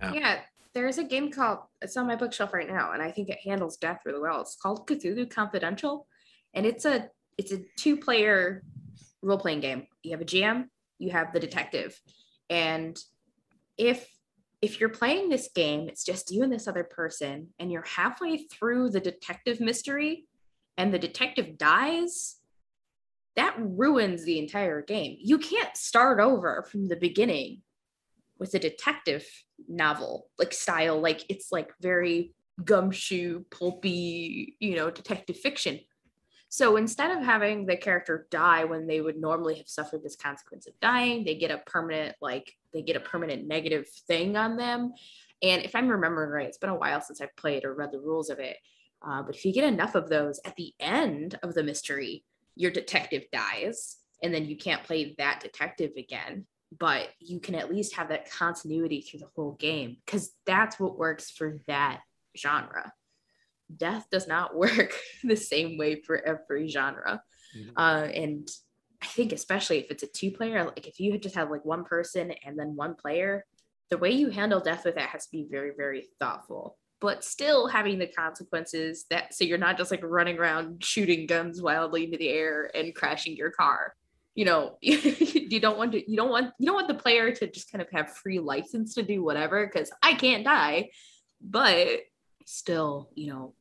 Yeah. 0.00 0.12
yeah 0.12 0.38
there's 0.74 0.98
a 0.98 1.04
game 1.04 1.30
called 1.30 1.58
it's 1.80 1.96
on 1.96 2.06
my 2.06 2.16
bookshelf 2.16 2.52
right 2.52 2.68
now 2.68 2.92
and 2.92 3.02
i 3.02 3.10
think 3.10 3.28
it 3.28 3.38
handles 3.44 3.76
death 3.76 4.00
really 4.04 4.20
well. 4.20 4.40
It's 4.40 4.56
called 4.56 4.86
cthulhu 4.86 5.30
confidential 5.30 6.06
and 6.52 6.66
it's 6.66 6.84
a 6.84 7.08
it's 7.38 7.52
a 7.52 7.62
two 7.76 7.96
player 7.96 8.62
role-playing 9.22 9.60
game. 9.60 9.86
You 10.02 10.12
have 10.12 10.20
a 10.20 10.24
gm 10.24 10.66
you 10.98 11.10
have 11.10 11.32
the 11.32 11.40
detective 11.40 11.98
and 12.50 12.98
if 13.76 14.08
if 14.64 14.80
you're 14.80 14.88
playing 14.88 15.28
this 15.28 15.50
game, 15.54 15.90
it's 15.90 16.04
just 16.04 16.30
you 16.30 16.42
and 16.42 16.50
this 16.50 16.66
other 16.66 16.84
person, 16.84 17.48
and 17.58 17.70
you're 17.70 17.84
halfway 17.84 18.46
through 18.46 18.88
the 18.88 19.00
detective 19.00 19.60
mystery 19.60 20.24
and 20.78 20.92
the 20.92 20.98
detective 20.98 21.58
dies, 21.58 22.36
that 23.36 23.54
ruins 23.58 24.24
the 24.24 24.38
entire 24.38 24.80
game. 24.80 25.18
You 25.20 25.36
can't 25.36 25.76
start 25.76 26.18
over 26.18 26.66
from 26.70 26.88
the 26.88 26.96
beginning 26.96 27.60
with 28.38 28.54
a 28.54 28.58
detective 28.58 29.26
novel 29.68 30.28
like 30.38 30.52
style. 30.52 31.00
Like 31.00 31.24
it's 31.28 31.52
like 31.52 31.72
very 31.80 32.32
gumshoe, 32.62 33.44
pulpy, 33.50 34.56
you 34.60 34.76
know, 34.76 34.90
detective 34.90 35.36
fiction. 35.38 35.80
So 36.48 36.76
instead 36.76 37.10
of 37.10 37.24
having 37.24 37.66
the 37.66 37.76
character 37.76 38.28
die 38.30 38.64
when 38.64 38.86
they 38.86 39.00
would 39.00 39.16
normally 39.16 39.56
have 39.56 39.68
suffered 39.68 40.04
this 40.04 40.14
consequence 40.14 40.68
of 40.68 40.78
dying, 40.80 41.24
they 41.24 41.34
get 41.34 41.50
a 41.50 41.58
permanent, 41.66 42.14
like, 42.20 42.54
they 42.72 42.80
get 42.80 42.94
a 42.94 43.00
permanent 43.00 43.48
negative 43.48 43.88
thing 44.06 44.36
on 44.36 44.56
them. 44.56 44.92
And 45.42 45.64
if 45.64 45.74
I'm 45.74 45.88
remembering 45.88 46.30
right, 46.30 46.46
it's 46.46 46.58
been 46.58 46.70
a 46.70 46.76
while 46.76 47.00
since 47.00 47.20
I've 47.20 47.34
played 47.34 47.64
or 47.64 47.74
read 47.74 47.90
the 47.90 47.98
rules 47.98 48.30
of 48.30 48.38
it. 48.38 48.56
Uh, 49.04 49.22
but 49.22 49.34
if 49.34 49.44
you 49.44 49.52
get 49.52 49.64
enough 49.64 49.96
of 49.96 50.08
those 50.08 50.38
at 50.44 50.54
the 50.54 50.72
end 50.78 51.36
of 51.42 51.54
the 51.54 51.64
mystery, 51.64 52.24
your 52.54 52.70
detective 52.70 53.24
dies, 53.32 53.96
and 54.22 54.32
then 54.32 54.44
you 54.44 54.56
can't 54.56 54.84
play 54.84 55.16
that 55.18 55.40
detective 55.40 55.90
again. 55.98 56.46
But 56.78 57.08
you 57.20 57.40
can 57.40 57.54
at 57.54 57.72
least 57.72 57.94
have 57.96 58.08
that 58.08 58.30
continuity 58.30 59.00
through 59.00 59.20
the 59.20 59.28
whole 59.36 59.52
game 59.52 59.98
because 60.04 60.32
that's 60.46 60.80
what 60.80 60.98
works 60.98 61.30
for 61.30 61.58
that 61.66 62.00
genre 62.36 62.92
death 63.76 64.06
does 64.10 64.26
not 64.26 64.56
work 64.56 64.94
the 65.24 65.36
same 65.36 65.78
way 65.78 66.00
for 66.00 66.16
every 66.26 66.68
genre. 66.68 67.22
Mm-hmm. 67.56 67.70
Uh, 67.76 68.06
and 68.12 68.50
I 69.02 69.06
think 69.06 69.32
especially 69.32 69.78
if 69.78 69.90
it's 69.90 70.02
a 70.02 70.08
two 70.08 70.30
player, 70.30 70.64
like 70.64 70.86
if 70.86 70.98
you 70.98 71.16
just 71.18 71.34
have 71.34 71.50
like 71.50 71.64
one 71.64 71.84
person 71.84 72.32
and 72.44 72.58
then 72.58 72.76
one 72.76 72.94
player, 72.94 73.44
the 73.90 73.98
way 73.98 74.10
you 74.10 74.30
handle 74.30 74.60
death 74.60 74.84
with 74.84 74.94
that 74.94 75.10
has 75.10 75.26
to 75.26 75.32
be 75.32 75.46
very, 75.48 75.72
very 75.76 76.08
thoughtful. 76.18 76.78
But 77.00 77.22
still 77.22 77.68
having 77.68 77.98
the 77.98 78.06
consequences 78.06 79.04
that 79.10 79.34
so 79.34 79.44
you're 79.44 79.58
not 79.58 79.76
just 79.76 79.90
like 79.90 80.02
running 80.02 80.38
around 80.38 80.82
shooting 80.82 81.26
guns 81.26 81.60
wildly 81.60 82.04
into 82.04 82.16
the 82.16 82.30
air 82.30 82.70
and 82.74 82.94
crashing 82.94 83.36
your 83.36 83.50
car. 83.50 83.94
You 84.34 84.44
know, 84.44 84.78
you 84.80 85.60
don't 85.60 85.78
want 85.78 85.92
to 85.92 86.10
you 86.10 86.16
don't 86.16 86.30
want 86.30 86.52
you 86.58 86.66
don't 86.66 86.74
want 86.74 86.88
the 86.88 86.94
player 86.94 87.32
to 87.32 87.46
just 87.46 87.70
kind 87.70 87.82
of 87.82 87.88
have 87.92 88.16
free 88.16 88.40
license 88.40 88.94
to 88.94 89.02
do 89.02 89.22
whatever 89.22 89.66
because 89.66 89.92
I 90.02 90.14
can't 90.14 90.44
die. 90.44 90.90
But 91.40 92.00
still, 92.46 93.10
you 93.14 93.32
know, 93.32 93.54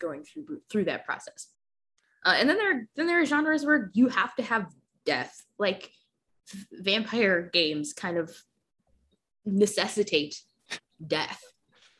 going 0.00 0.24
through 0.24 0.60
through 0.70 0.84
that 0.86 1.04
process. 1.04 1.48
Uh, 2.24 2.34
and 2.38 2.48
then 2.48 2.56
there 2.56 2.88
then 2.96 3.06
there 3.06 3.20
are 3.20 3.26
genres 3.26 3.66
where 3.66 3.90
you 3.92 4.08
have 4.08 4.34
to 4.36 4.42
have 4.42 4.66
death, 5.04 5.34
like 5.58 5.90
vampire 6.72 7.50
games, 7.52 7.92
kind 7.92 8.16
of 8.16 8.34
necessitate 9.44 10.40
death 11.06 11.42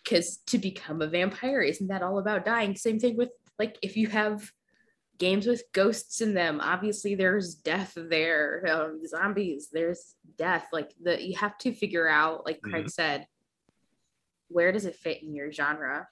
because 0.02 0.38
to 0.46 0.58
become 0.58 1.02
a 1.02 1.06
vampire 1.06 1.60
isn't 1.60 1.88
that 1.88 2.02
all 2.02 2.18
about 2.18 2.44
dying? 2.44 2.76
Same 2.76 2.98
thing 2.98 3.16
with 3.16 3.30
like 3.58 3.78
if 3.82 3.96
you 3.96 4.08
have 4.08 4.50
games 5.18 5.46
with 5.46 5.62
ghosts 5.72 6.20
in 6.20 6.35
them 6.35 6.61
obviously 6.61 7.14
there's 7.14 7.55
death 7.55 7.92
there 7.96 8.64
um, 8.68 9.00
zombies 9.07 9.68
there's 9.72 10.14
death 10.37 10.66
like 10.72 10.92
the 11.03 11.24
you 11.24 11.37
have 11.37 11.57
to 11.59 11.72
figure 11.72 12.09
out 12.09 12.44
like 12.44 12.61
craig 12.61 12.83
mm-hmm. 12.83 12.88
said 12.88 13.27
where 14.48 14.72
does 14.72 14.85
it 14.85 14.96
fit 14.96 15.22
in 15.22 15.35
your 15.35 15.53
genre 15.53 16.09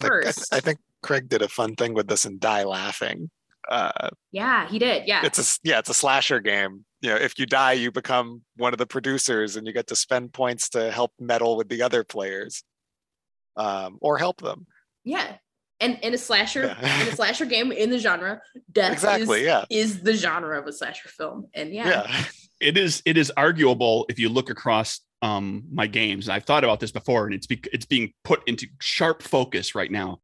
like, 0.00 0.26
I, 0.26 0.56
I, 0.56 0.60
think 0.60 0.78
Craig 1.02 1.28
did 1.28 1.42
a 1.42 1.48
fun 1.48 1.74
thing 1.74 1.94
with 1.94 2.08
this 2.08 2.24
and 2.24 2.38
die 2.38 2.64
laughing. 2.64 3.30
Uh, 3.68 4.10
yeah, 4.32 4.68
he 4.68 4.78
did. 4.78 5.06
Yeah, 5.06 5.24
it's 5.24 5.38
a 5.38 5.58
yeah, 5.62 5.78
it's 5.78 5.90
a 5.90 5.94
slasher 5.94 6.40
game. 6.40 6.84
You 7.00 7.10
know, 7.10 7.16
if 7.16 7.38
you 7.38 7.46
die, 7.46 7.72
you 7.72 7.92
become 7.92 8.42
one 8.56 8.72
of 8.72 8.78
the 8.78 8.86
producers, 8.86 9.56
and 9.56 9.66
you 9.66 9.72
get 9.72 9.88
to 9.88 9.96
spend 9.96 10.32
points 10.32 10.70
to 10.70 10.90
help 10.90 11.12
meddle 11.18 11.56
with 11.56 11.68
the 11.68 11.82
other 11.82 12.02
players, 12.02 12.62
um, 13.56 13.98
or 14.00 14.16
help 14.16 14.40
them. 14.40 14.66
Yeah, 15.04 15.36
and 15.80 15.98
in 16.02 16.14
a 16.14 16.18
slasher, 16.18 16.76
yeah. 16.80 17.02
in 17.02 17.08
a 17.08 17.12
slasher 17.12 17.46
game 17.46 17.72
in 17.72 17.90
the 17.90 17.98
genre, 17.98 18.40
death 18.72 18.92
exactly, 18.92 19.40
is, 19.40 19.46
yeah. 19.46 19.64
is 19.70 20.02
the 20.02 20.14
genre 20.14 20.58
of 20.58 20.66
a 20.66 20.72
slasher 20.72 21.08
film, 21.08 21.46
and 21.54 21.72
yeah. 21.72 21.88
yeah. 21.88 22.24
It 22.60 22.76
is 22.76 23.02
it 23.04 23.16
is 23.16 23.30
arguable 23.36 24.06
if 24.08 24.18
you 24.18 24.28
look 24.28 24.50
across 24.50 25.00
um, 25.22 25.64
my 25.72 25.86
games. 25.86 26.26
And 26.26 26.34
i've 26.34 26.44
thought 26.44 26.64
about 26.64 26.80
this 26.80 26.90
before, 26.90 27.26
and 27.26 27.34
it's 27.34 27.46
be- 27.46 27.62
it's 27.72 27.86
being 27.86 28.12
put 28.24 28.42
into 28.48 28.66
sharp 28.80 29.22
focus 29.22 29.74
right 29.74 29.90
now. 29.90 30.20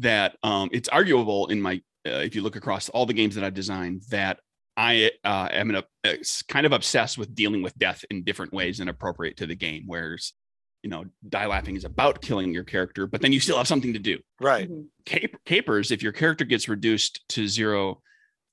That 0.00 0.36
um, 0.42 0.68
it's 0.72 0.88
arguable 0.88 1.46
in 1.48 1.60
my 1.60 1.80
uh, 2.06 2.20
if 2.20 2.34
you 2.34 2.42
look 2.42 2.56
across 2.56 2.88
all 2.90 3.06
the 3.06 3.14
games 3.14 3.34
that 3.34 3.44
I've 3.44 3.54
designed 3.54 4.02
that 4.10 4.38
I 4.76 5.10
uh, 5.24 5.48
am 5.50 5.74
a, 5.74 5.82
a, 6.04 6.18
kind 6.46 6.64
of 6.64 6.72
obsessed 6.72 7.18
with 7.18 7.34
dealing 7.34 7.62
with 7.62 7.76
death 7.76 8.04
in 8.10 8.22
different 8.22 8.52
ways 8.52 8.78
and 8.78 8.88
appropriate 8.88 9.38
to 9.38 9.46
the 9.46 9.56
game. 9.56 9.84
Whereas 9.86 10.32
you 10.82 10.90
know, 10.90 11.04
die 11.28 11.46
laughing 11.46 11.76
is 11.76 11.84
about 11.84 12.22
killing 12.22 12.52
your 12.52 12.64
character, 12.64 13.06
but 13.06 13.20
then 13.20 13.32
you 13.32 13.40
still 13.40 13.56
have 13.56 13.68
something 13.68 13.92
to 13.92 13.98
do. 13.98 14.18
Right. 14.40 14.70
Mm-hmm. 14.70 14.82
Cap- 15.04 15.40
capers, 15.44 15.90
if 15.90 16.02
your 16.02 16.12
character 16.12 16.44
gets 16.44 16.68
reduced 16.68 17.26
to 17.30 17.48
zero 17.48 18.00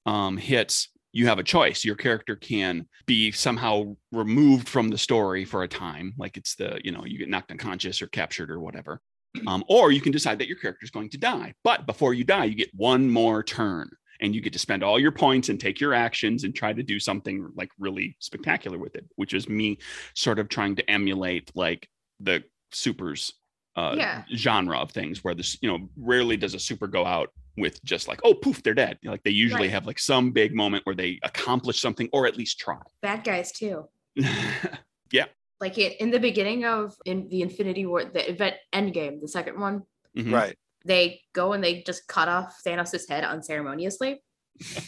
um, 0.06 0.38
hits, 0.38 0.90
you 1.12 1.28
have 1.28 1.40
a 1.40 1.44
choice. 1.44 1.86
Your 1.86 1.96
character 1.96 2.36
can 2.36 2.88
be 3.06 3.32
somehow 3.32 3.96
removed 4.12 4.68
from 4.68 4.90
the 4.90 4.98
story 4.98 5.46
for 5.46 5.64
a 5.64 5.68
time, 5.68 6.14
like 6.18 6.36
it's 6.36 6.56
the, 6.56 6.80
you 6.84 6.92
know, 6.92 7.06
you 7.06 7.18
get 7.18 7.30
knocked 7.30 7.52
unconscious 7.52 8.02
or 8.02 8.08
captured 8.08 8.52
or 8.52 8.60
whatever. 8.60 9.02
Um, 9.48 9.66
or 9.68 9.92
you 9.92 10.00
can 10.00 10.14
decide 10.14 10.40
that 10.40 10.48
your 10.48 10.56
character 10.56 10.86
is 10.86 10.92
going 10.92 11.10
to 11.10 11.18
die. 11.18 11.56
But 11.62 11.86
before 11.86 12.14
you 12.14 12.24
die, 12.24 12.46
you 12.46 12.56
get 12.56 12.70
one 12.74 13.10
more 13.10 13.44
turn 13.44 13.90
and 14.22 14.34
you 14.34 14.40
get 14.40 14.54
to 14.54 14.60
spend 14.60 14.82
all 14.82 14.98
your 14.98 15.12
points 15.12 15.50
and 15.50 15.60
take 15.60 15.82
your 15.82 15.94
actions 15.94 16.46
and 16.46 16.56
try 16.56 16.72
to 16.72 16.82
do 16.82 17.02
something 17.02 17.50
like 17.54 17.70
really 17.78 18.16
spectacular 18.20 18.78
with 18.78 18.96
it, 18.96 19.06
which 19.18 19.34
is 19.34 19.50
me 19.50 19.80
sort 20.14 20.40
of 20.40 20.48
trying 20.48 20.78
to 20.78 20.90
emulate 20.90 21.52
like 21.54 21.90
the 22.20 22.44
supers 22.72 23.34
uh, 23.76 23.96
yeah. 23.98 24.24
genre 24.34 24.78
of 24.78 24.92
things 24.92 25.24
where 25.24 25.36
this, 25.36 25.58
you 25.62 25.70
know, 25.70 25.90
rarely 25.98 26.38
does 26.38 26.54
a 26.54 26.60
super 26.60 26.88
go 26.88 27.06
out 27.06 27.30
with 27.58 27.84
just 27.84 28.08
like, 28.08 28.20
oh, 28.24 28.34
poof, 28.34 28.64
they're 28.64 28.74
dead. 28.74 28.98
Like 29.04 29.24
they 29.24 29.32
usually 29.32 29.64
right. 29.64 29.72
have 29.72 29.86
like 29.86 30.00
some 30.00 30.32
big 30.32 30.54
moment 30.54 30.86
where 30.86 30.96
they 30.96 31.20
accomplish 31.24 31.80
something 31.80 32.10
or 32.12 32.28
at 32.28 32.38
least 32.38 32.60
try. 32.60 32.80
Bad 33.02 33.24
guys 33.24 33.52
too. 33.52 33.88
yeah. 35.12 35.26
Like 35.60 35.78
it 35.78 36.00
in 36.02 36.12
the 36.12 36.20
beginning 36.20 36.66
of 36.66 36.96
in 37.06 37.30
the 37.30 37.42
Infinity 37.42 37.86
War, 37.86 38.04
the 38.06 38.30
event 38.30 38.56
Endgame, 38.74 39.22
the 39.22 39.28
second 39.28 39.60
one. 39.60 39.84
Mm-hmm. 40.18 40.34
Right. 40.34 40.58
They 40.86 41.22
go 41.34 41.54
and 41.54 41.64
they 41.64 41.82
just 41.82 42.08
cut 42.08 42.28
off 42.28 42.62
Thanos' 42.66 43.10
head 43.10 43.24
unceremoniously. 43.24 44.22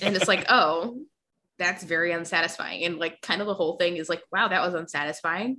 and 0.02 0.16
it's 0.16 0.28
like, 0.28 0.46
oh, 0.50 1.00
that's 1.58 1.84
very 1.84 2.12
unsatisfying. 2.12 2.84
And 2.84 2.98
like 2.98 3.22
kind 3.22 3.42
of 3.42 3.48
the 3.48 3.54
whole 3.54 3.78
thing 3.78 3.98
is 3.98 4.10
like, 4.10 4.22
wow, 4.32 4.48
that 4.48 4.62
was 4.62 4.74
unsatisfying. 4.74 5.58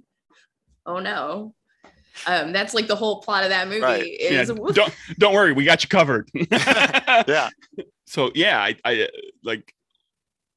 Oh 0.88 0.98
no 0.98 1.54
um, 2.26 2.52
that's 2.52 2.74
like 2.74 2.86
the 2.86 2.96
whole 2.96 3.20
plot 3.20 3.44
of 3.44 3.50
that 3.50 3.68
movie. 3.68 3.80
Right. 3.80 4.06
Is, 4.06 4.48
yeah, 4.48 4.72
don't 4.72 4.94
don't 5.18 5.34
worry, 5.34 5.52
we 5.52 5.64
got 5.64 5.82
you 5.82 5.88
covered. 5.88 6.30
yeah. 6.34 7.50
So 8.06 8.30
yeah, 8.34 8.58
I, 8.58 8.74
I 8.86 9.08
like 9.44 9.74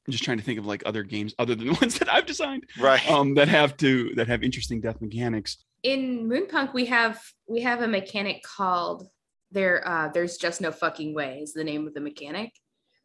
I'm 0.07 0.11
just 0.13 0.23
trying 0.23 0.37
to 0.37 0.43
think 0.43 0.57
of 0.57 0.65
like 0.65 0.83
other 0.85 1.03
games 1.03 1.35
other 1.37 1.53
than 1.53 1.67
the 1.67 1.73
ones 1.81 1.99
that 1.99 2.07
I've 2.07 2.25
designed. 2.25 2.63
Right. 2.79 3.05
Um, 3.11 3.35
that 3.35 3.49
have 3.49 3.75
to 3.77 4.15
that 4.15 4.29
have 4.29 4.41
interesting 4.41 4.79
death 4.79 5.01
mechanics. 5.01 5.57
In 5.83 6.29
Moonpunk, 6.29 6.73
we 6.73 6.85
have 6.85 7.21
we 7.49 7.59
have 7.59 7.81
a 7.81 7.89
mechanic 7.89 8.41
called 8.43 9.05
there. 9.51 9.85
Uh, 9.85 10.07
there's 10.13 10.37
just 10.37 10.61
no 10.61 10.71
fucking 10.71 11.13
way 11.13 11.39
is 11.43 11.51
the 11.51 11.65
name 11.65 11.85
of 11.85 11.93
the 11.93 11.99
mechanic. 11.99 12.53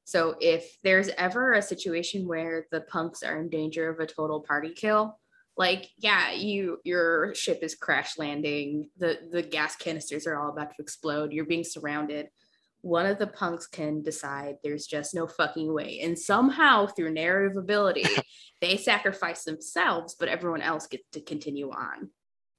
So 0.05 0.37
if 0.41 0.77
there's 0.85 1.09
ever 1.19 1.55
a 1.55 1.63
situation 1.63 2.29
where 2.29 2.69
the 2.71 2.83
punks 2.83 3.25
are 3.25 3.41
in 3.41 3.49
danger 3.49 3.89
of 3.89 3.99
a 3.99 4.07
total 4.07 4.43
party 4.43 4.73
kill, 4.73 5.19
like 5.57 5.89
yeah 5.99 6.33
you 6.33 6.79
your 6.85 7.35
ship 7.35 7.61
is 7.63 7.75
crash 7.75 8.19
landing 8.19 8.89
the 8.99 9.19
the 9.33 9.43
gas 9.43 9.77
canisters 9.77 10.27
are 10.27 10.39
all 10.39 10.51
about 10.51 10.71
to 10.71 10.83
explode 10.83 11.33
you're 11.33 11.47
being 11.47 11.65
surrounded 11.65 12.29
one 12.87 13.07
of 13.07 13.19
the 13.19 13.27
punks 13.27 13.67
can 13.67 14.01
decide 14.01 14.59
there's 14.63 14.87
just 14.87 15.13
no 15.13 15.27
fucking 15.27 15.73
way. 15.75 16.01
And 16.05 16.17
somehow, 16.17 16.87
through 16.87 17.13
narrative 17.13 17.57
ability, 17.57 18.05
they 18.61 18.77
sacrifice 18.77 19.43
themselves, 19.43 20.15
but 20.19 20.29
everyone 20.29 20.63
else 20.63 20.87
gets 20.87 21.03
to 21.13 21.21
continue 21.21 21.71
on. 21.71 22.11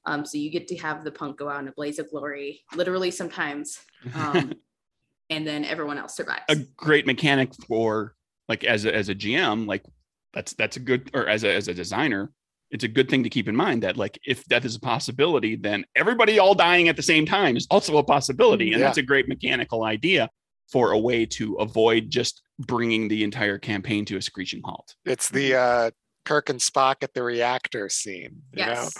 Um, 0.05 0.25
so 0.25 0.37
you 0.37 0.51
get 0.51 0.67
to 0.67 0.77
have 0.79 1.05
the 1.05 1.11
punk 1.11 1.37
go 1.37 1.49
out 1.49 1.61
in 1.61 1.69
a 1.69 1.71
blaze 1.71 1.97
of 1.97 2.09
glory, 2.09 2.61
literally 2.75 3.09
sometimes. 3.09 3.79
Um, 4.13 4.53
and 5.29 5.47
then 5.47 5.63
everyone 5.63 5.97
else 5.97 6.15
survives. 6.17 6.43
A 6.49 6.57
great 6.75 7.05
mechanic 7.05 7.53
for 7.65 8.13
like 8.49 8.65
as 8.65 8.83
a, 8.83 8.93
as 8.93 9.07
a 9.07 9.15
GM, 9.15 9.65
like 9.65 9.85
that's 10.33 10.53
that's 10.53 10.75
a 10.75 10.81
good 10.81 11.09
or 11.13 11.27
as 11.27 11.45
a 11.45 11.53
as 11.53 11.69
a 11.69 11.73
designer, 11.73 12.31
it's 12.71 12.83
a 12.83 12.87
good 12.87 13.09
thing 13.09 13.23
to 13.23 13.29
keep 13.29 13.47
in 13.47 13.55
mind 13.55 13.83
that 13.83 13.97
like 13.97 14.19
if 14.25 14.43
death 14.45 14.65
is 14.65 14.75
a 14.75 14.79
possibility 14.79 15.55
then 15.55 15.85
everybody 15.95 16.39
all 16.39 16.53
dying 16.53 16.87
at 16.87 16.95
the 16.95 17.01
same 17.01 17.25
time 17.25 17.55
is 17.55 17.67
also 17.69 17.97
a 17.97 18.03
possibility 18.03 18.71
and 18.71 18.79
yeah. 18.79 18.85
that's 18.85 18.97
a 18.97 19.03
great 19.03 19.27
mechanical 19.27 19.83
idea 19.83 20.29
for 20.71 20.91
a 20.91 20.97
way 20.97 21.25
to 21.25 21.55
avoid 21.55 22.09
just 22.09 22.41
bringing 22.59 23.07
the 23.07 23.23
entire 23.23 23.57
campaign 23.57 24.05
to 24.05 24.17
a 24.17 24.21
screeching 24.21 24.61
halt 24.63 24.95
it's 25.05 25.29
the 25.29 25.55
uh 25.55 25.91
kirk 26.25 26.49
and 26.49 26.59
spock 26.59 26.95
at 27.01 27.13
the 27.13 27.23
reactor 27.23 27.87
scene 27.89 28.41
you 28.51 28.57
yes. 28.57 28.95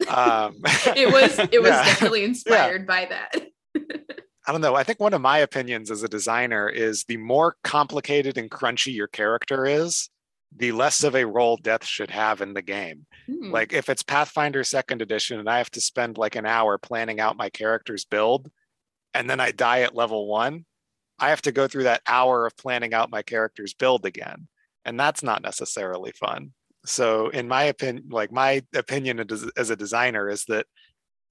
know 0.00 0.14
um 0.14 0.56
it 0.96 1.12
was 1.12 1.38
it 1.52 1.60
was 1.60 1.70
yeah. 1.70 1.84
definitely 1.84 2.24
inspired 2.30 2.82
yeah. 2.82 2.86
by 2.86 3.04
that 3.06 3.46
I 4.46 4.52
don't 4.52 4.62
know. 4.62 4.74
I 4.74 4.82
think 4.82 4.98
one 4.98 5.14
of 5.14 5.20
my 5.20 5.38
opinions 5.38 5.92
as 5.92 6.02
a 6.02 6.08
designer 6.08 6.68
is 6.68 7.04
the 7.04 7.18
more 7.18 7.54
complicated 7.62 8.36
and 8.36 8.50
crunchy 8.50 8.92
your 8.92 9.06
character 9.06 9.64
is, 9.64 10.08
the 10.56 10.72
less 10.72 11.04
of 11.04 11.14
a 11.14 11.24
role 11.24 11.56
death 11.56 11.84
should 11.84 12.10
have 12.10 12.40
in 12.40 12.54
the 12.54 12.62
game. 12.62 13.06
Hmm. 13.26 13.50
Like 13.50 13.72
if 13.72 13.88
it's 13.88 14.02
Pathfinder 14.02 14.64
second 14.64 15.02
edition 15.02 15.38
and 15.38 15.48
I 15.48 15.58
have 15.58 15.70
to 15.72 15.80
spend 15.80 16.18
like 16.18 16.36
an 16.36 16.46
hour 16.46 16.78
planning 16.78 17.20
out 17.20 17.36
my 17.36 17.50
character's 17.50 18.04
build 18.04 18.50
and 19.14 19.28
then 19.28 19.40
I 19.40 19.52
die 19.52 19.80
at 19.80 19.94
level 19.94 20.26
one, 20.26 20.64
I 21.18 21.30
have 21.30 21.42
to 21.42 21.52
go 21.52 21.68
through 21.68 21.84
that 21.84 22.02
hour 22.06 22.46
of 22.46 22.56
planning 22.56 22.94
out 22.94 23.10
my 23.10 23.22
character's 23.22 23.74
build 23.74 24.06
again. 24.06 24.48
And 24.84 24.98
that's 24.98 25.22
not 25.22 25.42
necessarily 25.42 26.12
fun. 26.12 26.52
So 26.86 27.28
in 27.28 27.46
my 27.46 27.64
opinion, 27.64 28.06
like 28.10 28.32
my 28.32 28.62
opinion 28.74 29.24
as 29.56 29.70
a 29.70 29.76
designer 29.76 30.28
is 30.28 30.44
that 30.46 30.66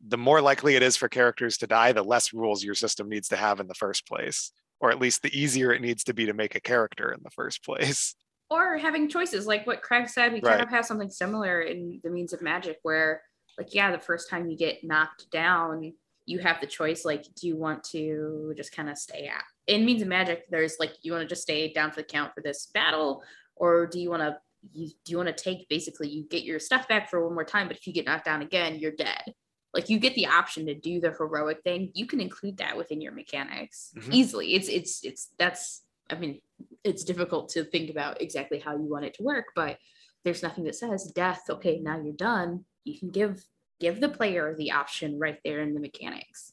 the 0.05 0.17
more 0.17 0.41
likely 0.41 0.75
it 0.75 0.83
is 0.83 0.95
for 0.95 1.09
characters 1.09 1.57
to 1.57 1.67
die, 1.67 1.91
the 1.91 2.03
less 2.03 2.33
rules 2.33 2.63
your 2.63 2.75
system 2.75 3.09
needs 3.09 3.27
to 3.29 3.35
have 3.35 3.59
in 3.59 3.67
the 3.67 3.73
first 3.73 4.07
place, 4.07 4.51
or 4.79 4.91
at 4.91 4.99
least 4.99 5.23
the 5.23 5.37
easier 5.37 5.73
it 5.73 5.81
needs 5.81 6.05
to 6.05 6.13
be 6.13 6.27
to 6.27 6.33
make 6.33 6.55
a 6.55 6.61
character 6.61 7.11
in 7.11 7.19
the 7.23 7.31
first 7.31 7.63
place 7.65 8.15
or 8.49 8.77
having 8.77 9.07
choices 9.07 9.45
like 9.45 9.67
what 9.67 9.81
Craig 9.81 10.09
said. 10.09 10.33
We 10.33 10.41
right. 10.41 10.51
kind 10.51 10.61
of 10.61 10.69
have 10.69 10.85
something 10.85 11.09
similar 11.09 11.61
in 11.61 11.99
the 12.03 12.09
means 12.09 12.33
of 12.33 12.41
magic 12.41 12.79
where, 12.83 13.21
like, 13.57 13.73
yeah, 13.73 13.91
the 13.91 13.99
first 13.99 14.29
time 14.29 14.49
you 14.49 14.57
get 14.57 14.83
knocked 14.83 15.29
down, 15.31 15.93
you 16.25 16.39
have 16.39 16.61
the 16.61 16.67
choice 16.67 17.05
like, 17.05 17.23
do 17.35 17.47
you 17.47 17.57
want 17.57 17.83
to 17.85 18.53
just 18.55 18.71
kind 18.71 18.89
of 18.89 18.97
stay 18.97 19.27
out? 19.27 19.43
In 19.67 19.85
means 19.85 20.01
of 20.01 20.07
magic, 20.07 20.49
there's 20.49 20.77
like, 20.79 20.93
you 21.01 21.11
want 21.11 21.23
to 21.23 21.27
just 21.27 21.43
stay 21.43 21.71
down 21.71 21.91
for 21.91 21.97
the 21.97 22.07
count 22.07 22.33
for 22.33 22.41
this 22.41 22.67
battle, 22.73 23.23
or 23.55 23.85
do 23.85 23.99
you 23.99 24.09
want 24.09 24.21
to? 24.21 24.37
You, 24.73 24.89
do 25.05 25.11
you 25.11 25.15
want 25.17 25.29
to 25.29 25.43
take 25.43 25.69
basically 25.69 26.09
you 26.09 26.25
get 26.25 26.43
your 26.43 26.59
stuff 26.59 26.85
back 26.89 27.09
for 27.09 27.23
one 27.23 27.33
more 27.33 27.45
time 27.45 27.69
but 27.69 27.77
if 27.77 27.87
you 27.87 27.93
get 27.93 28.05
knocked 28.05 28.25
down 28.25 28.41
again 28.41 28.75
you're 28.75 28.91
dead 28.91 29.33
like 29.73 29.87
you 29.87 29.99
get 29.99 30.15
the 30.15 30.27
option 30.27 30.65
to 30.65 30.75
do 30.75 30.99
the 30.99 31.13
heroic 31.17 31.61
thing 31.63 31.91
you 31.93 32.05
can 32.05 32.19
include 32.19 32.57
that 32.57 32.75
within 32.75 32.99
your 32.99 33.13
mechanics 33.13 33.93
mm-hmm. 33.95 34.11
easily 34.11 34.55
it's 34.55 34.67
it's 34.67 35.05
it's 35.05 35.29
that's 35.39 35.83
I 36.09 36.15
mean, 36.15 36.41
it's 36.83 37.03
difficult 37.03 37.49
to 37.49 37.63
think 37.63 37.89
about 37.89 38.21
exactly 38.21 38.59
how 38.59 38.73
you 38.73 38.89
want 38.89 39.05
it 39.05 39.13
to 39.15 39.23
work, 39.23 39.45
but 39.55 39.77
there's 40.23 40.43
nothing 40.43 40.63
that 40.65 40.75
says 40.75 41.11
death. 41.15 41.41
Okay, 41.49 41.79
now 41.79 41.99
you're 41.99 42.13
done. 42.13 42.65
You 42.83 42.99
can 42.99 43.09
give 43.09 43.43
give 43.79 44.01
the 44.01 44.09
player 44.09 44.55
the 44.57 44.71
option 44.71 45.17
right 45.17 45.37
there 45.45 45.61
in 45.61 45.73
the 45.73 45.79
mechanics. 45.79 46.51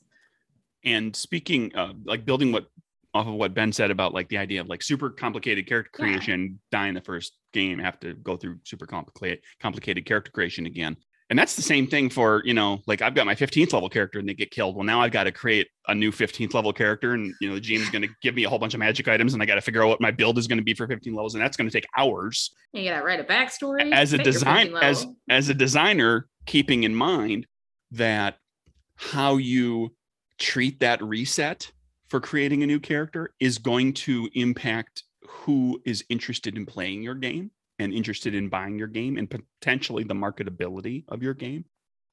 And 0.85 1.15
speaking, 1.15 1.75
uh, 1.75 1.93
like 2.05 2.25
building 2.25 2.53
what 2.53 2.67
off 3.13 3.27
of 3.27 3.35
what 3.35 3.55
Ben 3.55 3.73
said 3.73 3.91
about 3.91 4.15
like 4.15 4.29
the 4.29 4.39
idea 4.39 4.61
of 4.61 4.69
like 4.69 4.83
super 4.83 5.11
complicated 5.11 5.67
character 5.67 5.91
creation, 5.93 6.59
yeah. 6.73 6.79
die 6.79 6.89
in 6.89 6.95
the 6.95 7.01
first 7.01 7.37
game, 7.53 7.79
have 7.79 7.99
to 8.01 8.15
go 8.15 8.37
through 8.37 8.59
super 8.65 8.87
complicated 8.87 9.41
complicated 9.61 10.07
character 10.07 10.31
creation 10.31 10.67
again 10.67 10.97
and 11.29 11.39
that's 11.39 11.57
the 11.57 11.63
same 11.63 11.87
thing 11.87 12.09
for 12.09 12.43
you 12.45 12.55
know 12.55 12.81
like 12.87 13.03
i've 13.03 13.15
got 13.15 13.27
my 13.27 13.35
15th 13.35 13.73
level 13.73 13.89
character 13.89 14.19
and 14.19 14.29
they 14.29 14.35
get 14.35 14.51
killed. 14.51 14.77
Well 14.77 14.85
now 14.85 15.01
i've 15.01 15.13
got 15.13 15.25
to 15.25 15.33
create 15.33 15.69
a 15.89 15.95
new 15.95 16.11
15th 16.11 16.55
level 16.55 16.73
character 16.73 17.13
and 17.13 17.35
you 17.41 17.49
know 17.49 17.55
the 17.57 17.61
gm 17.61 17.81
is 17.81 17.91
going 17.91 18.03
to 18.03 18.09
give 18.23 18.35
me 18.35 18.45
a 18.45 18.49
whole 18.49 18.59
bunch 18.59 18.75
of 18.75 18.81
magic 18.81 19.09
items 19.09 19.35
and 19.35 19.43
i 19.43 19.47
got 19.47 19.57
to 19.57 19.61
figure 19.61 19.83
out 19.83 19.89
what 19.89 20.01
my 20.01 20.11
build 20.11 20.39
is 20.39 20.47
going 20.47 20.59
to 20.59 20.65
be 20.65 20.75
for 20.75 20.87
15 20.87 21.15
levels 21.15 21.35
and 21.35 21.43
that's 21.43 21.57
going 21.57 21.69
to 21.69 21.73
take 21.73 21.87
hours. 21.97 22.51
You 22.73 22.89
got 22.89 22.99
to 22.99 23.05
write 23.05 23.21
a 23.21 23.25
backstory 23.25 23.93
as 23.93 24.13
a 24.13 24.19
design 24.19 24.75
as 24.77 25.07
as 25.29 25.49
a 25.49 25.55
designer 25.55 26.29
keeping 26.47 26.85
in 26.85 26.95
mind 26.95 27.47
that 27.93 28.37
how 28.97 29.37
you 29.37 29.95
treat 30.39 30.81
that 30.81 31.03
reset 31.03 31.71
for 32.09 32.21
creating 32.21 32.63
a 32.63 32.67
new 32.67 32.81
character 32.81 33.35
is 33.41 33.59
going 33.59 33.93
to 33.93 34.29
impact 34.35 35.03
who 35.27 35.81
is 35.85 36.05
interested 36.09 36.57
in 36.57 36.67
playing 36.67 37.03
your 37.03 37.15
game 37.15 37.51
and 37.79 37.93
interested 37.93 38.35
in 38.35 38.49
buying 38.49 38.79
your 38.79 38.89
game 38.89 39.19
and 39.19 39.31
potentially 39.31 40.05
the 40.05 40.15
marketability 40.15 41.05
of 41.09 41.23
your 41.23 41.35
game. 41.35 41.65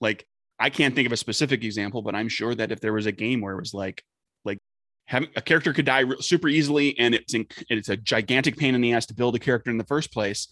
Like 0.01 0.26
I 0.59 0.70
can't 0.70 0.95
think 0.95 1.05
of 1.05 1.11
a 1.11 1.18
specific 1.18 1.64
example, 1.64 2.01
but 2.01 2.16
I'm 2.16 2.30
sure 2.30 2.53
that 2.55 2.72
if 2.72 2.80
there 2.80 2.93
was 2.93 3.05
a 3.05 3.11
game 3.11 3.41
where 3.41 3.53
it 3.53 3.59
was 3.59 3.74
like 3.74 4.03
like 4.45 4.59
having 5.05 5.30
a 5.36 5.41
character 5.41 5.74
could 5.74 5.86
die 5.86 6.03
super 6.20 6.47
easily 6.47 6.97
and 6.99 7.16
it's 7.16 7.34
in, 7.34 7.47
it's 7.70 7.89
a 7.89 7.97
gigantic 7.97 8.57
pain 8.57 8.76
in 8.76 8.82
the 8.82 8.93
ass 8.93 9.05
to 9.07 9.14
build 9.14 9.36
a 9.36 9.39
character 9.39 9.72
in 9.72 9.78
the 9.78 9.86
first 9.86 10.11
place, 10.11 10.47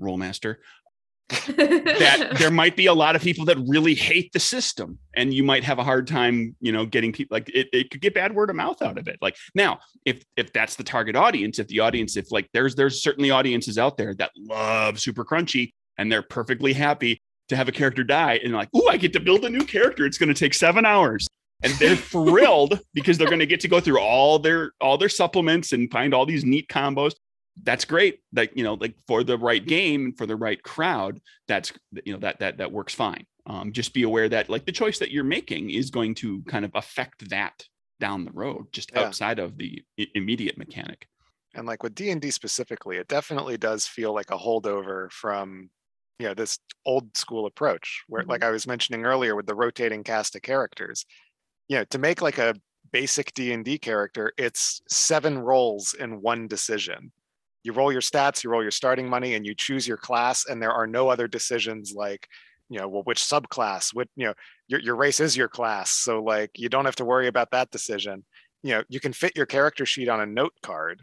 Rolemaster, 0.00 0.56
that 1.28 2.34
there 2.38 2.50
might 2.50 2.76
be 2.76 2.86
a 2.86 2.94
lot 2.94 3.16
of 3.16 3.22
people 3.22 3.44
that 3.44 3.58
really 3.66 3.94
hate 3.94 4.32
the 4.32 4.38
system 4.38 4.98
and 5.14 5.34
you 5.34 5.42
might 5.42 5.64
have 5.64 5.78
a 5.78 5.84
hard 5.84 6.06
time 6.06 6.54
you 6.60 6.70
know 6.70 6.86
getting 6.86 7.12
people 7.12 7.34
like 7.34 7.48
it, 7.48 7.68
it 7.72 7.90
could 7.90 8.00
get 8.00 8.14
bad 8.14 8.34
word 8.34 8.48
of 8.48 8.56
mouth 8.56 8.80
out 8.80 8.96
of 8.96 9.08
it. 9.08 9.16
Like 9.20 9.36
now 9.54 9.78
if 10.04 10.22
if 10.36 10.52
that's 10.52 10.76
the 10.76 10.84
target 10.84 11.16
audience 11.16 11.58
if 11.58 11.66
the 11.68 11.80
audience 11.80 12.16
if 12.16 12.30
like 12.30 12.48
there's 12.52 12.74
there's 12.74 13.02
certainly 13.02 13.30
audiences 13.30 13.78
out 13.78 13.96
there 13.96 14.14
that 14.14 14.30
love 14.36 15.00
super 15.00 15.24
crunchy 15.24 15.72
and 15.98 16.10
they're 16.10 16.22
perfectly 16.22 16.72
happy 16.72 17.20
to 17.48 17.56
have 17.56 17.68
a 17.68 17.72
character 17.72 18.04
die 18.04 18.40
and 18.44 18.52
like 18.52 18.68
oh 18.74 18.88
i 18.88 18.96
get 18.96 19.12
to 19.12 19.20
build 19.20 19.44
a 19.44 19.50
new 19.50 19.64
character. 19.64 20.06
It's 20.06 20.18
going 20.18 20.28
to 20.28 20.34
take 20.34 20.54
seven 20.54 20.86
hours. 20.86 21.26
And 21.62 21.72
they're 21.74 21.96
thrilled 21.96 22.80
because 22.92 23.16
they're 23.16 23.28
going 23.28 23.38
to 23.40 23.46
get 23.46 23.60
to 23.60 23.68
go 23.68 23.80
through 23.80 23.98
all 23.98 24.38
their 24.38 24.72
all 24.78 24.98
their 24.98 25.08
supplements 25.08 25.72
and 25.72 25.90
find 25.90 26.12
all 26.12 26.26
these 26.26 26.44
neat 26.44 26.68
combos 26.68 27.14
that's 27.62 27.84
great 27.84 28.20
like 28.34 28.52
you 28.54 28.62
know 28.62 28.74
like 28.74 28.94
for 29.06 29.24
the 29.24 29.38
right 29.38 29.66
game 29.66 30.06
and 30.06 30.18
for 30.18 30.26
the 30.26 30.36
right 30.36 30.62
crowd 30.62 31.20
that's 31.48 31.72
you 32.04 32.12
know 32.12 32.18
that 32.18 32.38
that 32.38 32.58
that 32.58 32.72
works 32.72 32.94
fine 32.94 33.26
um, 33.46 33.72
just 33.72 33.94
be 33.94 34.02
aware 34.02 34.28
that 34.28 34.48
like 34.48 34.66
the 34.66 34.72
choice 34.72 34.98
that 34.98 35.12
you're 35.12 35.24
making 35.24 35.70
is 35.70 35.90
going 35.90 36.14
to 36.16 36.42
kind 36.42 36.64
of 36.64 36.72
affect 36.74 37.30
that 37.30 37.64
down 38.00 38.24
the 38.24 38.32
road 38.32 38.66
just 38.72 38.90
yeah. 38.92 39.02
outside 39.02 39.38
of 39.38 39.56
the 39.56 39.82
immediate 40.14 40.58
mechanic 40.58 41.06
and 41.54 41.66
like 41.66 41.82
with 41.82 41.94
d&d 41.94 42.30
specifically 42.30 42.98
it 42.98 43.08
definitely 43.08 43.56
does 43.56 43.86
feel 43.86 44.12
like 44.12 44.30
a 44.30 44.38
holdover 44.38 45.10
from 45.10 45.70
you 46.18 46.26
know 46.26 46.34
this 46.34 46.58
old 46.84 47.16
school 47.16 47.46
approach 47.46 48.04
where 48.08 48.22
mm-hmm. 48.22 48.32
like 48.32 48.44
i 48.44 48.50
was 48.50 48.66
mentioning 48.66 49.04
earlier 49.04 49.34
with 49.34 49.46
the 49.46 49.54
rotating 49.54 50.04
cast 50.04 50.36
of 50.36 50.42
characters 50.42 51.06
you 51.68 51.76
know 51.78 51.84
to 51.84 51.98
make 51.98 52.20
like 52.20 52.38
a 52.38 52.54
basic 52.92 53.32
d&d 53.34 53.78
character 53.78 54.32
it's 54.36 54.82
seven 54.88 55.38
rolls 55.38 55.94
in 55.98 56.20
one 56.20 56.46
decision 56.46 57.10
you 57.66 57.72
roll 57.72 57.90
your 57.90 58.00
stats, 58.00 58.44
you 58.44 58.50
roll 58.50 58.62
your 58.62 58.70
starting 58.70 59.08
money, 59.08 59.34
and 59.34 59.44
you 59.44 59.54
choose 59.54 59.88
your 59.88 59.96
class. 59.96 60.46
And 60.46 60.62
there 60.62 60.72
are 60.72 60.86
no 60.86 61.08
other 61.08 61.26
decisions 61.26 61.92
like, 61.94 62.28
you 62.70 62.78
know, 62.78 62.86
well, 62.86 63.02
which 63.02 63.20
subclass, 63.20 63.92
what, 63.92 64.08
you 64.14 64.26
know, 64.26 64.34
your, 64.68 64.80
your 64.80 64.94
race 64.94 65.18
is 65.18 65.36
your 65.36 65.48
class. 65.48 65.90
So 65.90 66.22
like, 66.22 66.52
you 66.54 66.68
don't 66.68 66.84
have 66.84 66.96
to 66.96 67.04
worry 67.04 67.26
about 67.26 67.50
that 67.50 67.72
decision. 67.72 68.24
You 68.62 68.74
know, 68.74 68.82
you 68.88 69.00
can 69.00 69.12
fit 69.12 69.36
your 69.36 69.46
character 69.46 69.84
sheet 69.84 70.08
on 70.08 70.20
a 70.20 70.26
note 70.26 70.54
card 70.62 71.02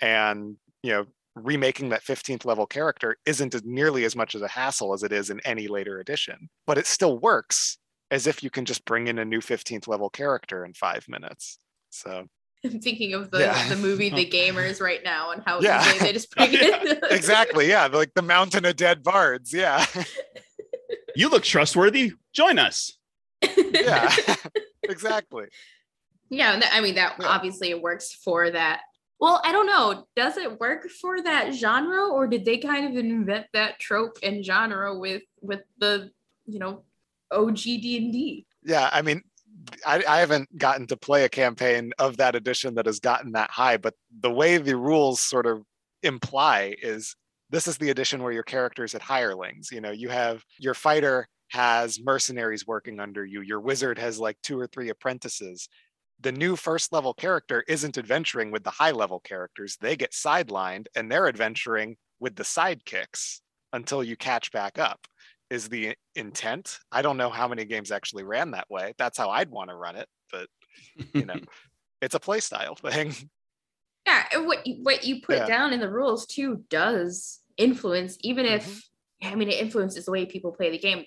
and, 0.00 0.56
you 0.82 0.92
know, 0.92 1.06
remaking 1.34 1.88
that 1.88 2.04
15th 2.04 2.44
level 2.44 2.66
character 2.66 3.16
isn't 3.24 3.64
nearly 3.64 4.04
as 4.04 4.14
much 4.14 4.34
as 4.34 4.42
a 4.42 4.48
hassle 4.48 4.92
as 4.92 5.02
it 5.02 5.12
is 5.12 5.30
in 5.30 5.40
any 5.40 5.68
later 5.68 6.00
edition, 6.00 6.50
but 6.66 6.78
it 6.78 6.86
still 6.86 7.18
works 7.18 7.78
as 8.10 8.26
if 8.26 8.42
you 8.42 8.50
can 8.50 8.66
just 8.66 8.84
bring 8.84 9.08
in 9.08 9.18
a 9.18 9.24
new 9.24 9.40
15th 9.40 9.88
level 9.88 10.10
character 10.10 10.66
in 10.66 10.74
five 10.74 11.04
minutes. 11.08 11.58
So 11.90 12.26
I'm 12.64 12.80
thinking 12.80 13.14
of 13.14 13.30
the, 13.30 13.40
yeah. 13.40 13.68
the 13.68 13.76
movie 13.76 14.08
The 14.08 14.26
Gamers 14.30 14.80
right 14.80 15.02
now 15.04 15.30
and 15.30 15.42
how 15.44 15.60
yeah. 15.60 15.98
they 15.98 16.12
just 16.12 16.34
bring 16.34 16.52
yeah. 16.52 16.94
exactly. 17.10 17.68
Yeah. 17.68 17.86
Like 17.86 18.14
the 18.14 18.22
mountain 18.22 18.64
of 18.64 18.76
dead 18.76 19.02
bards. 19.02 19.52
Yeah. 19.52 19.84
you 21.14 21.28
look 21.28 21.42
trustworthy. 21.42 22.12
Join 22.32 22.58
us. 22.58 22.96
yeah. 23.56 24.14
exactly. 24.84 25.46
Yeah. 26.30 26.60
I 26.72 26.80
mean, 26.80 26.94
that 26.94 27.16
obviously 27.22 27.70
it 27.70 27.82
works 27.82 28.12
for 28.12 28.50
that. 28.50 28.80
Well, 29.20 29.40
I 29.44 29.52
don't 29.52 29.66
know. 29.66 30.06
Does 30.16 30.36
it 30.36 30.58
work 30.58 30.88
for 30.88 31.22
that 31.22 31.54
genre 31.54 32.08
or 32.08 32.26
did 32.26 32.44
they 32.44 32.58
kind 32.58 32.86
of 32.86 32.96
invent 32.96 33.46
that 33.52 33.78
trope 33.78 34.18
and 34.22 34.44
genre 34.44 34.98
with 34.98 35.22
with 35.40 35.60
the, 35.78 36.10
you 36.46 36.58
know, 36.58 36.84
OG 37.30 37.56
D&D? 37.56 38.46
Yeah, 38.64 38.88
I 38.92 39.02
mean, 39.02 39.22
I, 39.86 40.02
I, 40.08 40.18
haven't 40.18 40.56
gotten 40.58 40.86
to 40.88 40.96
play 40.96 41.24
a 41.24 41.28
campaign 41.28 41.92
of 41.98 42.16
that 42.16 42.34
edition 42.34 42.74
that 42.74 42.86
has 42.86 43.00
gotten 43.00 43.32
that 43.32 43.50
high, 43.50 43.76
but 43.76 43.94
the 44.20 44.30
way 44.30 44.58
the 44.58 44.76
rules 44.76 45.20
sort 45.20 45.46
of 45.46 45.62
imply 46.02 46.74
is 46.82 47.16
this 47.50 47.68
is 47.68 47.78
the 47.78 47.90
edition 47.90 48.22
where 48.22 48.32
your 48.32 48.42
characters 48.42 48.94
at 48.94 49.02
hirelings. 49.02 49.70
You 49.70 49.80
know, 49.80 49.90
you 49.90 50.08
have 50.08 50.42
your 50.58 50.74
fighter 50.74 51.28
has 51.50 52.00
mercenaries 52.00 52.66
working 52.66 53.00
under 53.00 53.24
you, 53.24 53.42
your 53.42 53.60
wizard 53.60 53.98
has 53.98 54.18
like 54.18 54.36
two 54.42 54.58
or 54.58 54.66
three 54.66 54.88
apprentices. 54.90 55.68
the 56.20 56.32
new 56.32 56.56
first 56.56 56.92
level 56.92 57.12
character 57.12 57.64
isn't 57.68 57.98
adventuring 57.98 58.50
with 58.50 58.64
the 58.64 58.70
high 58.70 58.92
level 58.92 59.20
characters. 59.20 59.76
They 59.80 59.96
get 59.96 60.12
sidelined 60.12 60.86
and 60.96 61.10
they're 61.10 61.28
adventuring 61.28 61.96
with 62.20 62.36
the 62.36 62.44
sidekicks 62.44 63.40
until 63.72 64.02
you 64.02 64.16
catch 64.16 64.50
back 64.52 64.78
up. 64.78 65.06
Is 65.54 65.68
the 65.68 65.94
intent? 66.16 66.80
I 66.90 67.00
don't 67.00 67.16
know 67.16 67.30
how 67.30 67.46
many 67.46 67.64
games 67.64 67.92
actually 67.92 68.24
ran 68.24 68.50
that 68.50 68.68
way. 68.68 68.92
That's 68.98 69.16
how 69.16 69.30
I'd 69.30 69.50
want 69.50 69.70
to 69.70 69.76
run 69.76 69.94
it, 69.94 70.08
but 70.32 70.48
you 71.14 71.26
know, 71.26 71.38
it's 72.02 72.16
a 72.16 72.18
play 72.18 72.40
style 72.40 72.74
thing. 72.74 73.14
Yeah, 74.04 74.24
what 74.40 74.66
you, 74.66 74.82
what 74.82 75.04
you 75.04 75.22
put 75.22 75.36
Yeah. 75.36 75.46
down 75.46 75.72
in 75.72 75.78
the 75.78 75.88
rules 75.88 76.26
too 76.26 76.64
does 76.70 77.38
influence, 77.56 78.18
even 78.22 78.46
if 78.46 78.66
Mhm. 79.22 79.32
I 79.32 79.34
mean 79.36 79.48
it 79.48 79.60
influences 79.60 80.06
the 80.06 80.10
way 80.10 80.26
people 80.26 80.50
play 80.50 80.70
the 80.72 80.78
game. 80.78 81.04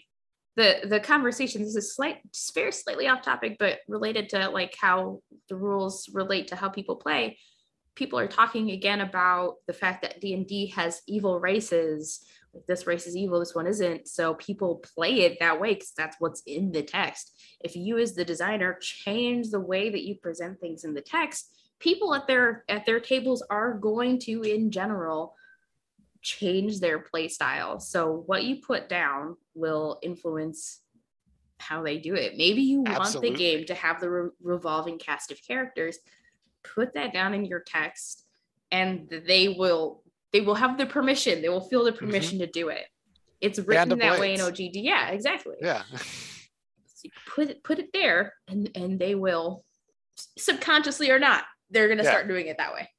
The 0.56 0.80
the 0.86 1.02
conversation 1.02 1.62
this 1.62 1.76
is 1.76 1.94
slight 1.94 2.20
just 2.32 2.56
very 2.56 2.72
slightly 2.72 3.10
off 3.10 3.24
topic, 3.24 3.58
but 3.60 3.80
related 3.90 4.30
to 4.30 4.50
like 4.50 4.78
how 4.80 5.20
the 5.50 5.58
rules 5.58 6.08
relate 6.14 6.48
to 6.48 6.56
how 6.56 6.70
people 6.70 6.96
play. 6.96 7.38
People 7.96 8.18
are 8.18 8.28
talking 8.30 8.72
again 8.72 9.02
about 9.02 9.56
the 9.68 9.74
fact 9.74 10.04
that 10.04 10.22
D 10.22 10.34
and 10.34 10.48
D 10.48 10.68
has 10.68 11.02
evil 11.06 11.38
races. 11.38 12.24
This 12.68 12.88
race 12.88 13.08
is 13.08 13.16
evil, 13.16 13.40
this 13.40 13.56
one 13.56 13.68
isn't. 13.68 14.08
So 14.08 14.34
people 14.36 14.84
play 14.96 15.22
it 15.22 15.38
that 15.40 15.60
way 15.60 15.74
because 15.74 15.94
that's 15.96 16.18
what's 16.20 16.42
in 16.46 16.72
the 16.72 16.84
text. 16.84 17.34
If 17.62 17.76
you 17.76 17.98
as 17.98 18.16
the 18.16 18.26
designer 18.26 18.78
change 18.82 19.50
the 19.50 19.60
way 19.60 19.90
that 19.90 20.04
you 20.04 20.16
present 20.16 20.60
things 20.60 20.84
in 20.84 20.94
the 20.94 21.02
text, 21.02 21.52
people 21.80 22.14
at 22.16 22.28
their 22.28 22.64
at 22.70 22.86
their 22.86 23.00
tables 23.00 23.44
are 23.50 23.74
going 23.74 24.20
to 24.20 24.42
in 24.44 24.72
general 24.72 25.36
change 26.22 26.80
their 26.80 27.00
play 27.00 27.28
style 27.28 27.80
so 27.80 28.24
what 28.26 28.44
you 28.44 28.58
put 28.58 28.90
down 28.90 29.36
will 29.54 30.00
influence 30.02 30.82
how 31.60 31.84
they 31.84 31.98
do 31.98 32.16
it 32.16 32.38
maybe 32.38 32.62
you 32.62 32.82
want 32.82 33.22
the 33.22 33.34
game 33.34 33.66
to 33.66 33.74
have 33.74 34.00
the 34.00 34.10
re- 34.10 34.30
revolving 34.42 34.98
cast 34.98 35.32
of 35.32 35.40
characters 35.42 35.98
put 36.64 36.94
that 36.94 37.14
down 37.14 37.34
in 37.34 37.46
your 37.46 37.60
text 37.60 38.26
and 38.72 39.08
they 39.28 39.48
will 39.48 40.04
they 40.34 40.42
will 40.42 40.56
have 40.56 40.78
the 40.78 40.86
permission. 40.86 41.42
They 41.42 41.50
will 41.50 41.62
feel 41.62 41.84
the 41.84 41.92
mm-hmm. 41.92 42.06
permission 42.06 42.40
to 42.40 42.48
do 42.48 42.70
it. 42.70 42.86
It's 43.40 43.60
written 43.60 44.00
that 44.00 44.20
way 44.20 44.34
in 44.34 44.40
ogd 44.40 44.72
yeah 44.74 45.10
exactly. 45.10 45.56
Yeah. 45.62 45.84
So 47.00 47.10
put 47.28 47.52
it 47.52 47.64
put 47.64 47.78
it 47.78 47.90
there 47.94 48.34
and 48.48 48.72
and 48.74 48.98
they 48.98 49.14
will 49.14 49.64
subconsciously 50.36 51.12
or 51.12 51.20
not 51.20 51.44
they're 51.70 51.86
going 51.86 52.00
to 52.00 52.04
Yeah. 52.04 52.10
start 52.10 52.28
doing 52.28 52.48
it 52.48 52.58
that 52.58 52.74
way. 52.74 52.90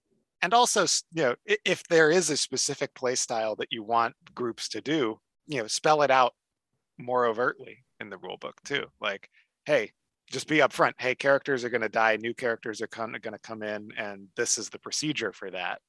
And 0.40 0.54
also 0.54 0.86
you 1.12 1.24
know 1.24 1.34
if 1.64 1.82
there 1.88 2.08
is 2.08 2.30
a 2.30 2.36
specific 2.36 2.94
play 2.94 3.16
style 3.16 3.56
that 3.56 3.72
you 3.72 3.82
want 3.82 4.14
groups 4.36 4.68
to 4.68 4.80
do 4.80 5.18
you 5.48 5.60
know 5.60 5.66
spell 5.66 6.02
it 6.02 6.12
out 6.12 6.32
more 6.96 7.26
overtly 7.26 7.84
in 7.98 8.08
the 8.08 8.18
rule 8.18 8.36
book 8.36 8.54
too. 8.64 8.84
Like 9.00 9.28
hey 9.64 9.90
just 10.30 10.46
be 10.46 10.58
upfront. 10.58 10.92
Hey 10.98 11.16
characters 11.16 11.64
are 11.64 11.70
going 11.70 11.80
to 11.80 11.88
die. 11.88 12.18
New 12.18 12.34
characters 12.34 12.80
are 12.80 12.86
going 12.86 13.20
to 13.20 13.38
come 13.42 13.64
in 13.64 13.90
and 13.98 14.28
this 14.36 14.58
is 14.58 14.68
the 14.68 14.78
procedure 14.78 15.32
for 15.32 15.50
that 15.50 15.80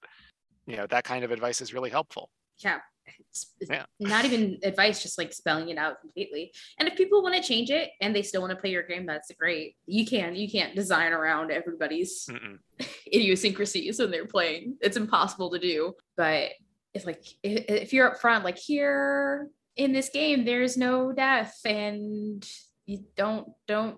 you 0.70 0.78
know 0.78 0.88
that 0.88 1.04
kind 1.04 1.24
of 1.24 1.32
advice 1.32 1.62
is 1.62 1.74
really 1.74 1.90
helpful. 1.90 2.30
Yeah 2.58 2.80
it's, 3.18 3.54
it's 3.60 3.70
Yeah. 3.72 3.86
not 4.00 4.26
even 4.26 4.60
advice 4.64 5.02
just 5.02 5.18
like 5.18 5.34
spelling 5.34 5.70
it 5.70 5.78
out 5.78 6.02
completely. 6.02 6.52
And 6.78 6.88
if 6.88 6.96
people 6.96 7.22
want 7.22 7.36
to 7.36 7.42
change 7.42 7.70
it 7.70 7.92
and 8.02 8.16
they 8.16 8.22
still 8.22 8.42
want 8.42 8.52
to 8.52 8.58
play 8.58 8.72
your 8.72 8.84
game 8.84 9.06
that's 9.06 9.32
great. 9.40 9.76
You 9.86 10.06
can 10.06 10.36
you 10.36 10.50
can't 10.50 10.76
design 10.76 11.14
around 11.14 11.52
everybody's 11.52 12.26
Mm-mm. 12.30 12.60
idiosyncrasies 13.08 14.00
when 14.00 14.12
they're 14.12 14.26
playing. 14.28 14.78
It's 14.82 14.98
impossible 14.98 15.52
to 15.52 15.60
do. 15.60 15.94
But 16.18 16.52
it's 16.94 17.06
like 17.06 17.24
if, 17.44 17.66
if 17.70 17.94
you're 17.94 18.12
up 18.12 18.20
front 18.20 18.44
like 18.44 18.58
here 18.58 19.48
in 19.76 19.94
this 19.94 20.10
game 20.10 20.44
there's 20.44 20.76
no 20.76 21.12
death 21.12 21.58
and 21.64 22.46
you 22.86 23.06
don't 23.16 23.48
don't 23.68 23.98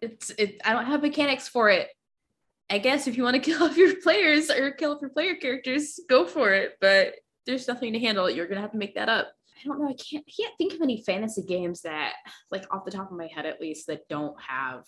it's 0.00 0.30
it 0.30 0.60
i 0.64 0.72
don't 0.72 0.86
have 0.86 1.02
mechanics 1.02 1.48
for 1.48 1.68
it 1.68 1.88
i 2.70 2.78
guess 2.78 3.06
if 3.06 3.16
you 3.16 3.22
want 3.22 3.34
to 3.34 3.40
kill 3.50 3.62
off 3.64 3.76
your 3.76 3.94
players 4.02 4.50
or 4.50 4.70
kill 4.72 4.92
off 4.92 5.00
your 5.00 5.10
player 5.10 5.34
characters 5.34 5.98
go 6.08 6.26
for 6.26 6.52
it 6.52 6.72
but 6.80 7.14
there's 7.48 7.66
nothing 7.66 7.94
to 7.94 7.98
handle. 7.98 8.26
It 8.26 8.36
you're 8.36 8.46
gonna 8.46 8.60
have 8.60 8.72
to 8.72 8.78
make 8.78 8.94
that 8.94 9.08
up. 9.08 9.32
I 9.58 9.66
don't 9.66 9.80
know 9.80 9.88
i 9.88 9.94
can't 9.94 10.24
I 10.28 10.32
can't 10.40 10.54
think 10.58 10.74
of 10.74 10.82
any 10.82 11.02
fantasy 11.02 11.42
games 11.42 11.80
that 11.80 12.12
like 12.52 12.64
off 12.72 12.84
the 12.84 12.92
top 12.92 13.10
of 13.10 13.16
my 13.16 13.26
head 13.26 13.46
at 13.46 13.60
least 13.60 13.88
that 13.88 14.06
don't 14.08 14.40
have 14.40 14.84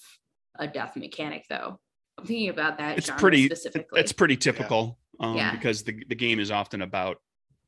a 0.58 0.68
death 0.68 0.94
mechanic 0.94 1.46
though. 1.48 1.80
I'm 2.18 2.26
thinking 2.26 2.50
about 2.50 2.78
that 2.78 2.98
it's 2.98 3.10
pretty 3.10 3.46
specifically. 3.46 3.98
it's 3.98 4.12
pretty 4.12 4.36
typical 4.36 4.98
um, 5.18 5.36
Yeah. 5.36 5.52
because 5.52 5.82
the, 5.82 6.04
the 6.08 6.14
game 6.14 6.38
is 6.38 6.50
often 6.50 6.82
about 6.82 7.16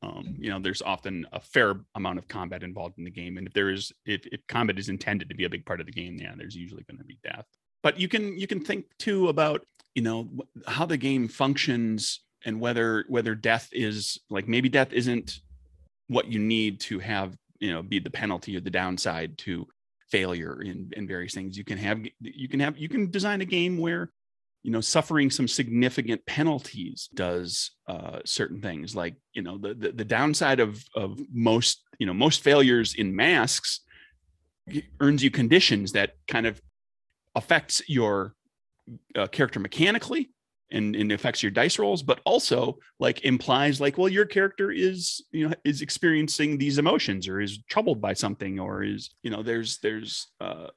um, 0.03 0.35
you 0.37 0.49
know 0.51 0.59
there's 0.59 0.81
often 0.83 1.25
a 1.33 1.39
fair 1.39 1.75
amount 1.95 2.19
of 2.19 2.27
combat 2.27 2.61
involved 2.61 2.97
in 2.99 3.03
the 3.03 3.11
game 3.11 3.37
and 3.37 3.47
if 3.47 3.53
there 3.53 3.71
is 3.71 3.91
if, 4.05 4.27
if 4.27 4.45
combat 4.47 4.77
is 4.77 4.89
intended 4.89 5.27
to 5.29 5.35
be 5.35 5.45
a 5.45 5.49
big 5.49 5.65
part 5.65 5.79
of 5.79 5.87
the 5.87 5.91
game 5.91 6.17
yeah 6.21 6.33
there's 6.37 6.55
usually 6.55 6.83
going 6.83 6.99
to 6.99 7.03
be 7.05 7.17
death. 7.23 7.45
But 7.81 7.99
you 7.99 8.07
can 8.07 8.37
you 8.37 8.47
can 8.47 8.63
think 8.63 8.85
too 8.99 9.27
about 9.27 9.65
you 9.95 10.01
know 10.01 10.29
how 10.67 10.85
the 10.85 10.97
game 10.97 11.27
functions 11.27 12.21
and 12.45 12.59
whether 12.59 13.05
whether 13.07 13.35
death 13.35 13.69
is 13.71 14.19
like 14.29 14.47
maybe 14.47 14.69
death 14.69 14.91
isn't 14.93 15.39
what 16.07 16.27
you 16.27 16.39
need 16.39 16.79
to 16.79 16.99
have 16.99 17.37
you 17.59 17.71
know 17.71 17.81
be 17.81 17.99
the 17.99 18.09
penalty 18.09 18.55
or 18.57 18.59
the 18.59 18.69
downside 18.69 19.37
to 19.37 19.67
failure 20.13 20.61
in 20.61 20.91
in 20.95 21.07
various 21.07 21.33
things. 21.33 21.57
You 21.57 21.63
can 21.63 21.79
have 21.79 21.99
you 22.19 22.47
can 22.47 22.59
have 22.59 22.77
you 22.77 22.87
can 22.87 23.09
design 23.09 23.41
a 23.41 23.45
game 23.45 23.79
where 23.79 24.11
you 24.61 24.71
know 24.71 24.79
suffering 24.79 25.31
some 25.31 25.47
significant 25.47 26.23
penalties 26.27 27.09
does 27.15 27.71
uh, 27.87 28.19
certain 28.23 28.61
things. 28.61 28.95
Like 28.95 29.15
you 29.33 29.41
know 29.41 29.57
the, 29.57 29.73
the 29.73 29.91
the 29.91 30.05
downside 30.05 30.59
of 30.59 30.83
of 30.95 31.19
most 31.31 31.81
you 31.97 32.05
know 32.05 32.13
most 32.13 32.43
failures 32.43 32.93
in 32.93 33.15
masks 33.15 33.79
earns 34.99 35.23
you 35.23 35.31
conditions 35.31 35.93
that 35.93 36.11
kind 36.27 36.45
of 36.45 36.61
affects 37.35 37.81
your 37.87 38.35
uh, 39.15 39.27
character 39.27 39.59
mechanically 39.59 40.29
and, 40.71 40.95
and 40.95 41.11
affects 41.11 41.43
your 41.43 41.51
dice 41.51 41.77
rolls 41.77 42.03
but 42.03 42.19
also 42.25 42.77
like 42.99 43.23
implies 43.25 43.79
like 43.79 43.97
well 43.97 44.09
your 44.09 44.25
character 44.25 44.71
is 44.71 45.23
you 45.31 45.47
know 45.47 45.55
is 45.63 45.81
experiencing 45.81 46.57
these 46.57 46.77
emotions 46.77 47.27
or 47.27 47.39
is 47.39 47.59
troubled 47.69 48.01
by 48.01 48.13
something 48.13 48.59
or 48.59 48.83
is 48.83 49.11
you 49.23 49.29
know 49.29 49.43
there's 49.43 49.79
there's 49.79 50.27
uh 50.41 50.67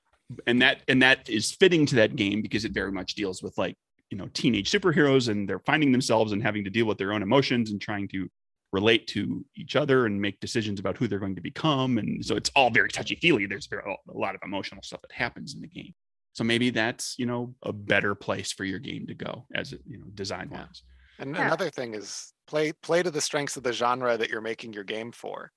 and 0.47 0.61
that 0.61 0.83
and 0.89 1.03
that 1.03 1.29
is 1.29 1.53
fitting 1.53 1.87
to 1.87 1.97
that 1.97 2.17
game 2.17 2.43
because 2.43 2.65
it 2.65 2.73
very 2.73 2.93
much 2.93 3.15
deals 3.15 3.43
with 3.43 3.57
like 3.59 3.77
you 4.11 4.19
know 4.19 4.29
teenage 4.35 4.71
superheroes 4.71 5.29
and 5.29 5.49
they're 5.49 5.61
finding 5.61 5.93
themselves 5.93 6.33
and 6.33 6.43
having 6.43 6.65
to 6.65 6.71
deal 6.71 6.87
with 6.87 6.99
their 6.99 7.13
own 7.13 7.23
emotions 7.23 7.71
and 7.71 7.81
trying 7.81 8.09
to 8.09 8.29
relate 8.73 9.07
to 9.07 9.45
each 9.57 9.77
other 9.77 10.07
and 10.07 10.21
make 10.21 10.39
decisions 10.41 10.81
about 10.81 10.97
who 10.97 11.07
they're 11.07 11.21
going 11.21 11.37
to 11.37 11.41
become. 11.41 11.99
And 11.99 12.25
so 12.25 12.37
it's 12.37 12.51
all 12.57 12.69
very 12.69 12.89
touchy 12.89 13.15
feely 13.15 13.47
there's 13.47 13.69
a 13.73 14.19
lot 14.19 14.35
of 14.35 14.41
emotional 14.45 14.83
stuff 14.83 15.01
that 15.03 15.13
happens 15.13 15.55
in 15.55 15.61
the 15.61 15.69
game 15.69 15.95
so 16.37 16.45
maybe 16.45 16.69
that's 16.69 17.15
you 17.19 17.25
know 17.25 17.55
a 17.63 17.73
better 17.73 18.15
place 18.15 18.53
for 18.53 18.65
your 18.65 18.79
game 18.79 19.07
to 19.07 19.15
go 19.15 19.47
as 19.55 19.73
it 19.73 19.81
you 19.89 19.97
know 19.97 20.05
design 20.15 20.51
wise 20.51 20.83
And 21.19 21.35
Yeah. 21.35 21.47
another 21.47 21.71
thing 21.71 21.95
is 21.95 22.35
play 22.47 22.73
play 22.73 23.03
to 23.03 23.11
the 23.11 23.23
strengths 23.23 23.57
of 23.57 23.63
the 23.63 23.73
genre 23.73 24.19
that 24.19 24.29
you're 24.29 24.43
making 24.43 24.75
your 24.75 24.85
game 24.85 25.13
for. 25.13 25.51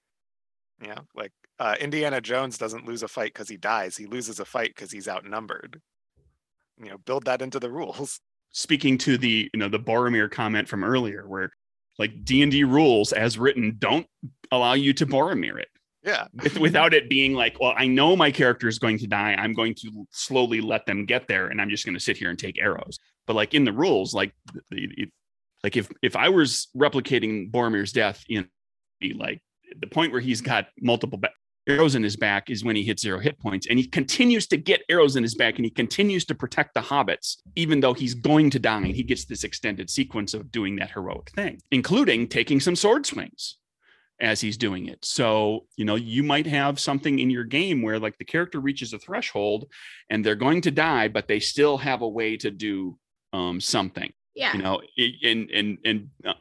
You 0.81 0.87
know, 0.95 1.01
like 1.13 1.33
uh, 1.59 1.75
Indiana 1.81 2.21
Jones 2.21 2.57
doesn't 2.57 2.85
lose 2.85 3.03
a 3.03 3.09
fight 3.09 3.33
because 3.33 3.49
he 3.49 3.57
dies. 3.57 3.97
He 3.97 4.05
loses 4.05 4.39
a 4.39 4.45
fight 4.45 4.69
because 4.73 4.89
he's 4.89 5.09
outnumbered. 5.09 5.81
You 6.81 6.91
know, 6.91 6.97
build 6.97 7.25
that 7.25 7.41
into 7.41 7.59
the 7.59 7.69
rules. 7.69 8.21
speaking 8.51 8.97
to 8.99 9.17
the 9.17 9.49
you 9.53 9.59
know 9.59 9.67
the 9.67 9.79
Boromir 9.79 10.31
comment 10.31 10.69
from 10.69 10.85
earlier 10.85 11.27
where 11.27 11.51
like 11.99 12.23
D&D 12.23 12.63
rules 12.63 13.11
as 13.11 13.37
written 13.37 13.75
don't 13.77 14.07
allow 14.53 14.73
you 14.73 14.93
to 14.93 15.05
Boromir 15.05 15.59
it 15.59 15.67
Yeah. 16.03 16.27
with, 16.33 16.57
without 16.59 16.93
it 16.93 17.09
being 17.09 17.33
like 17.33 17.59
well 17.59 17.73
I 17.75 17.87
know 17.87 18.15
my 18.15 18.31
character 18.31 18.67
is 18.67 18.79
going 18.79 18.97
to 18.99 19.07
die. 19.07 19.33
I'm 19.33 19.53
going 19.53 19.75
to 19.75 20.07
slowly 20.11 20.61
let 20.61 20.85
them 20.85 21.05
get 21.05 21.27
there 21.27 21.47
and 21.47 21.61
I'm 21.61 21.69
just 21.69 21.85
going 21.85 21.95
to 21.95 21.99
sit 21.99 22.17
here 22.17 22.29
and 22.29 22.39
take 22.39 22.59
arrows. 22.59 22.99
But 23.27 23.35
like 23.35 23.53
in 23.53 23.65
the 23.65 23.73
rules 23.73 24.13
like 24.13 24.33
like 25.63 25.77
if 25.77 25.89
if 26.01 26.15
I 26.15 26.29
was 26.29 26.67
replicating 26.75 27.51
Boromir's 27.51 27.91
death 27.91 28.23
in 28.29 28.47
like 29.15 29.41
the 29.79 29.87
point 29.87 30.11
where 30.11 30.21
he's 30.21 30.41
got 30.41 30.67
multiple 30.81 31.19
ba- 31.19 31.29
arrows 31.67 31.95
in 31.95 32.03
his 32.03 32.15
back 32.15 32.49
is 32.49 32.63
when 32.63 32.75
he 32.75 32.83
hits 32.83 33.01
zero 33.01 33.19
hit 33.19 33.39
points 33.39 33.67
and 33.69 33.77
he 33.77 33.85
continues 33.85 34.47
to 34.47 34.57
get 34.57 34.81
arrows 34.89 35.15
in 35.15 35.23
his 35.23 35.35
back 35.35 35.57
and 35.57 35.65
he 35.65 35.69
continues 35.69 36.25
to 36.25 36.33
protect 36.33 36.73
the 36.73 36.79
hobbits 36.79 37.37
even 37.55 37.79
though 37.79 37.93
he's 37.93 38.15
going 38.15 38.49
to 38.49 38.57
die 38.57 38.77
and 38.77 38.95
he 38.95 39.03
gets 39.03 39.25
this 39.25 39.43
extended 39.43 39.89
sequence 39.89 40.33
of 40.33 40.51
doing 40.51 40.75
that 40.77 40.89
heroic 40.91 41.29
thing 41.35 41.59
including 41.71 42.27
taking 42.27 42.59
some 42.59 42.75
sword 42.75 43.05
swings 43.05 43.58
as 44.21 44.41
he's 44.41 44.57
doing 44.57 44.87
it. 44.87 45.03
So 45.03 45.65
you 45.77 45.85
know 45.85 45.95
you 45.95 46.23
might 46.23 46.47
have 46.47 46.79
something 46.79 47.19
in 47.19 47.29
your 47.29 47.43
game 47.43 47.81
where 47.81 47.99
like 47.99 48.17
the 48.17 48.25
character 48.25 48.59
reaches 48.59 48.93
a 48.93 48.99
threshold 48.99 49.65
and 50.09 50.25
they're 50.25 50.35
going 50.35 50.61
to 50.61 50.71
die 50.71 51.07
but 51.07 51.27
they 51.27 51.39
still 51.39 51.77
have 51.77 52.01
a 52.01 52.09
way 52.09 52.37
to 52.37 52.51
do 52.51 52.97
um, 53.33 53.61
something 53.61 54.11
yeah. 54.35 54.53
you 54.53 54.61
know 54.61 54.81
and 55.23 55.49
and 55.51 55.77
and 55.85 56.09
uh, 56.25 56.33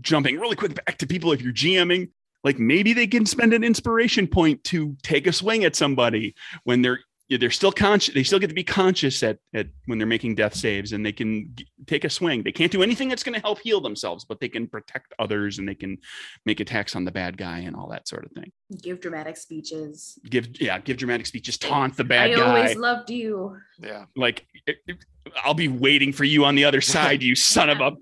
jumping 0.00 0.38
really 0.38 0.56
quick 0.56 0.74
back 0.84 0.98
to 0.98 1.06
people 1.06 1.32
if 1.32 1.42
you're 1.42 1.52
gming 1.52 2.10
like 2.44 2.58
maybe 2.58 2.92
they 2.92 3.06
can 3.06 3.24
spend 3.24 3.52
an 3.54 3.64
inspiration 3.64 4.26
point 4.26 4.62
to 4.64 4.96
take 5.02 5.26
a 5.26 5.32
swing 5.32 5.64
at 5.64 5.76
somebody 5.76 6.34
when 6.64 6.82
they're 6.82 7.00
yeah, 7.32 7.38
they're 7.38 7.50
still 7.50 7.72
conscious. 7.72 8.12
They 8.14 8.22
still 8.24 8.38
get 8.38 8.48
to 8.48 8.54
be 8.54 8.62
conscious 8.62 9.22
at, 9.22 9.38
at 9.54 9.68
when 9.86 9.96
they're 9.98 10.06
making 10.06 10.34
death 10.34 10.54
saves, 10.54 10.92
and 10.92 11.04
they 11.04 11.12
can 11.12 11.50
g- 11.54 11.66
take 11.86 12.04
a 12.04 12.10
swing. 12.10 12.42
They 12.42 12.52
can't 12.52 12.70
do 12.70 12.82
anything 12.82 13.08
that's 13.08 13.22
going 13.22 13.34
to 13.34 13.40
help 13.40 13.58
heal 13.60 13.80
themselves, 13.80 14.26
but 14.26 14.38
they 14.38 14.50
can 14.50 14.66
protect 14.66 15.14
others, 15.18 15.58
and 15.58 15.66
they 15.66 15.74
can 15.74 15.96
make 16.44 16.60
attacks 16.60 16.94
on 16.94 17.06
the 17.06 17.10
bad 17.10 17.38
guy 17.38 17.60
and 17.60 17.74
all 17.74 17.88
that 17.88 18.06
sort 18.06 18.26
of 18.26 18.32
thing. 18.32 18.52
Give 18.82 19.00
dramatic 19.00 19.38
speeches. 19.38 20.18
Give 20.28 20.46
yeah, 20.60 20.78
give 20.78 20.98
dramatic 20.98 21.24
speeches, 21.26 21.56
taunt 21.56 21.96
the 21.96 22.04
bad 22.04 22.32
I 22.32 22.34
guy. 22.36 22.42
always 22.58 22.76
loved 22.76 23.08
you. 23.08 23.56
Yeah. 23.80 24.04
like 24.14 24.46
it- 24.66 24.76
it- 24.86 25.04
I'll 25.44 25.54
be 25.54 25.68
waiting 25.68 26.12
for 26.12 26.24
you 26.24 26.44
on 26.44 26.54
the 26.54 26.64
other 26.64 26.80
side, 26.80 27.22
you 27.22 27.34
son 27.36 27.70
of 27.70 27.80
a. 27.80 27.92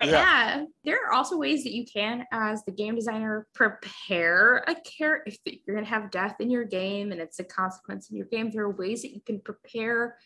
Yeah. 0.06 0.64
There 0.84 0.98
are 1.04 1.14
also 1.14 1.36
ways 1.36 1.64
that 1.64 1.72
you 1.72 1.84
can, 1.84 2.24
as 2.30 2.64
the 2.64 2.70
game 2.70 2.94
designer, 2.94 3.46
prepare 3.54 4.58
a 4.68 4.76
character. 4.76 5.32
If 5.44 5.60
you're 5.66 5.74
going 5.74 5.84
to 5.84 5.90
have 5.90 6.12
death 6.12 6.36
in 6.38 6.48
your 6.48 6.64
game 6.64 7.10
and 7.10 7.20
it's 7.20 7.40
a 7.40 7.44
consequence 7.44 8.08
in 8.10 8.16
your 8.16 8.26
game, 8.26 8.50
there 8.50 8.62
are 8.62 8.70
ways 8.70 9.02
that 9.02 9.12
you 9.12 9.20
can 9.20 9.40
prepare 9.40 10.16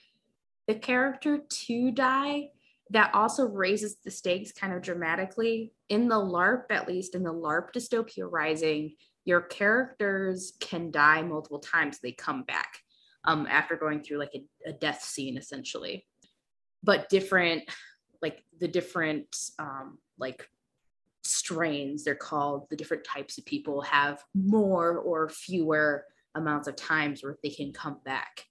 the 0.68 0.74
character 0.74 1.38
to 1.48 1.90
die 1.92 2.50
that 2.90 3.14
also 3.14 3.46
raises 3.46 3.96
the 4.04 4.10
stakes 4.10 4.52
kind 4.52 4.72
of 4.72 4.82
dramatically. 4.82 5.72
In 5.88 6.08
the 6.08 6.16
LARP, 6.16 6.64
at 6.70 6.88
least 6.88 7.14
in 7.14 7.22
the 7.22 7.32
LARP 7.32 7.72
Dystopia 7.72 8.30
Rising, 8.30 8.96
your 9.24 9.40
characters 9.40 10.54
can 10.60 10.90
die 10.90 11.22
multiple 11.22 11.60
times. 11.60 11.98
They 11.98 12.12
come 12.12 12.42
back 12.42 12.78
um, 13.24 13.46
after 13.48 13.76
going 13.76 14.02
through 14.02 14.18
like 14.18 14.34
a, 14.34 14.44
a 14.68 14.72
death 14.72 15.02
scene, 15.02 15.36
essentially. 15.36 16.06
But 16.82 17.08
different 17.08 17.64
like 18.22 18.44
the 18.58 18.68
different 18.68 19.34
um, 19.58 19.98
like 20.18 20.46
strains 21.22 22.04
they're 22.04 22.14
called 22.14 22.66
the 22.70 22.76
different 22.76 23.04
types 23.04 23.38
of 23.38 23.44
people 23.44 23.82
have 23.82 24.22
more 24.34 24.98
or 24.98 25.28
fewer 25.28 26.04
amounts 26.34 26.66
of 26.66 26.76
times 26.76 27.22
where 27.22 27.36
they 27.42 27.50
can 27.50 27.72
come 27.72 27.98
back. 28.04 28.44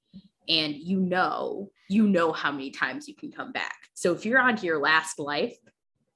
And 0.47 0.75
you 0.75 0.99
know 0.99 1.69
you 1.89 2.07
know 2.07 2.31
how 2.31 2.51
many 2.51 2.71
times 2.71 3.07
you 3.07 3.15
can 3.15 3.31
come 3.31 3.51
back. 3.51 3.75
So 3.93 4.13
if 4.13 4.25
you're 4.25 4.39
on 4.39 4.55
to 4.57 4.65
your 4.65 4.79
last 4.79 5.19
life 5.19 5.55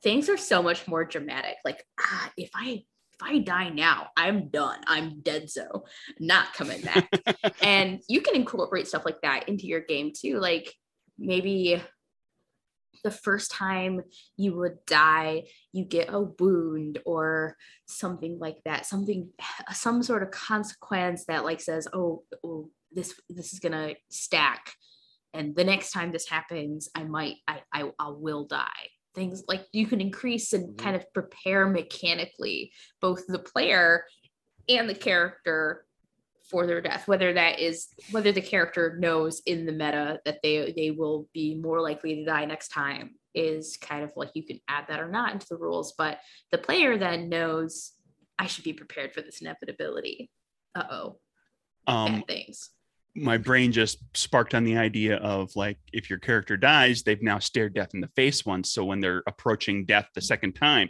things 0.01 0.27
are 0.27 0.37
so 0.37 0.61
much 0.61 0.87
more 0.87 1.05
dramatic. 1.05 1.55
Like 1.63 1.85
ah 1.99 2.31
if 2.37 2.49
i 2.55 2.83
if 3.13 3.21
i 3.21 3.39
die 3.39 3.69
now 3.69 4.07
i'm 4.17 4.49
done. 4.49 4.79
I'm 4.87 5.21
dead 5.21 5.49
so 5.49 5.85
not 6.19 6.53
coming 6.53 6.81
back. 6.81 7.09
And 7.61 8.01
you 8.09 8.21
can 8.21 8.35
incorporate 8.35 8.87
stuff 8.87 9.05
like 9.05 9.21
that 9.21 9.47
into 9.47 9.67
your 9.67 9.79
game 9.79 10.11
too. 10.15 10.39
Like 10.39 10.73
maybe 11.17 11.81
the 13.03 13.11
first 13.11 13.51
time 13.51 14.01
you 14.37 14.55
would 14.55 14.77
die 14.85 15.43
you 15.71 15.83
get 15.85 16.13
a 16.13 16.21
wound 16.21 16.99
or 17.05 17.55
something 17.85 18.39
like 18.39 18.57
that 18.65 18.85
something 18.85 19.29
some 19.71 20.01
sort 20.01 20.23
of 20.23 20.31
consequence 20.31 21.25
that 21.25 21.43
like 21.43 21.61
says 21.61 21.87
oh, 21.93 22.23
oh 22.43 22.69
this 22.91 23.13
this 23.29 23.53
is 23.53 23.59
gonna 23.59 23.93
stack 24.09 24.73
and 25.33 25.55
the 25.55 25.63
next 25.63 25.91
time 25.91 26.11
this 26.11 26.27
happens 26.27 26.89
i 26.95 27.03
might 27.03 27.35
i 27.47 27.61
i, 27.73 27.91
I 27.99 28.09
will 28.09 28.45
die 28.45 28.89
things 29.15 29.43
like 29.47 29.65
you 29.71 29.85
can 29.85 30.01
increase 30.01 30.53
and 30.53 30.69
Mhm. 30.69 30.77
kind 30.77 30.95
of 30.95 31.11
prepare 31.13 31.67
mechanically 31.67 32.71
both 33.01 33.25
the 33.27 33.39
player 33.39 34.05
and 34.69 34.89
the 34.89 34.95
character 34.95 35.85
for 36.49 36.67
their 36.67 36.81
death 36.81 37.07
whether 37.07 37.33
that 37.33 37.59
is 37.59 37.87
whether 38.11 38.31
the 38.31 38.41
character 38.41 38.97
knows 38.99 39.41
in 39.45 39.65
the 39.65 39.71
meta 39.71 40.19
that 40.25 40.39
they 40.43 40.73
they 40.75 40.91
will 40.91 41.27
be 41.33 41.55
more 41.55 41.81
likely 41.81 42.15
to 42.15 42.25
die 42.25 42.45
next 42.45 42.69
time 42.69 43.15
is 43.33 43.77
kind 43.77 44.03
of 44.03 44.11
like 44.15 44.29
you 44.33 44.43
can 44.43 44.59
add 44.67 44.85
that 44.87 44.99
or 44.99 45.07
not 45.07 45.33
into 45.33 45.47
the 45.49 45.57
rules 45.57 45.93
but 45.97 46.19
the 46.51 46.57
player 46.57 46.97
then 46.97 47.29
knows 47.29 47.93
i 48.37 48.45
should 48.45 48.63
be 48.63 48.73
prepared 48.73 49.13
for 49.13 49.21
this 49.21 49.41
inevitability 49.41 50.29
uh-oh 50.75 51.17
um, 51.87 52.15
bad 52.15 52.27
things 52.27 52.69
my 53.15 53.37
brain 53.37 53.71
just 53.71 53.99
sparked 54.15 54.55
on 54.55 54.63
the 54.63 54.77
idea 54.77 55.17
of 55.17 55.55
like 55.55 55.77
if 55.91 56.09
your 56.09 56.19
character 56.19 56.57
dies, 56.57 57.03
they've 57.03 57.21
now 57.21 57.39
stared 57.39 57.75
death 57.75 57.93
in 57.93 58.01
the 58.01 58.09
face 58.15 58.45
once. 58.45 58.73
So 58.73 58.83
when 58.85 58.99
they're 58.99 59.23
approaching 59.27 59.85
death 59.85 60.07
the 60.15 60.21
second 60.21 60.53
time, 60.53 60.89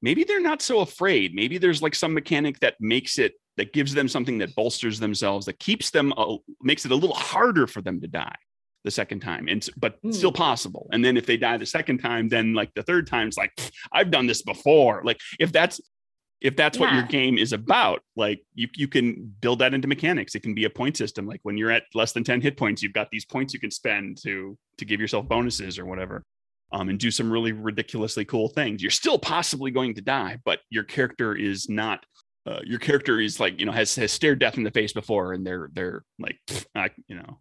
maybe 0.00 0.22
they're 0.22 0.40
not 0.40 0.62
so 0.62 0.80
afraid. 0.80 1.34
Maybe 1.34 1.58
there's 1.58 1.82
like 1.82 1.94
some 1.94 2.14
mechanic 2.14 2.60
that 2.60 2.76
makes 2.78 3.18
it 3.18 3.32
that 3.56 3.72
gives 3.72 3.94
them 3.94 4.08
something 4.08 4.38
that 4.38 4.54
bolsters 4.54 4.98
themselves, 4.98 5.46
that 5.46 5.58
keeps 5.58 5.90
them 5.90 6.12
uh, 6.16 6.36
makes 6.62 6.84
it 6.84 6.92
a 6.92 6.96
little 6.96 7.14
harder 7.14 7.66
for 7.66 7.82
them 7.82 8.00
to 8.00 8.08
die 8.08 8.36
the 8.84 8.90
second 8.90 9.20
time, 9.20 9.48
and 9.48 9.66
but 9.76 9.98
still 10.10 10.32
possible. 10.32 10.88
And 10.92 11.04
then 11.04 11.16
if 11.16 11.24
they 11.24 11.36
die 11.36 11.56
the 11.56 11.66
second 11.66 11.98
time, 11.98 12.28
then 12.28 12.52
like 12.52 12.72
the 12.74 12.82
third 12.82 13.06
time, 13.06 13.28
it's 13.28 13.38
like 13.38 13.52
I've 13.92 14.10
done 14.10 14.26
this 14.26 14.42
before. 14.42 15.02
Like 15.04 15.18
if 15.40 15.52
that's 15.52 15.80
if 16.44 16.56
that's 16.56 16.78
what 16.78 16.92
your 16.92 17.04
game 17.04 17.38
is 17.38 17.54
about, 17.54 18.02
like 18.16 18.44
you 18.54 18.68
you 18.74 18.86
can 18.86 19.34
build 19.40 19.60
that 19.60 19.72
into 19.72 19.88
mechanics. 19.88 20.34
It 20.34 20.42
can 20.42 20.54
be 20.54 20.66
a 20.66 20.70
point 20.70 20.98
system. 20.98 21.26
Like 21.26 21.40
when 21.42 21.56
you're 21.56 21.70
at 21.70 21.84
less 21.94 22.12
than 22.12 22.22
10 22.22 22.42
hit 22.42 22.58
points, 22.58 22.82
you've 22.82 22.92
got 22.92 23.10
these 23.10 23.24
points 23.24 23.54
you 23.54 23.60
can 23.60 23.70
spend 23.70 24.18
to 24.22 24.56
to 24.76 24.84
give 24.84 25.00
yourself 25.00 25.26
bonuses 25.26 25.78
or 25.78 25.86
whatever. 25.86 26.22
Um, 26.72 26.88
and 26.88 26.98
do 26.98 27.10
some 27.10 27.30
really 27.30 27.52
ridiculously 27.52 28.24
cool 28.24 28.48
things. 28.48 28.82
You're 28.82 28.90
still 28.90 29.18
possibly 29.18 29.70
going 29.70 29.94
to 29.94 30.00
die, 30.00 30.38
but 30.44 30.58
your 30.70 30.82
character 30.82 31.34
is 31.34 31.68
not. 31.68 32.04
Uh, 32.46 32.60
your 32.64 32.78
character 32.78 33.20
is 33.20 33.40
like 33.40 33.58
you 33.58 33.66
know 33.66 33.72
has 33.72 33.94
has 33.94 34.12
stared 34.12 34.38
death 34.38 34.56
in 34.58 34.64
the 34.64 34.70
face 34.70 34.92
before, 34.92 35.32
and 35.32 35.46
they're 35.46 35.70
they're 35.72 36.04
like 36.18 36.38
I, 36.74 36.90
you 37.08 37.16
know, 37.16 37.38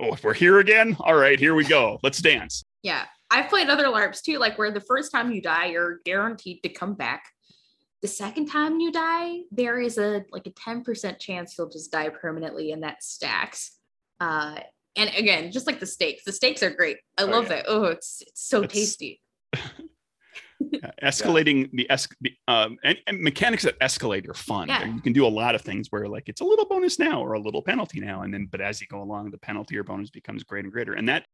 oh 0.00 0.12
if 0.14 0.22
we're 0.22 0.34
here 0.34 0.60
again, 0.60 0.96
all 1.00 1.14
right, 1.16 1.38
here 1.38 1.54
we 1.54 1.64
go, 1.64 1.98
let's 2.02 2.18
dance. 2.20 2.62
Yeah. 2.82 3.04
I've 3.28 3.48
played 3.50 3.68
other 3.68 3.86
LARPs 3.86 4.22
too, 4.22 4.38
like 4.38 4.56
where 4.56 4.70
the 4.70 4.80
first 4.80 5.10
time 5.10 5.32
you 5.32 5.42
die, 5.42 5.66
you're 5.66 5.98
guaranteed 6.04 6.62
to 6.62 6.68
come 6.68 6.94
back. 6.94 7.24
The 8.00 8.06
second 8.06 8.46
time 8.46 8.78
you 8.78 8.92
die, 8.92 9.40
there 9.50 9.80
is 9.80 9.98
a 9.98 10.24
like 10.30 10.46
a 10.46 10.50
10% 10.52 11.18
chance 11.18 11.56
you'll 11.58 11.68
just 11.68 11.90
die 11.90 12.08
permanently, 12.10 12.70
and 12.70 12.84
that 12.84 13.02
stacks. 13.02 13.72
Uh 14.20 14.60
and 14.94 15.10
again, 15.16 15.50
just 15.50 15.66
like 15.66 15.80
the 15.80 15.86
steaks, 15.86 16.22
the 16.24 16.32
steaks 16.32 16.62
are 16.62 16.70
great. 16.70 16.98
I 17.18 17.22
Oh, 17.24 17.26
love 17.26 17.44
yeah. 17.44 17.56
that. 17.56 17.64
Oh, 17.66 17.84
it's 17.86 18.22
it's 18.24 18.46
so 18.46 18.62
tasty. 18.62 19.20
Uh, 20.60 20.88
escalating 21.02 21.70
the 21.72 21.88
es- 21.90 22.08
the, 22.20 22.32
um, 22.48 22.78
and, 22.82 22.98
and 23.06 23.20
mechanics 23.20 23.62
that 23.64 23.78
escalate 23.80 24.28
are 24.28 24.34
fun. 24.34 24.68
Yeah. 24.68 24.84
You 24.84 25.00
can 25.00 25.12
do 25.12 25.26
a 25.26 25.28
lot 25.28 25.54
of 25.54 25.62
things 25.62 25.88
where 25.90 26.08
like 26.08 26.28
it's 26.28 26.40
a 26.40 26.44
little 26.44 26.66
bonus 26.66 26.98
now 26.98 27.20
or 27.20 27.34
a 27.34 27.40
little 27.40 27.62
penalty 27.62 28.00
now, 28.00 28.22
and 28.22 28.32
then 28.32 28.48
but 28.50 28.60
as 28.60 28.80
you 28.80 28.86
go 28.86 29.02
along, 29.02 29.30
the 29.30 29.38
penalty 29.38 29.76
or 29.76 29.84
bonus 29.84 30.10
becomes 30.10 30.42
greater 30.44 30.66
and 30.66 30.72
greater, 30.72 30.94
and 30.94 31.08
that 31.08 31.26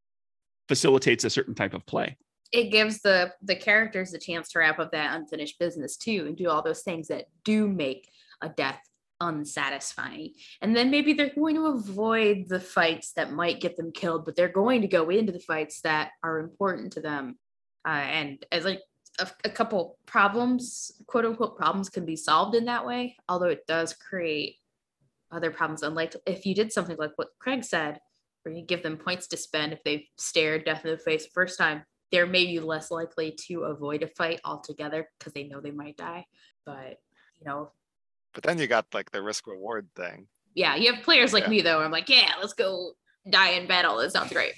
facilitates 0.67 1.23
a 1.23 1.29
certain 1.29 1.55
type 1.55 1.73
of 1.73 1.85
play. 1.85 2.17
It 2.51 2.71
gives 2.71 3.01
the 3.01 3.33
the 3.41 3.55
characters 3.55 4.13
a 4.13 4.19
chance 4.19 4.49
to 4.49 4.59
wrap 4.59 4.79
up 4.79 4.91
that 4.91 5.15
unfinished 5.15 5.59
business 5.59 5.97
too, 5.97 6.25
and 6.27 6.37
do 6.37 6.49
all 6.49 6.61
those 6.61 6.81
things 6.81 7.07
that 7.07 7.25
do 7.43 7.67
make 7.67 8.09
a 8.41 8.49
death 8.49 8.81
unsatisfying. 9.21 10.33
And 10.61 10.75
then 10.75 10.91
maybe 10.91 11.13
they're 11.13 11.33
going 11.33 11.55
to 11.55 11.67
avoid 11.67 12.49
the 12.49 12.59
fights 12.59 13.13
that 13.13 13.31
might 13.31 13.61
get 13.61 13.77
them 13.77 13.91
killed, 13.91 14.25
but 14.25 14.35
they're 14.35 14.49
going 14.49 14.81
to 14.81 14.87
go 14.87 15.09
into 15.09 15.31
the 15.31 15.39
fights 15.39 15.81
that 15.81 16.11
are 16.23 16.39
important 16.39 16.93
to 16.93 17.01
them. 17.01 17.37
Uh, 17.87 17.91
and 17.91 18.45
as 18.51 18.65
like 18.65 18.81
a, 19.19 19.27
a 19.45 19.49
couple 19.49 19.97
problems, 20.05 20.91
quote 21.07 21.25
unquote 21.25 21.57
problems, 21.57 21.89
can 21.89 22.05
be 22.05 22.15
solved 22.15 22.55
in 22.55 22.65
that 22.65 22.85
way. 22.85 23.15
Although 23.29 23.47
it 23.49 23.65
does 23.67 23.93
create 23.93 24.57
other 25.31 25.51
problems. 25.51 25.83
Unlike 25.83 26.15
if 26.25 26.45
you 26.45 26.53
did 26.55 26.71
something 26.71 26.97
like 26.97 27.11
what 27.15 27.29
Craig 27.39 27.63
said, 27.63 27.99
where 28.43 28.53
you 28.53 28.63
give 28.63 28.83
them 28.83 28.97
points 28.97 29.27
to 29.27 29.37
spend 29.37 29.71
if 29.73 29.83
they've 29.83 30.05
stared 30.17 30.65
death 30.65 30.83
in 30.85 30.91
the 30.91 30.97
face 30.97 31.25
the 31.25 31.31
first 31.31 31.57
time, 31.57 31.83
they're 32.11 32.27
maybe 32.27 32.59
less 32.59 32.91
likely 32.91 33.31
to 33.47 33.63
avoid 33.63 34.03
a 34.03 34.07
fight 34.07 34.39
altogether 34.45 35.09
because 35.17 35.33
they 35.33 35.43
know 35.45 35.59
they 35.61 35.71
might 35.71 35.97
die. 35.97 36.25
But 36.65 36.99
you 37.39 37.45
know, 37.45 37.71
But 38.33 38.43
then 38.43 38.57
you 38.59 38.67
got 38.67 38.85
like 38.93 39.11
the 39.11 39.21
risk 39.21 39.47
reward 39.47 39.87
thing. 39.95 40.27
yeah, 40.55 40.75
you 40.75 40.93
have 40.93 41.03
players 41.03 41.33
like 41.33 41.45
Yeah. 41.45 41.49
me 41.49 41.61
though. 41.61 41.79
I'm 41.81 41.91
like, 41.91 42.09
yeah, 42.09 42.33
let's 42.39 42.53
go 42.53 42.93
die 43.29 43.51
in 43.51 43.67
battle. 43.67 43.97
That 43.97 44.11
sounds 44.11 44.31
great. 44.33 44.53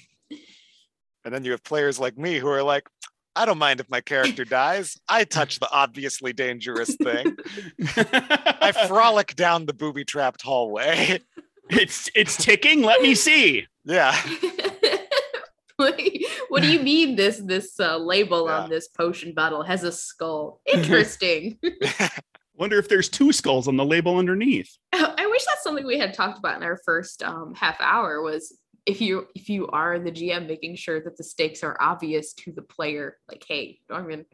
And 1.24 1.34
then 1.34 1.44
you 1.44 1.52
have 1.52 1.64
players 1.64 1.98
like 1.98 2.16
me 2.18 2.38
who 2.38 2.48
are 2.48 2.62
like, 2.62 2.88
I 3.36 3.44
don't 3.44 3.58
mind 3.58 3.80
if 3.80 3.88
my 3.90 4.00
character 4.00 4.44
dies. 4.62 4.98
I 5.08 5.24
touch 5.24 5.60
the 5.60 5.68
obviously 5.70 6.32
dangerous 6.32 6.96
thing. 6.96 7.36
I 7.96 8.72
frolic 8.88 9.36
down 9.36 9.66
the 9.66 9.74
booby 9.74 10.04
trapped 10.04 10.42
hallway. 10.42 11.20
it's 11.70 12.08
it's 12.14 12.36
ticking. 12.42 12.82
Let 12.82 13.02
me 13.02 13.14
see. 13.14 13.66
yeah. 13.84 14.16
what, 15.76 15.98
do 15.98 16.04
you, 16.04 16.28
what 16.48 16.62
do 16.62 16.72
you 16.72 16.80
mean 16.80 17.16
this 17.16 17.38
this 17.38 17.78
uh, 17.78 17.98
label 17.98 18.46
Yeah. 18.46 18.60
on 18.60 18.70
this 18.70 18.88
potion 18.88 19.34
bottle 19.34 19.62
has 19.62 19.84
a 19.84 19.92
skull? 19.92 20.60
Interesting. 20.66 21.58
Wonder 22.56 22.78
if 22.78 22.88
there's 22.88 23.10
two 23.10 23.32
skulls 23.32 23.68
on 23.68 23.76
the 23.76 23.84
label 23.84 24.16
underneath. 24.16 24.78
I 24.94 25.26
wish 25.30 25.44
that's 25.44 25.62
something 25.62 25.84
we 25.86 25.98
had 25.98 26.14
talked 26.14 26.38
about 26.38 26.56
in 26.56 26.62
our 26.62 26.78
first 26.86 27.22
um, 27.22 27.54
half 27.54 27.76
hour 27.80 28.22
was 28.22 28.56
if 28.86 29.00
you 29.00 29.26
if 29.34 29.48
you 29.48 29.66
are 29.68 29.98
the 29.98 30.12
GM 30.12 30.46
making 30.46 30.76
sure 30.76 31.00
that 31.00 31.16
the 31.16 31.24
stakes 31.24 31.62
are 31.62 31.76
obvious 31.80 32.32
to 32.34 32.52
the 32.52 32.62
player, 32.62 33.18
like, 33.28 33.44
hey, 33.46 33.80
Norman, 33.90 34.24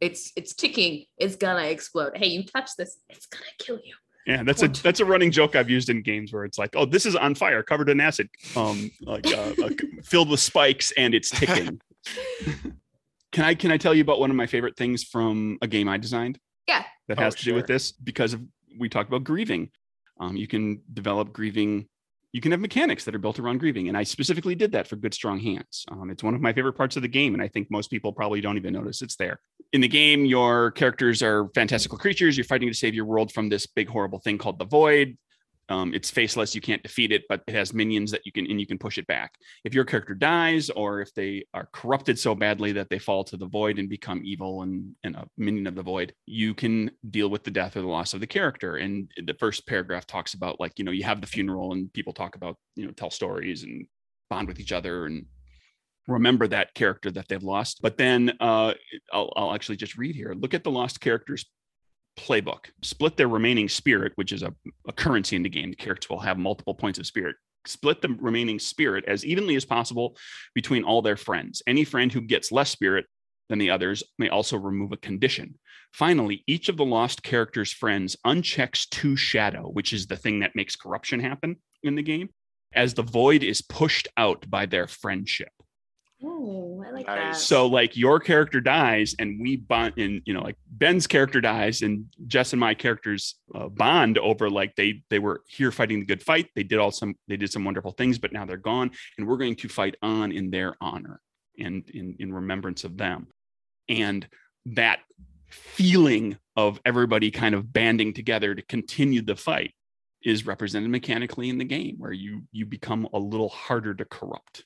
it's 0.00 0.32
it's 0.36 0.54
ticking, 0.54 1.04
it's 1.16 1.36
gonna 1.36 1.64
explode. 1.64 2.16
Hey, 2.16 2.26
you 2.26 2.44
touch 2.44 2.70
this, 2.76 2.98
it's 3.08 3.26
gonna 3.26 3.44
kill 3.58 3.76
you. 3.84 3.94
Yeah, 4.26 4.42
that's 4.42 4.62
a 4.62 4.68
that's 4.68 5.00
a 5.00 5.04
running 5.04 5.30
joke 5.30 5.56
I've 5.56 5.70
used 5.70 5.88
in 5.88 6.02
games 6.02 6.32
where 6.32 6.44
it's 6.44 6.58
like, 6.58 6.70
oh, 6.74 6.84
this 6.84 7.06
is 7.06 7.16
on 7.16 7.34
fire, 7.34 7.62
covered 7.62 7.88
in 7.88 8.00
acid, 8.00 8.28
um, 8.56 8.90
like 9.00 9.26
uh, 9.26 9.52
filled 10.04 10.28
with 10.30 10.40
spikes, 10.40 10.92
and 10.96 11.14
it's 11.14 11.30
ticking. 11.30 11.80
can 13.32 13.44
I 13.44 13.54
can 13.54 13.72
I 13.72 13.76
tell 13.76 13.94
you 13.94 14.02
about 14.02 14.20
one 14.20 14.30
of 14.30 14.36
my 14.36 14.46
favorite 14.46 14.76
things 14.76 15.04
from 15.04 15.58
a 15.62 15.66
game 15.66 15.88
I 15.88 15.96
designed? 15.96 16.38
Yeah. 16.68 16.84
that 17.08 17.18
Oh, 17.18 17.22
has 17.22 17.34
to 17.36 17.44
do 17.44 17.54
with 17.54 17.66
this 17.66 17.92
because 17.92 18.34
of 18.34 18.42
we 18.78 18.88
talked 18.88 19.08
about 19.08 19.24
grieving. 19.24 19.70
Um, 20.20 20.36
you 20.36 20.46
can 20.46 20.82
develop 20.92 21.32
grieving 21.32 21.88
you 22.32 22.40
can 22.40 22.50
have 22.50 22.60
mechanics 22.60 23.04
that 23.04 23.14
are 23.14 23.18
built 23.18 23.38
around 23.38 23.58
grieving. 23.58 23.88
And 23.88 23.96
I 23.96 24.02
specifically 24.02 24.54
did 24.54 24.72
that 24.72 24.88
for 24.88 24.96
Good 24.96 25.12
Strong 25.12 25.40
Hands. 25.40 25.84
Um, 25.90 26.10
it's 26.10 26.22
one 26.22 26.34
of 26.34 26.40
my 26.40 26.52
favorite 26.52 26.72
parts 26.72 26.96
of 26.96 27.02
the 27.02 27.08
game. 27.08 27.34
And 27.34 27.42
I 27.42 27.48
think 27.48 27.70
most 27.70 27.90
people 27.90 28.12
probably 28.12 28.40
don't 28.40 28.56
even 28.56 28.72
notice 28.72 29.02
it's 29.02 29.16
there. 29.16 29.38
In 29.74 29.82
the 29.82 29.88
game, 29.88 30.24
your 30.24 30.70
characters 30.70 31.22
are 31.22 31.48
fantastical 31.54 31.98
creatures. 31.98 32.36
You're 32.36 32.44
fighting 32.44 32.68
to 32.68 32.74
save 32.74 32.94
your 32.94 33.04
world 33.04 33.32
from 33.32 33.50
this 33.50 33.66
big, 33.66 33.88
horrible 33.88 34.18
thing 34.18 34.38
called 34.38 34.58
the 34.58 34.64
Void. 34.64 35.18
Um, 35.68 35.94
it's 35.94 36.10
faceless. 36.10 36.54
You 36.54 36.60
can't 36.60 36.82
defeat 36.82 37.12
it, 37.12 37.22
but 37.28 37.42
it 37.46 37.54
has 37.54 37.72
minions 37.72 38.10
that 38.10 38.26
you 38.26 38.32
can 38.32 38.50
and 38.50 38.60
you 38.60 38.66
can 38.66 38.78
push 38.78 38.98
it 38.98 39.06
back. 39.06 39.34
If 39.64 39.74
your 39.74 39.84
character 39.84 40.14
dies, 40.14 40.70
or 40.70 41.00
if 41.00 41.14
they 41.14 41.44
are 41.54 41.68
corrupted 41.72 42.18
so 42.18 42.34
badly 42.34 42.72
that 42.72 42.90
they 42.90 42.98
fall 42.98 43.24
to 43.24 43.36
the 43.36 43.46
void 43.46 43.78
and 43.78 43.88
become 43.88 44.22
evil 44.24 44.62
and, 44.62 44.94
and 45.04 45.16
a 45.16 45.26
minion 45.38 45.66
of 45.66 45.74
the 45.74 45.82
void, 45.82 46.12
you 46.26 46.54
can 46.54 46.90
deal 47.10 47.28
with 47.28 47.44
the 47.44 47.50
death 47.50 47.76
or 47.76 47.80
the 47.80 47.86
loss 47.86 48.12
of 48.12 48.20
the 48.20 48.26
character. 48.26 48.76
And 48.76 49.10
the 49.24 49.34
first 49.34 49.66
paragraph 49.66 50.06
talks 50.06 50.34
about 50.34 50.60
like 50.60 50.78
you 50.78 50.84
know 50.84 50.92
you 50.92 51.04
have 51.04 51.20
the 51.20 51.26
funeral 51.26 51.72
and 51.72 51.92
people 51.92 52.12
talk 52.12 52.34
about 52.34 52.56
you 52.76 52.86
know 52.86 52.92
tell 52.92 53.10
stories 53.10 53.62
and 53.62 53.86
bond 54.28 54.48
with 54.48 54.60
each 54.60 54.72
other 54.72 55.06
and 55.06 55.26
remember 56.08 56.48
that 56.48 56.74
character 56.74 57.10
that 57.10 57.28
they've 57.28 57.42
lost. 57.42 57.80
But 57.82 57.96
then 57.96 58.32
uh, 58.40 58.74
I'll, 59.12 59.32
I'll 59.36 59.54
actually 59.54 59.76
just 59.76 59.96
read 59.96 60.16
here. 60.16 60.34
Look 60.36 60.54
at 60.54 60.64
the 60.64 60.70
lost 60.70 61.00
characters 61.00 61.46
playbook. 62.18 62.66
Split 62.82 63.16
their 63.16 63.28
remaining 63.28 63.68
spirit, 63.68 64.12
which 64.16 64.32
is 64.32 64.42
a, 64.42 64.54
a 64.86 64.92
currency 64.92 65.36
in 65.36 65.42
the 65.42 65.48
game. 65.48 65.70
The 65.70 65.76
characters 65.76 66.10
will 66.10 66.20
have 66.20 66.38
multiple 66.38 66.74
points 66.74 66.98
of 66.98 67.06
spirit. 67.06 67.36
Split 67.66 68.02
the 68.02 68.16
remaining 68.20 68.58
spirit 68.58 69.04
as 69.06 69.24
evenly 69.24 69.56
as 69.56 69.64
possible 69.64 70.16
between 70.54 70.84
all 70.84 71.02
their 71.02 71.16
friends. 71.16 71.62
Any 71.66 71.84
friend 71.84 72.12
who 72.12 72.20
gets 72.20 72.52
less 72.52 72.70
spirit 72.70 73.06
than 73.48 73.58
the 73.58 73.70
others 73.70 74.02
may 74.18 74.28
also 74.28 74.56
remove 74.56 74.92
a 74.92 74.96
condition. 74.96 75.58
Finally, 75.92 76.42
each 76.46 76.68
of 76.68 76.76
the 76.76 76.84
lost 76.84 77.22
character's 77.22 77.72
friends 77.72 78.16
unchecks 78.26 78.88
two 78.88 79.14
shadow, 79.14 79.68
which 79.68 79.92
is 79.92 80.06
the 80.06 80.16
thing 80.16 80.40
that 80.40 80.56
makes 80.56 80.74
corruption 80.74 81.20
happen 81.20 81.56
in 81.82 81.94
the 81.94 82.02
game, 82.02 82.30
as 82.74 82.94
the 82.94 83.02
void 83.02 83.42
is 83.42 83.60
pushed 83.60 84.08
out 84.16 84.48
by 84.48 84.66
their 84.66 84.86
friendship. 84.86 85.52
I 86.24 86.90
like 86.90 87.06
that. 87.06 87.36
So 87.36 87.66
like 87.66 87.96
your 87.96 88.20
character 88.20 88.60
dies 88.60 89.14
and 89.18 89.40
we 89.40 89.56
bond 89.56 89.94
and 89.96 90.22
you 90.24 90.34
know 90.34 90.42
like 90.42 90.56
Ben's 90.70 91.06
character 91.06 91.40
dies 91.40 91.82
and 91.82 92.06
Jess 92.26 92.52
and 92.52 92.60
my 92.60 92.74
characters 92.74 93.36
uh, 93.54 93.68
bond 93.68 94.18
over 94.18 94.48
like 94.48 94.76
they 94.76 95.02
they 95.10 95.18
were 95.18 95.42
here 95.48 95.72
fighting 95.72 96.00
the 96.00 96.06
good 96.06 96.22
fight. 96.22 96.48
They 96.54 96.62
did 96.62 96.78
all 96.78 96.90
some 96.90 97.14
they 97.28 97.36
did 97.36 97.50
some 97.50 97.64
wonderful 97.64 97.92
things, 97.92 98.18
but 98.18 98.32
now 98.32 98.44
they're 98.44 98.56
gone 98.56 98.92
and 99.18 99.26
we're 99.26 99.36
going 99.36 99.56
to 99.56 99.68
fight 99.68 99.96
on 100.02 100.32
in 100.32 100.50
their 100.50 100.74
honor 100.80 101.20
and 101.58 101.88
in 101.90 102.16
in 102.18 102.32
remembrance 102.32 102.84
of 102.84 102.96
them. 102.96 103.28
And 103.88 104.26
that 104.66 105.00
feeling 105.48 106.38
of 106.56 106.80
everybody 106.84 107.30
kind 107.30 107.54
of 107.54 107.72
banding 107.72 108.14
together 108.14 108.54
to 108.54 108.62
continue 108.62 109.22
the 109.22 109.36
fight 109.36 109.74
is 110.24 110.46
represented 110.46 110.88
mechanically 110.88 111.48
in 111.48 111.58
the 111.58 111.64
game 111.64 111.96
where 111.98 112.12
you 112.12 112.42
you 112.52 112.64
become 112.64 113.08
a 113.12 113.18
little 113.18 113.48
harder 113.48 113.92
to 113.92 114.04
corrupt 114.04 114.64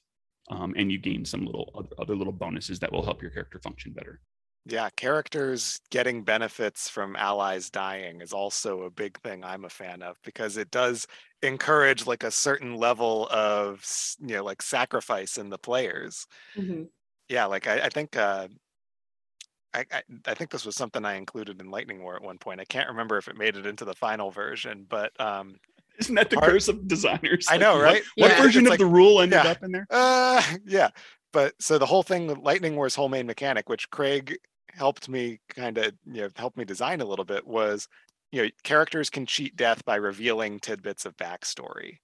um, 0.48 0.74
and 0.76 0.90
you 0.92 0.98
gain 0.98 1.24
some 1.24 1.44
little 1.44 1.70
other, 1.74 1.88
other 1.98 2.16
little 2.16 2.32
bonuses 2.32 2.78
that 2.80 2.92
will 2.92 3.04
help 3.04 3.22
your 3.22 3.30
character 3.30 3.58
function 3.58 3.92
better. 3.92 4.20
Yeah, 4.68 4.90
characters 4.90 5.80
getting 5.90 6.24
benefits 6.24 6.88
from 6.88 7.14
allies 7.14 7.70
dying 7.70 8.20
is 8.20 8.32
also 8.32 8.82
a 8.82 8.90
big 8.90 9.20
thing 9.20 9.44
I'm 9.44 9.64
a 9.64 9.68
fan 9.70 10.02
of 10.02 10.20
because 10.22 10.56
it 10.56 10.72
does 10.72 11.06
encourage 11.42 12.04
like 12.04 12.24
a 12.24 12.32
certain 12.32 12.74
level 12.74 13.28
of 13.30 13.86
you 14.20 14.34
know 14.34 14.44
like 14.44 14.62
sacrifice 14.62 15.38
in 15.38 15.50
the 15.50 15.58
players. 15.58 16.26
Mhm. 16.54 16.88
Yeah, 17.28 17.46
like 17.46 17.66
I, 17.66 17.80
I 17.86 17.88
think 17.88 18.16
uh, 18.16 18.48
I, 19.74 19.84
I 19.92 20.02
I 20.26 20.34
think 20.34 20.50
this 20.50 20.64
was 20.64 20.76
something 20.76 21.04
I 21.04 21.14
included 21.14 21.60
in 21.60 21.70
Lightning 21.70 22.02
War 22.02 22.16
at 22.16 22.22
one 22.22 22.38
point. 22.38 22.60
I 22.60 22.64
can't 22.64 22.88
remember 22.88 23.18
if 23.18 23.28
it 23.28 23.36
made 23.36 23.56
it 23.56 23.66
into 23.66 23.84
the 23.84 23.94
final 23.94 24.30
version, 24.30 24.86
but 24.88 25.18
um, 25.20 25.56
Isn't 26.00 26.14
that 26.16 26.30
the 26.30 26.36
Part- 26.36 26.50
curse 26.52 26.68
of 26.68 26.86
designers? 26.88 27.46
I 27.50 27.56
know, 27.58 27.74
what- 27.76 27.82
right? 27.82 28.02
What, 28.16 28.30
Yeah. 28.32 28.42
version 28.42 28.62
It's 28.62 28.68
of 28.68 28.70
like- 28.70 28.78
the 28.80 28.86
rule 28.86 29.20
ended 29.20 29.40
yeah. 29.44 29.50
up 29.50 29.62
in 29.62 29.72
there? 29.72 29.86
Uh, 29.90 30.42
yeah. 30.66 30.90
But 31.32 31.54
so 31.60 31.78
the 31.78 31.86
whole 31.86 32.02
thing 32.02 32.26
with 32.26 32.38
Lightning 32.38 32.76
War's 32.76 32.94
whole 32.94 33.08
main 33.08 33.26
mechanic, 33.26 33.68
which 33.68 33.90
Craig 33.90 34.38
helped 34.72 35.08
me 35.08 35.40
kind 35.48 35.76
of, 35.78 35.92
you 36.06 36.22
know, 36.22 36.28
helped 36.36 36.56
me 36.56 36.64
design 36.64 37.00
a 37.00 37.04
little 37.04 37.24
bit 37.24 37.46
was, 37.46 37.88
you 38.32 38.42
know, 38.42 38.48
characters 38.64 39.10
can 39.10 39.26
cheat 39.26 39.56
death 39.56 39.84
by 39.84 39.96
revealing 39.96 40.58
tidbits 40.60 41.04
of 41.06 41.16
backstory. 41.16 41.98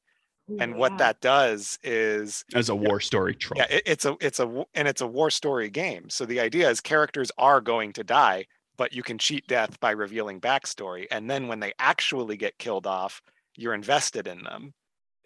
And 0.58 0.74
Ooh, 0.74 0.76
what 0.78 0.92
yeah. 0.92 0.98
that 0.98 1.20
does 1.20 1.78
is 1.82 2.44
As 2.54 2.68
a 2.68 2.74
war 2.74 3.00
story 3.00 3.34
trope. 3.34 3.58
yeah, 3.58 3.66
it, 3.70 3.82
it's 3.86 4.04
a 4.04 4.16
it's 4.20 4.40
a 4.40 4.64
and 4.74 4.88
it's 4.88 5.00
a 5.00 5.06
war 5.06 5.30
story 5.30 5.70
game. 5.70 6.10
So 6.10 6.26
the 6.26 6.40
idea 6.40 6.68
is 6.68 6.80
characters 6.80 7.30
are 7.38 7.60
going 7.60 7.92
to 7.94 8.04
die, 8.04 8.46
but 8.76 8.92
you 8.92 9.02
can 9.02 9.18
cheat 9.18 9.46
death 9.46 9.78
by 9.80 9.92
revealing 9.92 10.40
backstory. 10.40 11.06
And 11.10 11.30
then 11.30 11.46
when 11.46 11.60
they 11.60 11.72
actually 11.78 12.36
get 12.36 12.58
killed 12.58 12.86
off, 12.88 13.22
you're 13.56 13.74
invested 13.74 14.26
in 14.26 14.42
them. 14.42 14.72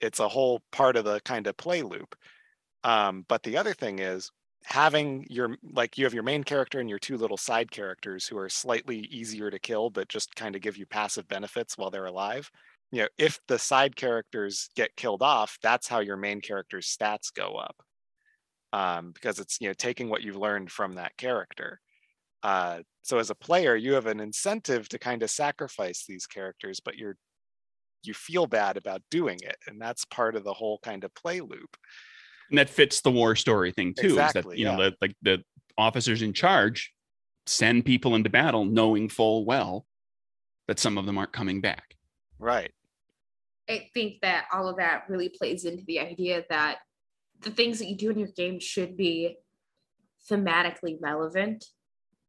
It's 0.00 0.20
a 0.20 0.28
whole 0.28 0.62
part 0.72 0.96
of 0.96 1.04
the 1.04 1.20
kind 1.20 1.46
of 1.46 1.56
play 1.56 1.82
loop. 1.82 2.14
Um, 2.84 3.24
but 3.28 3.42
the 3.42 3.56
other 3.56 3.74
thing 3.74 3.98
is 3.98 4.30
having 4.64 5.26
your 5.30 5.56
like 5.72 5.96
you 5.96 6.04
have 6.04 6.14
your 6.14 6.22
main 6.22 6.44
character 6.44 6.80
and 6.80 6.90
your 6.90 6.98
two 6.98 7.16
little 7.16 7.36
side 7.36 7.70
characters 7.70 8.26
who 8.26 8.36
are 8.38 8.48
slightly 8.48 8.98
easier 8.98 9.50
to 9.50 9.58
kill, 9.58 9.90
but 9.90 10.08
just 10.08 10.34
kind 10.36 10.54
of 10.56 10.62
give 10.62 10.76
you 10.76 10.86
passive 10.86 11.28
benefits 11.28 11.78
while 11.78 11.90
they're 11.90 12.06
alive. 12.06 12.50
You 12.92 13.02
know, 13.02 13.08
if 13.18 13.40
the 13.48 13.58
side 13.58 13.96
characters 13.96 14.70
get 14.76 14.96
killed 14.96 15.22
off, 15.22 15.58
that's 15.62 15.88
how 15.88 16.00
your 16.00 16.16
main 16.16 16.40
character's 16.40 16.86
stats 16.86 17.32
go 17.34 17.56
up 17.56 17.76
um, 18.72 19.12
because 19.12 19.38
it's 19.38 19.60
you 19.60 19.68
know 19.68 19.74
taking 19.74 20.08
what 20.08 20.22
you've 20.22 20.36
learned 20.36 20.70
from 20.70 20.94
that 20.94 21.16
character. 21.16 21.80
Uh, 22.42 22.80
so 23.02 23.18
as 23.18 23.30
a 23.30 23.34
player, 23.34 23.74
you 23.74 23.94
have 23.94 24.06
an 24.06 24.20
incentive 24.20 24.88
to 24.90 24.98
kind 24.98 25.22
of 25.22 25.30
sacrifice 25.30 26.04
these 26.06 26.26
characters, 26.26 26.80
but 26.80 26.96
you're 26.96 27.16
you 28.06 28.14
feel 28.14 28.46
bad 28.46 28.76
about 28.76 29.02
doing 29.10 29.38
it, 29.42 29.56
and 29.66 29.80
that's 29.80 30.04
part 30.04 30.36
of 30.36 30.44
the 30.44 30.52
whole 30.52 30.78
kind 30.82 31.04
of 31.04 31.14
play 31.14 31.40
loop. 31.40 31.76
And 32.50 32.58
that 32.58 32.70
fits 32.70 33.00
the 33.00 33.10
war 33.10 33.34
story 33.34 33.72
thing 33.72 33.94
too. 33.94 34.08
is 34.08 34.16
that 34.16 34.30
Exactly, 34.30 34.58
you 34.58 34.64
know, 34.64 34.80
yeah. 34.80 34.90
the, 34.90 34.96
like 35.00 35.16
the 35.22 35.42
officers 35.76 36.22
in 36.22 36.32
charge 36.32 36.92
send 37.46 37.84
people 37.84 38.14
into 38.14 38.30
battle 38.30 38.64
knowing 38.64 39.08
full 39.08 39.44
well 39.44 39.86
that 40.66 40.78
some 40.78 40.98
of 40.98 41.06
them 41.06 41.18
aren't 41.18 41.32
coming 41.32 41.60
back. 41.60 41.96
Right. 42.38 42.72
I 43.68 43.88
think 43.94 44.20
that 44.22 44.46
all 44.52 44.68
of 44.68 44.76
that 44.76 45.04
really 45.08 45.28
plays 45.28 45.64
into 45.64 45.84
the 45.86 46.00
idea 46.00 46.44
that 46.50 46.78
the 47.40 47.50
things 47.50 47.78
that 47.78 47.86
you 47.86 47.96
do 47.96 48.10
in 48.10 48.18
your 48.18 48.28
game 48.28 48.60
should 48.60 48.96
be 48.96 49.36
thematically 50.30 50.96
relevant 51.00 51.64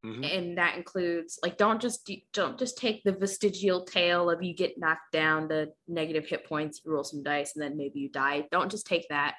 Mhm. 0.05 0.23
and 0.31 0.57
that 0.57 0.77
includes 0.77 1.39
like 1.41 1.57
don't 1.57 1.81
just 1.81 2.05
do, 2.05 2.15
don't 2.31 2.57
just 2.59 2.77
take 2.77 3.03
the 3.03 3.11
vestigial 3.11 3.83
tail 3.83 4.29
of 4.29 4.43
you 4.43 4.53
get 4.53 4.77
knocked 4.77 5.11
down 5.11 5.47
the 5.47 5.73
negative 5.87 6.27
hit 6.27 6.45
points 6.45 6.81
you 6.85 6.91
roll 6.91 7.03
some 7.03 7.23
dice 7.23 7.55
and 7.55 7.63
then 7.63 7.75
maybe 7.77 7.99
you 7.99 8.09
die. 8.09 8.47
Don't 8.51 8.69
just 8.71 8.85
take 8.85 9.07
that. 9.09 9.35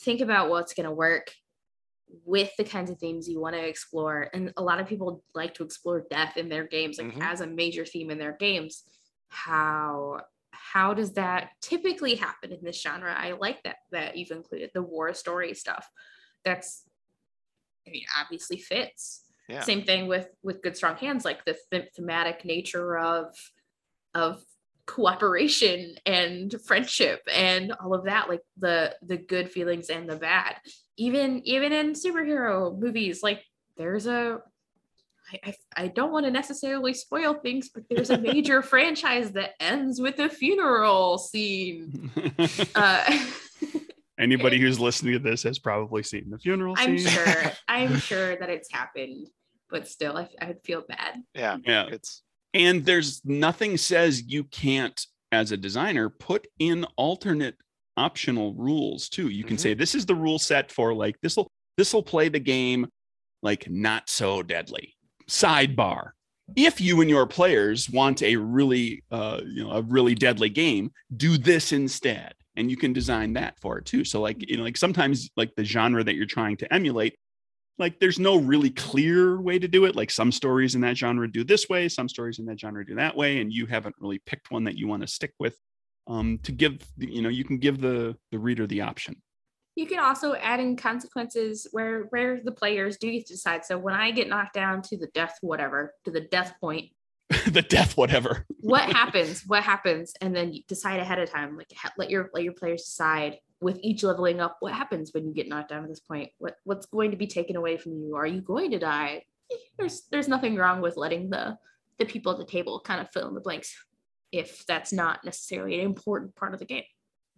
Think 0.00 0.20
about 0.20 0.48
what's 0.48 0.74
going 0.74 0.88
to 0.88 0.92
work 0.94 1.32
with 2.24 2.50
the 2.56 2.64
kinds 2.64 2.90
of 2.90 2.98
themes 2.98 3.28
you 3.28 3.40
want 3.40 3.54
to 3.56 3.66
explore. 3.66 4.28
And 4.34 4.52
a 4.56 4.62
lot 4.62 4.80
of 4.80 4.86
people 4.86 5.24
like 5.34 5.54
to 5.54 5.64
explore 5.64 6.06
death 6.10 6.36
in 6.36 6.48
their 6.48 6.64
games 6.66 6.98
like 6.98 7.12
Mhm. 7.14 7.22
as 7.22 7.40
a 7.40 7.46
major 7.46 7.84
theme 7.84 8.10
in 8.10 8.18
their 8.18 8.32
games. 8.36 8.84
How 9.28 10.22
how 10.54 10.94
does 10.94 11.14
that 11.14 11.50
typically 11.60 12.14
happen 12.14 12.52
in 12.52 12.62
this 12.62 12.80
genre? 12.80 13.12
I 13.12 13.32
like 13.32 13.62
that 13.64 13.78
that 13.90 14.16
you've 14.16 14.30
included 14.30 14.70
the 14.72 14.82
war 14.82 15.12
story 15.14 15.54
stuff. 15.54 15.88
That's 16.44 16.88
i 17.86 17.90
mean 17.90 18.04
obviously 18.16 18.58
fits 18.58 19.31
Yeah. 19.52 19.60
same 19.60 19.84
thing 19.84 20.08
with 20.08 20.28
with 20.42 20.62
good 20.62 20.76
strong 20.76 20.96
hands 20.96 21.24
like 21.24 21.44
the 21.44 21.56
th- 21.70 21.90
thematic 21.94 22.44
nature 22.44 22.96
of 22.96 23.34
of 24.14 24.42
cooperation 24.86 25.94
and 26.06 26.54
friendship 26.66 27.20
and 27.32 27.72
all 27.72 27.94
of 27.94 28.04
that 28.04 28.28
like 28.28 28.42
the 28.56 28.96
the 29.02 29.16
good 29.16 29.50
feelings 29.50 29.90
and 29.90 30.08
the 30.08 30.16
bad 30.16 30.56
even 30.96 31.42
even 31.44 31.72
in 31.72 31.92
superhero 31.92 32.76
movies 32.76 33.22
like 33.22 33.44
there's 33.76 34.06
a 34.06 34.40
I, 35.32 35.38
I, 35.44 35.54
I 35.84 35.88
don't 35.88 36.12
want 36.12 36.26
to 36.26 36.30
necessarily 36.30 36.94
spoil 36.94 37.34
things, 37.34 37.68
but 37.68 37.84
there's 37.88 38.10
a 38.10 38.18
major 38.18 38.60
franchise 38.74 39.32
that 39.32 39.50
ends 39.60 40.00
with 40.00 40.18
a 40.18 40.28
funeral 40.28 41.18
scene. 41.18 42.10
Uh, 42.74 43.04
Anybody 44.18 44.58
who's 44.58 44.78
listening 44.78 45.14
to 45.14 45.18
this 45.18 45.42
has 45.42 45.58
probably 45.58 46.02
seen 46.02 46.30
the 46.30 46.38
funeral 46.38 46.74
I'm 46.76 46.98
sure, 46.98 47.52
I'm 47.66 47.98
sure 47.98 48.36
that 48.36 48.50
it's 48.50 48.70
happened, 48.70 49.28
but 49.72 49.88
still, 49.88 50.16
I, 50.16 50.28
I 50.40 50.46
would 50.48 50.62
feel 50.64 50.82
bad. 50.86 51.22
Yeah. 51.34 51.56
Yeah. 51.64 51.86
It's 51.90 52.22
and 52.54 52.84
there's 52.84 53.22
nothing 53.24 53.76
says 53.78 54.22
you 54.26 54.44
can't 54.44 55.04
as 55.32 55.50
a 55.50 55.56
designer 55.56 56.10
put 56.10 56.46
in 56.58 56.84
alternate 56.96 57.56
optional 57.96 58.54
rules 58.54 59.08
too 59.08 59.28
you 59.28 59.44
can 59.44 59.56
Mhm. 59.56 59.60
say 59.60 59.74
this 59.74 59.94
is 59.94 60.06
the 60.06 60.14
rule 60.14 60.38
set 60.38 60.70
for 60.72 60.94
like 60.94 61.16
this 61.22 61.36
will 61.36 61.50
this 61.76 61.92
will 61.92 62.02
play 62.02 62.28
the 62.30 62.38
game 62.40 62.86
like 63.42 63.68
not 63.70 64.08
so 64.08 64.42
deadly 64.42 64.94
sidebar 65.28 66.10
if 66.56 66.80
you 66.80 67.00
and 67.00 67.08
your 67.10 67.26
players 67.26 67.88
want 67.90 68.22
a 68.22 68.36
really 68.36 69.02
uh 69.10 69.40
you 69.46 69.64
know 69.64 69.70
a 69.72 69.82
really 69.82 70.14
deadly 70.14 70.48
game 70.48 70.90
do 71.16 71.36
this 71.38 71.72
instead 71.72 72.34
and 72.56 72.70
you 72.70 72.76
can 72.76 72.92
design 72.92 73.32
that 73.34 73.58
for 73.60 73.78
it 73.78 73.84
too 73.86 74.04
so 74.04 74.20
like 74.20 74.36
you 74.50 74.56
know 74.56 74.62
like 74.62 74.76
sometimes 74.76 75.30
like 75.36 75.50
the 75.56 75.64
genre 75.64 76.04
that 76.04 76.14
you're 76.14 76.26
trying 76.26 76.56
to 76.56 76.72
emulate 76.72 77.14
like 77.78 77.98
there's 78.00 78.18
no 78.18 78.36
really 78.36 78.70
clear 78.70 79.40
way 79.40 79.58
to 79.58 79.68
do 79.68 79.84
it. 79.84 79.96
Like 79.96 80.10
some 80.10 80.32
stories 80.32 80.74
in 80.74 80.80
that 80.82 80.96
genre 80.96 81.30
do 81.30 81.44
this 81.44 81.68
way 81.68 81.88
some 81.88 82.08
stories 82.08 82.38
in 82.38 82.46
that 82.46 82.60
genre 82.60 82.84
do 82.84 82.94
that 82.96 83.16
way 83.16 83.40
and 83.40 83.52
you 83.52 83.66
haven't 83.66 83.96
really 83.98 84.20
picked 84.26 84.50
one 84.50 84.64
that 84.64 84.76
you 84.76 84.86
want 84.86 85.02
to 85.02 85.08
stick 85.08 85.32
with 85.38 85.56
um, 86.06 86.38
to 86.42 86.52
give 86.52 86.78
you 86.96 87.22
know 87.22 87.28
you 87.28 87.44
can 87.44 87.58
give 87.58 87.80
the 87.80 88.16
the 88.30 88.38
reader 88.38 88.66
the 88.66 88.80
option. 88.80 89.16
You 89.74 89.86
can 89.86 90.00
also 90.00 90.34
add 90.34 90.60
in 90.60 90.76
consequences 90.76 91.66
where 91.72 92.02
where 92.10 92.40
the 92.42 92.52
players 92.52 92.98
do 92.98 93.10
get 93.10 93.26
to 93.26 93.34
decide. 93.34 93.64
So 93.64 93.78
when 93.78 93.94
i 93.94 94.10
get 94.10 94.28
knocked 94.28 94.54
down 94.54 94.82
to 94.82 94.96
the 94.96 95.08
death 95.08 95.38
whatever 95.40 95.94
to 96.04 96.10
the 96.10 96.20
death 96.20 96.54
point 96.60 96.90
the 97.46 97.62
death 97.62 97.96
whatever. 97.96 98.44
what 98.60 98.90
happens? 98.92 99.42
What 99.46 99.62
happens? 99.62 100.12
And 100.20 100.34
then 100.34 100.52
you 100.52 100.62
decide 100.68 101.00
ahead 101.00 101.18
of 101.18 101.30
time 101.30 101.56
like 101.56 101.72
let 101.96 102.10
your 102.10 102.30
let 102.34 102.44
your 102.44 102.52
players 102.54 102.82
decide 102.82 103.38
with 103.62 103.78
each 103.82 104.02
leveling 104.02 104.40
up 104.40 104.56
what 104.60 104.72
happens 104.72 105.10
when 105.12 105.26
you 105.26 105.32
get 105.32 105.48
knocked 105.48 105.70
down 105.70 105.82
at 105.82 105.88
this 105.88 106.00
point 106.00 106.30
what 106.38 106.56
what's 106.64 106.86
going 106.86 107.10
to 107.10 107.16
be 107.16 107.26
taken 107.26 107.56
away 107.56 107.76
from 107.76 107.92
you 107.92 108.16
are 108.16 108.26
you 108.26 108.40
going 108.40 108.70
to 108.70 108.78
die 108.78 109.22
there's 109.78 110.02
there's 110.10 110.28
nothing 110.28 110.56
wrong 110.56 110.80
with 110.80 110.96
letting 110.96 111.30
the 111.30 111.56
the 111.98 112.04
people 112.04 112.32
at 112.32 112.38
the 112.38 112.44
table 112.44 112.80
kind 112.80 113.00
of 113.00 113.10
fill 113.12 113.28
in 113.28 113.34
the 113.34 113.40
blanks 113.40 113.74
if 114.32 114.64
that's 114.66 114.92
not 114.92 115.24
necessarily 115.24 115.78
an 115.78 115.86
important 115.86 116.34
part 116.34 116.54
of 116.54 116.58
the 116.58 116.66
game. 116.66 116.84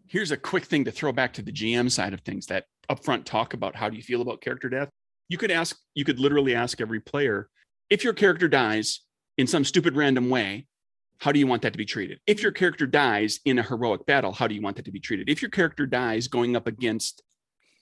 Here's 0.06 0.30
a 0.30 0.36
quick 0.36 0.64
thing 0.64 0.84
to 0.84 0.92
throw 0.92 1.12
back 1.12 1.32
to 1.34 1.42
the 1.42 1.52
GM 1.52 1.90
side 1.90 2.14
of 2.14 2.20
things 2.20 2.46
that 2.46 2.64
upfront 2.90 3.24
talk 3.24 3.54
about 3.54 3.74
how 3.74 3.88
do 3.88 3.96
you 3.96 4.02
feel 4.02 4.22
about 4.22 4.40
character 4.40 4.68
death. 4.68 4.90
You 5.28 5.38
could 5.38 5.50
ask, 5.50 5.76
you 5.94 6.04
could 6.04 6.20
literally 6.20 6.54
ask 6.54 6.80
every 6.80 7.00
player 7.00 7.48
if 7.90 8.04
your 8.04 8.12
character 8.12 8.46
dies 8.46 9.00
in 9.38 9.46
some 9.46 9.64
stupid 9.64 9.96
random 9.96 10.30
way, 10.30 10.66
how 11.18 11.32
do 11.32 11.38
you 11.38 11.46
want 11.46 11.62
that 11.62 11.72
to 11.72 11.78
be 11.78 11.84
treated? 11.84 12.20
If 12.26 12.42
your 12.42 12.52
character 12.52 12.86
dies 12.86 13.40
in 13.44 13.58
a 13.58 13.62
heroic 13.62 14.06
battle, 14.06 14.32
how 14.32 14.46
do 14.46 14.54
you 14.54 14.62
want 14.62 14.76
that 14.76 14.84
to 14.86 14.92
be 14.92 15.00
treated? 15.00 15.28
If 15.28 15.42
your 15.42 15.50
character 15.50 15.86
dies 15.86 16.28
going 16.28 16.56
up 16.56 16.66
against 16.66 17.22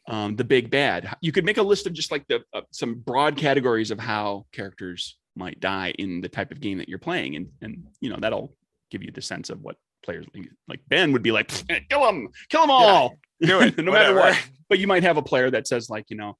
um, 0.08 0.36
the 0.36 0.44
big 0.44 0.70
bad, 0.70 1.14
you 1.20 1.32
could 1.32 1.44
make 1.44 1.58
a 1.58 1.62
list 1.62 1.86
of 1.86 1.92
just 1.92 2.10
like 2.10 2.26
the 2.28 2.40
uh, 2.52 2.62
some 2.70 2.94
broad 2.94 3.36
categories 3.36 3.90
of 3.90 3.98
how 3.98 4.46
characters 4.52 5.18
might 5.36 5.60
die 5.60 5.94
in 5.98 6.20
the 6.20 6.28
type 6.28 6.52
of 6.52 6.60
game 6.60 6.78
that 6.78 6.88
you're 6.88 6.98
playing, 6.98 7.36
and 7.36 7.48
and 7.62 7.86
you 8.00 8.10
know 8.10 8.18
that'll 8.20 8.54
give 8.90 9.02
you 9.02 9.10
the 9.10 9.22
sense 9.22 9.48
of 9.48 9.60
what 9.62 9.76
players 10.04 10.26
like 10.68 10.80
Ben 10.88 11.12
would 11.12 11.22
be 11.22 11.32
like, 11.32 11.50
kill 11.88 12.04
them, 12.04 12.28
kill 12.48 12.62
them 12.62 12.70
all, 12.70 13.18
yeah, 13.40 13.48
do 13.48 13.60
it, 13.60 13.78
no 13.84 13.92
matter 13.92 14.14
what. 14.14 14.36
But 14.68 14.78
you 14.78 14.86
might 14.86 15.02
have 15.02 15.16
a 15.16 15.22
player 15.22 15.50
that 15.50 15.66
says 15.66 15.88
like, 15.88 16.06
you 16.08 16.16
know, 16.16 16.36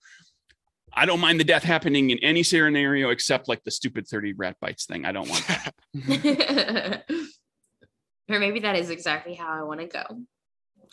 I 0.95 1.07
don't 1.07 1.21
mind 1.21 1.41
the 1.41 1.45
death 1.45 1.63
happening 1.63 2.11
in 2.11 2.19
any 2.19 2.43
scenario 2.43 3.11
except 3.11 3.49
like 3.49 3.65
the 3.65 3.71
stupid 3.71 4.07
30 4.07 4.35
rat 4.35 4.57
bites 4.61 4.87
thing. 4.87 5.05
I 5.05 5.13
don't 5.13 5.29
want 5.29 5.47
that. 5.47 7.05
or 8.29 8.39
maybe 8.39 8.61
that 8.61 8.77
is 8.77 8.91
exactly 8.91 9.35
how 9.35 9.49
I 9.49 9.63
want 9.63 9.81
to 9.81 9.87
go. 9.87 10.03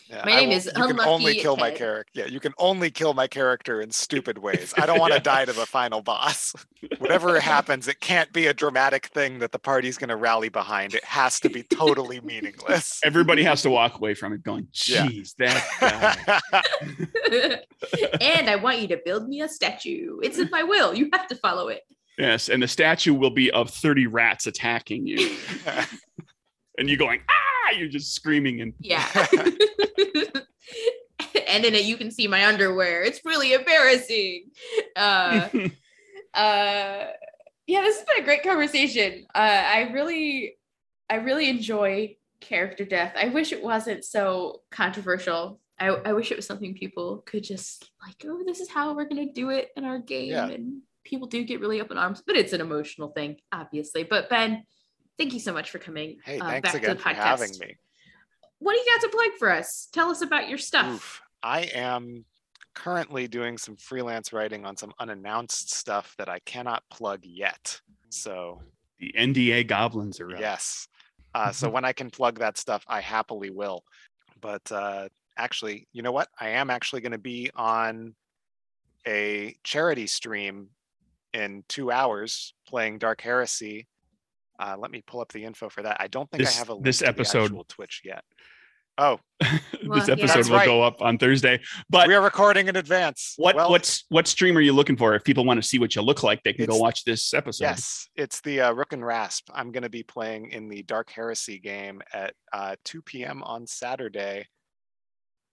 Yeah, 0.09 0.23
my 0.25 0.35
name 0.37 0.49
will, 0.49 0.55
is 0.55 0.65
you 0.65 0.87
can 0.87 0.99
only 0.99 1.35
kill 1.35 1.55
head. 1.55 1.61
my 1.61 1.71
character. 1.71 2.11
Yeah, 2.13 2.25
you 2.25 2.39
can 2.39 2.53
only 2.57 2.89
kill 2.89 3.13
my 3.13 3.27
character 3.27 3.81
in 3.81 3.91
stupid 3.91 4.37
ways. 4.37 4.73
I 4.77 4.85
don't 4.85 4.99
want 4.99 5.13
to 5.13 5.19
die 5.23 5.45
to 5.45 5.53
the 5.53 5.65
final 5.65 6.01
boss. 6.01 6.53
Whatever 6.97 7.39
happens, 7.39 7.87
it 7.87 7.99
can't 7.99 8.31
be 8.33 8.47
a 8.47 8.53
dramatic 8.53 9.07
thing 9.07 9.39
that 9.39 9.51
the 9.51 9.59
party's 9.59 9.97
going 9.97 10.09
to 10.09 10.15
rally 10.15 10.49
behind. 10.49 10.93
It 10.93 11.03
has 11.03 11.39
to 11.41 11.49
be 11.49 11.63
totally 11.63 12.21
meaningless. 12.21 12.99
Everybody 13.03 13.43
has 13.43 13.61
to 13.63 13.69
walk 13.69 13.95
away 13.95 14.13
from 14.13 14.33
it 14.33 14.43
going, 14.43 14.67
"Jeez, 14.73 15.35
yeah. 15.39 16.15
that." 16.51 17.65
and 18.21 18.49
I 18.49 18.55
want 18.55 18.79
you 18.79 18.87
to 18.89 18.99
build 19.05 19.27
me 19.27 19.41
a 19.41 19.49
statue. 19.49 20.19
It's 20.23 20.39
in 20.39 20.49
my 20.51 20.63
will. 20.63 20.93
You 20.93 21.09
have 21.13 21.27
to 21.27 21.35
follow 21.35 21.67
it. 21.67 21.81
Yes, 22.17 22.49
and 22.49 22.61
the 22.61 22.67
statue 22.67 23.13
will 23.13 23.29
be 23.29 23.51
of 23.51 23.69
thirty 23.69 24.07
rats 24.07 24.47
attacking 24.47 25.07
you 25.07 25.35
and 26.79 26.89
you 26.89 26.97
going 26.97 27.19
ah 27.29 27.71
you're 27.77 27.89
just 27.89 28.15
screaming 28.15 28.61
and 28.61 28.73
yeah 28.79 29.05
and 31.47 31.65
in 31.65 31.75
it 31.75 31.85
you 31.85 31.97
can 31.97 32.11
see 32.11 32.27
my 32.27 32.45
underwear. 32.47 33.03
It's 33.03 33.21
really 33.25 33.53
embarrassing. 33.53 34.51
Uh 34.95 35.49
uh 36.33 37.07
yeah 37.67 37.81
this 37.81 37.97
has 37.97 38.05
been 38.05 38.23
a 38.23 38.25
great 38.25 38.43
conversation. 38.43 39.25
Uh 39.33 39.37
i 39.37 39.89
really 39.93 40.57
i 41.09 41.15
really 41.15 41.49
enjoy 41.49 42.15
character 42.41 42.85
death. 42.85 43.13
I 43.17 43.29
wish 43.29 43.51
it 43.51 43.63
wasn't 43.63 44.05
so 44.05 44.61
controversial. 44.71 45.59
I, 45.79 45.87
I 45.87 46.13
wish 46.13 46.31
it 46.31 46.37
was 46.37 46.45
something 46.45 46.73
people 46.73 47.23
could 47.25 47.43
just 47.43 47.89
like 48.05 48.15
oh 48.25 48.43
this 48.45 48.59
is 48.59 48.69
how 48.69 48.93
we're 48.93 49.07
gonna 49.07 49.31
do 49.31 49.49
it 49.49 49.69
in 49.75 49.85
our 49.85 49.99
game 49.99 50.31
yeah. 50.31 50.47
and 50.47 50.81
people 51.05 51.27
do 51.27 51.43
get 51.43 51.61
really 51.61 51.81
up 51.81 51.91
in 51.91 51.97
arms. 51.97 52.21
But 52.25 52.35
it's 52.35 52.53
an 52.53 52.61
emotional 52.61 53.09
thing 53.09 53.37
obviously. 53.51 54.03
But 54.03 54.29
ben 54.29 54.63
thank 55.17 55.33
you 55.33 55.39
so 55.39 55.53
much 55.53 55.69
for 55.69 55.79
coming. 55.79 56.17
Hey, 56.23 56.39
uh, 56.39 56.49
thanks 56.49 56.73
again 56.73 56.97
for 56.97 57.09
having 57.09 57.51
me. 57.59 57.75
What 58.60 58.74
do 58.74 58.80
you 58.80 58.86
got 58.93 59.01
to 59.01 59.10
plug 59.10 59.32
for 59.38 59.51
us? 59.51 59.88
Tell 59.93 60.10
us 60.10 60.22
about 60.22 60.49
your 60.49 60.57
stuff. 60.57 60.93
Oof, 60.93 61.22
I 61.41 61.62
am 61.74 62.26
currently 62.76 63.28
doing 63.28 63.57
some 63.57 63.76
freelance 63.76 64.32
writing 64.32 64.66
on 64.66 64.78
some 64.78 64.93
unannounced 64.99 65.72
stuff 65.74 66.16
that 66.18 66.30
I 66.30 66.39
cannot 66.39 66.84
plug 66.89 67.22
yet. 67.24 67.80
So 68.10 68.62
the 68.99 69.14
NDA 69.18 69.68
goblins 69.68 70.20
are 70.20 70.32
up. 70.34 70.39
Yes. 70.39 70.88
Uh, 71.34 71.51
so 71.51 71.70
when 71.72 71.86
I 71.86 71.93
can 71.93 72.10
plug 72.10 72.39
that 72.39 72.57
stuff, 72.57 72.86
I 72.88 73.01
happily 73.01 73.49
will. 73.49 73.84
But 74.41 74.72
uh, 74.72 75.10
actually, 75.38 75.88
you 75.93 76.01
know 76.01 76.12
what? 76.12 76.30
I 76.39 76.49
am 76.49 76.70
actually 76.70 77.01
going 77.01 77.12
to 77.14 77.18
be 77.18 77.49
on 77.55 78.14
a 79.07 79.55
charity 79.64 80.07
stream 80.07 80.70
in 81.34 81.64
two 81.68 81.91
hours 81.91 82.53
playing 82.68 82.99
Dark 82.99 83.22
Heresy 83.22 83.88
uh, 84.60 84.76
let 84.78 84.91
me 84.91 85.01
pull 85.05 85.22
up 85.22 85.32
the 85.32 85.45
info 85.45 85.70
for 85.70 85.84
that. 85.84 85.97
I 85.99 86.07
don't 86.07 86.30
think 86.30 86.43
this, 86.43 86.55
I 86.55 86.60
have 86.60 86.70
a 86.70 86.74
link 86.74 86.86
this 86.86 87.01
episode 87.01 87.51
will 87.51 87.64
Twitch 87.64 88.01
yet. 88.03 88.24
Oh, 88.99 89.18
well, 89.88 89.97
this 89.97 90.10
episode 90.10 90.45
yeah. 90.45 90.51
will 90.51 90.57
right. 90.57 90.66
go 90.66 90.84
up 90.84 91.01
on 91.01 91.18
Thursday. 91.18 91.62
But 91.89 92.10
we 92.10 92.16
are 92.16 92.22
recording 92.22 92.68
in 92.68 92.76
advance. 92.76 93.36
What 93.38 93.55
well, 93.55 93.70
what's 93.70 94.03
what 94.10 94.28
stream 94.28 94.57
are 94.57 94.62
you 94.62 94.74
looking 94.74 94.97
for? 94.97 95.16
If 95.16 95.24
people 95.24 95.45
want 95.45 95.62
to 95.62 95.68
see 95.68 95.80
what 95.80 95.95
you 95.95 96.01
look 96.01 96.22
like, 96.22 96.43
they 96.43 96.51
can 96.51 96.66
go 96.66 96.78
watch 96.78 97.05
this 97.05 97.34
episode. 97.34 97.64
Yes, 97.64 98.10
it's 98.18 98.41
the 98.41 98.60
uh, 98.60 98.74
Rook 98.74 98.91
and 98.91 99.05
Rasp. 99.05 99.49
I'm 99.53 99.72
going 99.72 99.84
to 99.84 99.89
be 99.89 100.03
playing 100.03 100.51
in 100.51 100.68
the 100.68 100.84
Dark 100.84 101.12
Heresy 101.12 101.60
game 101.60 102.01
at 102.14 102.34
uh, 102.51 102.76
2 102.84 103.01
p.m. 103.03 103.41
on 103.43 103.66
Saturday. 103.66 104.47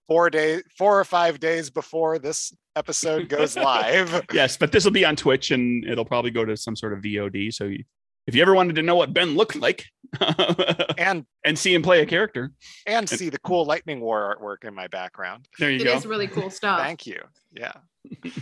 Four 0.08 0.30
days, 0.30 0.62
four 0.76 0.98
or 0.98 1.04
five 1.04 1.40
days 1.40 1.70
before 1.70 2.18
this 2.18 2.52
episode 2.74 3.28
goes 3.28 3.56
live. 3.56 4.24
yes, 4.32 4.56
but 4.56 4.70
this 4.70 4.84
will 4.84 4.92
be 4.92 5.04
on 5.04 5.16
Twitch 5.16 5.50
and 5.50 5.84
it'll 5.84 6.04
probably 6.04 6.30
go 6.30 6.44
to 6.44 6.56
some 6.56 6.76
sort 6.76 6.92
of 6.92 7.00
VOD. 7.00 7.52
So 7.52 7.64
you, 7.64 7.82
if 8.26 8.34
you 8.34 8.42
ever 8.42 8.54
wanted 8.54 8.76
to 8.76 8.82
know 8.82 8.96
what 8.96 9.12
Ben 9.12 9.36
looked 9.36 9.56
like 9.56 9.86
and 10.98 11.24
and 11.44 11.58
see 11.58 11.74
him 11.74 11.82
play 11.82 12.02
a 12.02 12.06
character. 12.06 12.52
And 12.86 13.08
see 13.08 13.30
the 13.30 13.38
cool 13.38 13.64
lightning 13.64 14.00
war 14.00 14.36
artwork 14.36 14.66
in 14.66 14.74
my 14.74 14.88
background. 14.88 15.48
There 15.58 15.70
you 15.70 15.80
it 15.80 15.84
go. 15.84 15.92
it 15.92 15.96
is 15.96 16.06
really 16.06 16.28
cool 16.28 16.50
stuff. 16.50 16.80
Thank 16.80 17.06
you. 17.06 17.22
Yeah. 17.52 17.72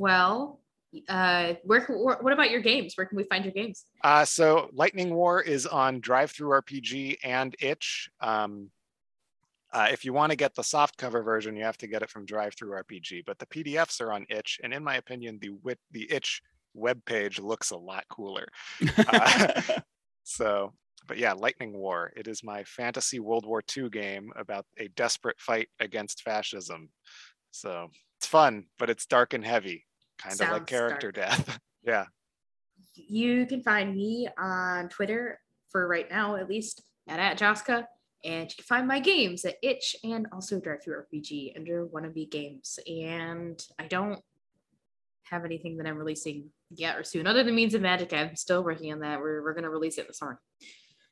Well 0.00 0.60
uh 1.08 1.54
where 1.64 1.84
what 1.86 2.32
about 2.32 2.50
your 2.50 2.60
games? 2.60 2.94
Where 2.96 3.06
can 3.06 3.16
we 3.16 3.24
find 3.24 3.44
your 3.44 3.52
games? 3.52 3.84
Uh 4.02 4.24
so 4.24 4.70
lightning 4.72 5.12
war 5.14 5.42
is 5.42 5.66
on 5.66 6.00
DriveThruRPG 6.00 7.18
and 7.24 7.54
itch. 7.60 8.08
Um 8.20 8.70
uh, 9.70 9.88
if 9.92 10.02
you 10.04 10.14
want 10.14 10.30
to 10.30 10.36
get 10.36 10.54
the 10.54 10.64
soft 10.64 10.96
cover 10.96 11.22
version, 11.22 11.54
you 11.54 11.62
have 11.64 11.76
to 11.76 11.86
get 11.86 12.00
it 12.00 12.08
from 12.08 12.24
DriveThruRPG, 12.24 13.26
but 13.26 13.38
the 13.38 13.44
PDFs 13.44 14.00
are 14.00 14.12
on 14.12 14.24
itch. 14.30 14.58
And 14.64 14.72
in 14.72 14.82
my 14.82 14.96
opinion, 14.96 15.38
the 15.42 15.50
the 15.90 16.10
itch 16.10 16.40
web 16.74 17.04
page 17.04 17.38
looks 17.38 17.70
a 17.70 17.76
lot 17.76 18.04
cooler. 18.08 18.48
Uh, 18.96 19.62
so, 20.24 20.72
but 21.06 21.18
yeah, 21.18 21.32
Lightning 21.32 21.76
War. 21.76 22.12
It 22.16 22.28
is 22.28 22.44
my 22.44 22.64
fantasy 22.64 23.18
World 23.20 23.46
War 23.46 23.62
II 23.76 23.88
game 23.88 24.32
about 24.36 24.66
a 24.78 24.88
desperate 24.88 25.40
fight 25.40 25.68
against 25.80 26.22
fascism. 26.22 26.90
So 27.50 27.88
it's 28.18 28.26
fun, 28.26 28.66
but 28.78 28.90
it's 28.90 29.06
dark 29.06 29.34
and 29.34 29.44
heavy, 29.44 29.84
kind 30.18 30.40
of 30.40 30.50
like 30.50 30.66
character 30.66 31.12
dark. 31.12 31.30
death. 31.30 31.58
yeah. 31.82 32.06
You 32.94 33.46
can 33.46 33.62
find 33.62 33.94
me 33.94 34.28
on 34.38 34.88
Twitter 34.88 35.40
for 35.70 35.86
right 35.86 36.10
now, 36.10 36.36
at 36.36 36.48
least 36.48 36.82
at, 37.08 37.20
at 37.20 37.38
Joska. 37.38 37.86
And 38.24 38.50
you 38.50 38.56
can 38.56 38.64
find 38.64 38.88
my 38.88 38.98
games 38.98 39.44
at 39.44 39.56
Itch 39.62 39.94
and 40.02 40.26
also 40.32 40.58
drive 40.60 40.82
through 40.82 41.02
RPG 41.12 41.56
under 41.56 41.86
Wannabe 41.86 42.28
Games. 42.30 42.78
And 42.86 43.62
I 43.78 43.86
don't 43.86 44.20
have 45.30 45.44
anything 45.44 45.76
that 45.78 45.86
I'm 45.86 45.96
releasing 45.96 46.50
yet 46.70 46.96
or 46.96 47.04
soon, 47.04 47.26
other 47.26 47.42
than 47.42 47.54
Means 47.54 47.74
of 47.74 47.82
Magic. 47.82 48.12
I'm 48.12 48.36
still 48.36 48.62
working 48.62 48.92
on 48.92 49.00
that. 49.00 49.20
We're, 49.20 49.42
we're 49.42 49.54
going 49.54 49.64
to 49.64 49.70
release 49.70 49.98
it 49.98 50.06
this 50.06 50.18
summer. 50.18 50.40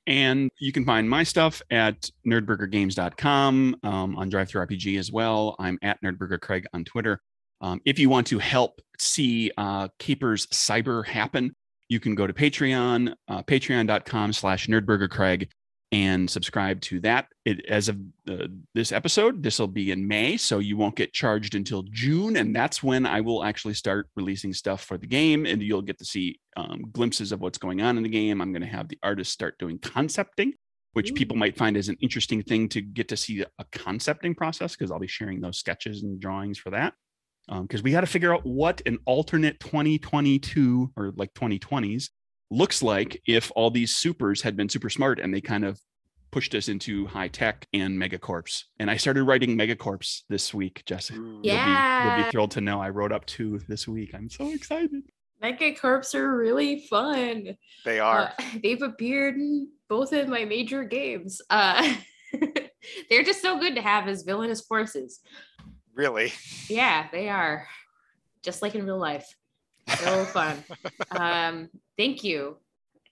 And 0.06 0.50
you 0.60 0.72
can 0.72 0.84
find 0.84 1.10
my 1.10 1.24
stuff 1.24 1.60
at 1.70 2.08
nerdburgergames.com 2.26 3.76
um, 3.82 4.16
on 4.16 4.30
DriveThruRPG 4.30 4.98
as 4.98 5.10
well. 5.10 5.56
I'm 5.58 5.78
at 5.82 6.00
nerdburgercraig 6.02 6.64
on 6.72 6.84
Twitter. 6.84 7.20
Um, 7.60 7.80
if 7.84 7.98
you 7.98 8.08
want 8.08 8.26
to 8.28 8.38
help 8.38 8.80
see 8.98 9.50
uh, 9.56 9.88
Capers 9.98 10.46
Cyber 10.48 11.04
happen, 11.04 11.56
you 11.88 11.98
can 12.00 12.14
go 12.14 12.26
to 12.26 12.32
Patreon, 12.32 13.14
uh, 13.28 13.42
patreon.com 13.42 14.32
slash 14.32 14.66
nerdburgercraig 14.66 15.48
and 15.92 16.28
subscribe 16.28 16.80
to 16.80 17.00
that. 17.00 17.28
It, 17.44 17.64
as 17.66 17.88
of 17.88 17.98
uh, 18.28 18.48
this 18.74 18.90
episode, 18.90 19.42
this 19.42 19.58
will 19.58 19.68
be 19.68 19.92
in 19.92 20.06
May, 20.06 20.36
so 20.36 20.58
you 20.58 20.76
won't 20.76 20.96
get 20.96 21.12
charged 21.12 21.54
until 21.54 21.84
June, 21.90 22.36
and 22.36 22.54
that's 22.54 22.82
when 22.82 23.06
I 23.06 23.20
will 23.20 23.44
actually 23.44 23.74
start 23.74 24.08
releasing 24.16 24.52
stuff 24.52 24.82
for 24.82 24.98
the 24.98 25.06
game, 25.06 25.46
and 25.46 25.62
you'll 25.62 25.82
get 25.82 25.98
to 25.98 26.04
see 26.04 26.40
um, 26.56 26.86
glimpses 26.92 27.30
of 27.30 27.40
what's 27.40 27.58
going 27.58 27.82
on 27.82 27.96
in 27.96 28.02
the 28.02 28.08
game. 28.08 28.40
I'm 28.40 28.52
going 28.52 28.62
to 28.62 28.68
have 28.68 28.88
the 28.88 28.98
artists 29.02 29.32
start 29.32 29.58
doing 29.58 29.78
concepting, 29.78 30.54
which 30.94 31.12
Ooh. 31.12 31.14
people 31.14 31.36
might 31.36 31.56
find 31.56 31.76
as 31.76 31.88
an 31.88 31.96
interesting 32.00 32.42
thing 32.42 32.68
to 32.70 32.80
get 32.80 33.08
to 33.08 33.16
see 33.16 33.42
a 33.42 33.64
concepting 33.70 34.34
process 34.34 34.74
because 34.74 34.90
I'll 34.90 34.98
be 34.98 35.06
sharing 35.06 35.40
those 35.40 35.58
sketches 35.58 36.02
and 36.02 36.18
drawings 36.20 36.58
for 36.58 36.70
that. 36.70 36.94
Because 37.48 37.80
um, 37.80 37.84
we 37.84 37.92
got 37.92 38.00
to 38.00 38.08
figure 38.08 38.34
out 38.34 38.44
what 38.44 38.82
an 38.86 38.98
alternate 39.04 39.60
2022 39.60 40.90
or 40.96 41.12
like 41.14 41.32
2020s 41.34 42.08
looks 42.50 42.82
like 42.82 43.20
if 43.26 43.50
all 43.56 43.70
these 43.70 43.94
supers 43.96 44.42
had 44.42 44.56
been 44.56 44.68
super 44.68 44.90
smart 44.90 45.18
and 45.18 45.34
they 45.34 45.40
kind 45.40 45.64
of 45.64 45.80
pushed 46.30 46.54
us 46.54 46.68
into 46.68 47.06
high 47.06 47.28
tech 47.28 47.66
and 47.72 47.98
megacorps. 47.98 48.64
And 48.78 48.90
I 48.90 48.96
started 48.96 49.24
writing 49.24 49.56
megacorps 49.56 50.22
this 50.28 50.52
week, 50.52 50.82
Jesse. 50.84 51.14
Ooh. 51.14 51.18
You'll 51.18 51.40
be, 51.42 51.48
Yeah. 51.48 52.16
you'll 52.16 52.24
be 52.26 52.30
thrilled 52.30 52.50
to 52.52 52.60
know 52.60 52.80
I 52.80 52.90
wrote 52.90 53.12
up 53.12 53.24
two 53.26 53.60
this 53.68 53.88
week. 53.88 54.10
I'm 54.14 54.28
so 54.28 54.48
excited. 54.50 55.02
Mega 55.40 55.74
Corps 55.74 56.14
are 56.14 56.36
really 56.36 56.80
fun. 56.88 57.56
They 57.84 58.00
are. 58.00 58.32
Uh, 58.38 58.44
they've 58.62 58.82
appeared 58.82 59.36
in 59.36 59.68
both 59.88 60.12
of 60.12 60.28
my 60.28 60.44
major 60.44 60.82
games. 60.84 61.40
Uh, 61.50 61.94
they're 63.10 63.22
just 63.22 63.42
so 63.42 63.58
good 63.58 63.74
to 63.76 63.82
have 63.82 64.08
as 64.08 64.22
villainous 64.22 64.60
forces. 64.62 65.20
really. 65.94 66.32
Yeah, 66.68 67.06
they 67.12 67.28
are. 67.28 67.66
Just 68.42 68.62
like 68.62 68.74
in 68.74 68.84
real 68.84 68.98
life. 68.98 69.26
So 69.88 70.24
fun. 70.24 70.64
um, 71.12 71.68
thank 71.96 72.24
you 72.24 72.58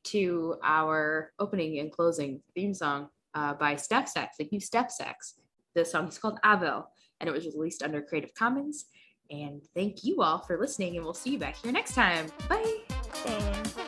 to 0.04 0.56
our 0.62 1.32
opening 1.38 1.78
and 1.78 1.90
closing 1.90 2.40
theme 2.54 2.74
song 2.74 3.08
uh, 3.34 3.54
by 3.54 3.76
Step 3.76 4.08
Sex. 4.08 4.36
Thank 4.38 4.52
you, 4.52 4.60
Step 4.60 4.90
Sex. 4.90 5.34
The 5.74 5.84
song 5.84 6.08
is 6.08 6.18
called 6.18 6.38
Avel, 6.44 6.84
and 7.20 7.28
it 7.28 7.32
was 7.32 7.46
released 7.46 7.82
under 7.82 8.02
Creative 8.02 8.34
Commons. 8.34 8.86
And 9.30 9.62
thank 9.74 10.04
you 10.04 10.22
all 10.22 10.38
for 10.38 10.58
listening, 10.58 10.96
and 10.96 11.04
we'll 11.04 11.14
see 11.14 11.30
you 11.30 11.38
back 11.38 11.56
here 11.56 11.72
next 11.72 11.94
time. 11.94 12.26
Bye. 12.48 12.80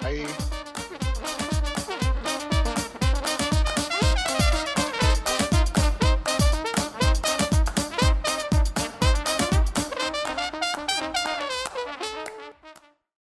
Bye. 0.01 0.27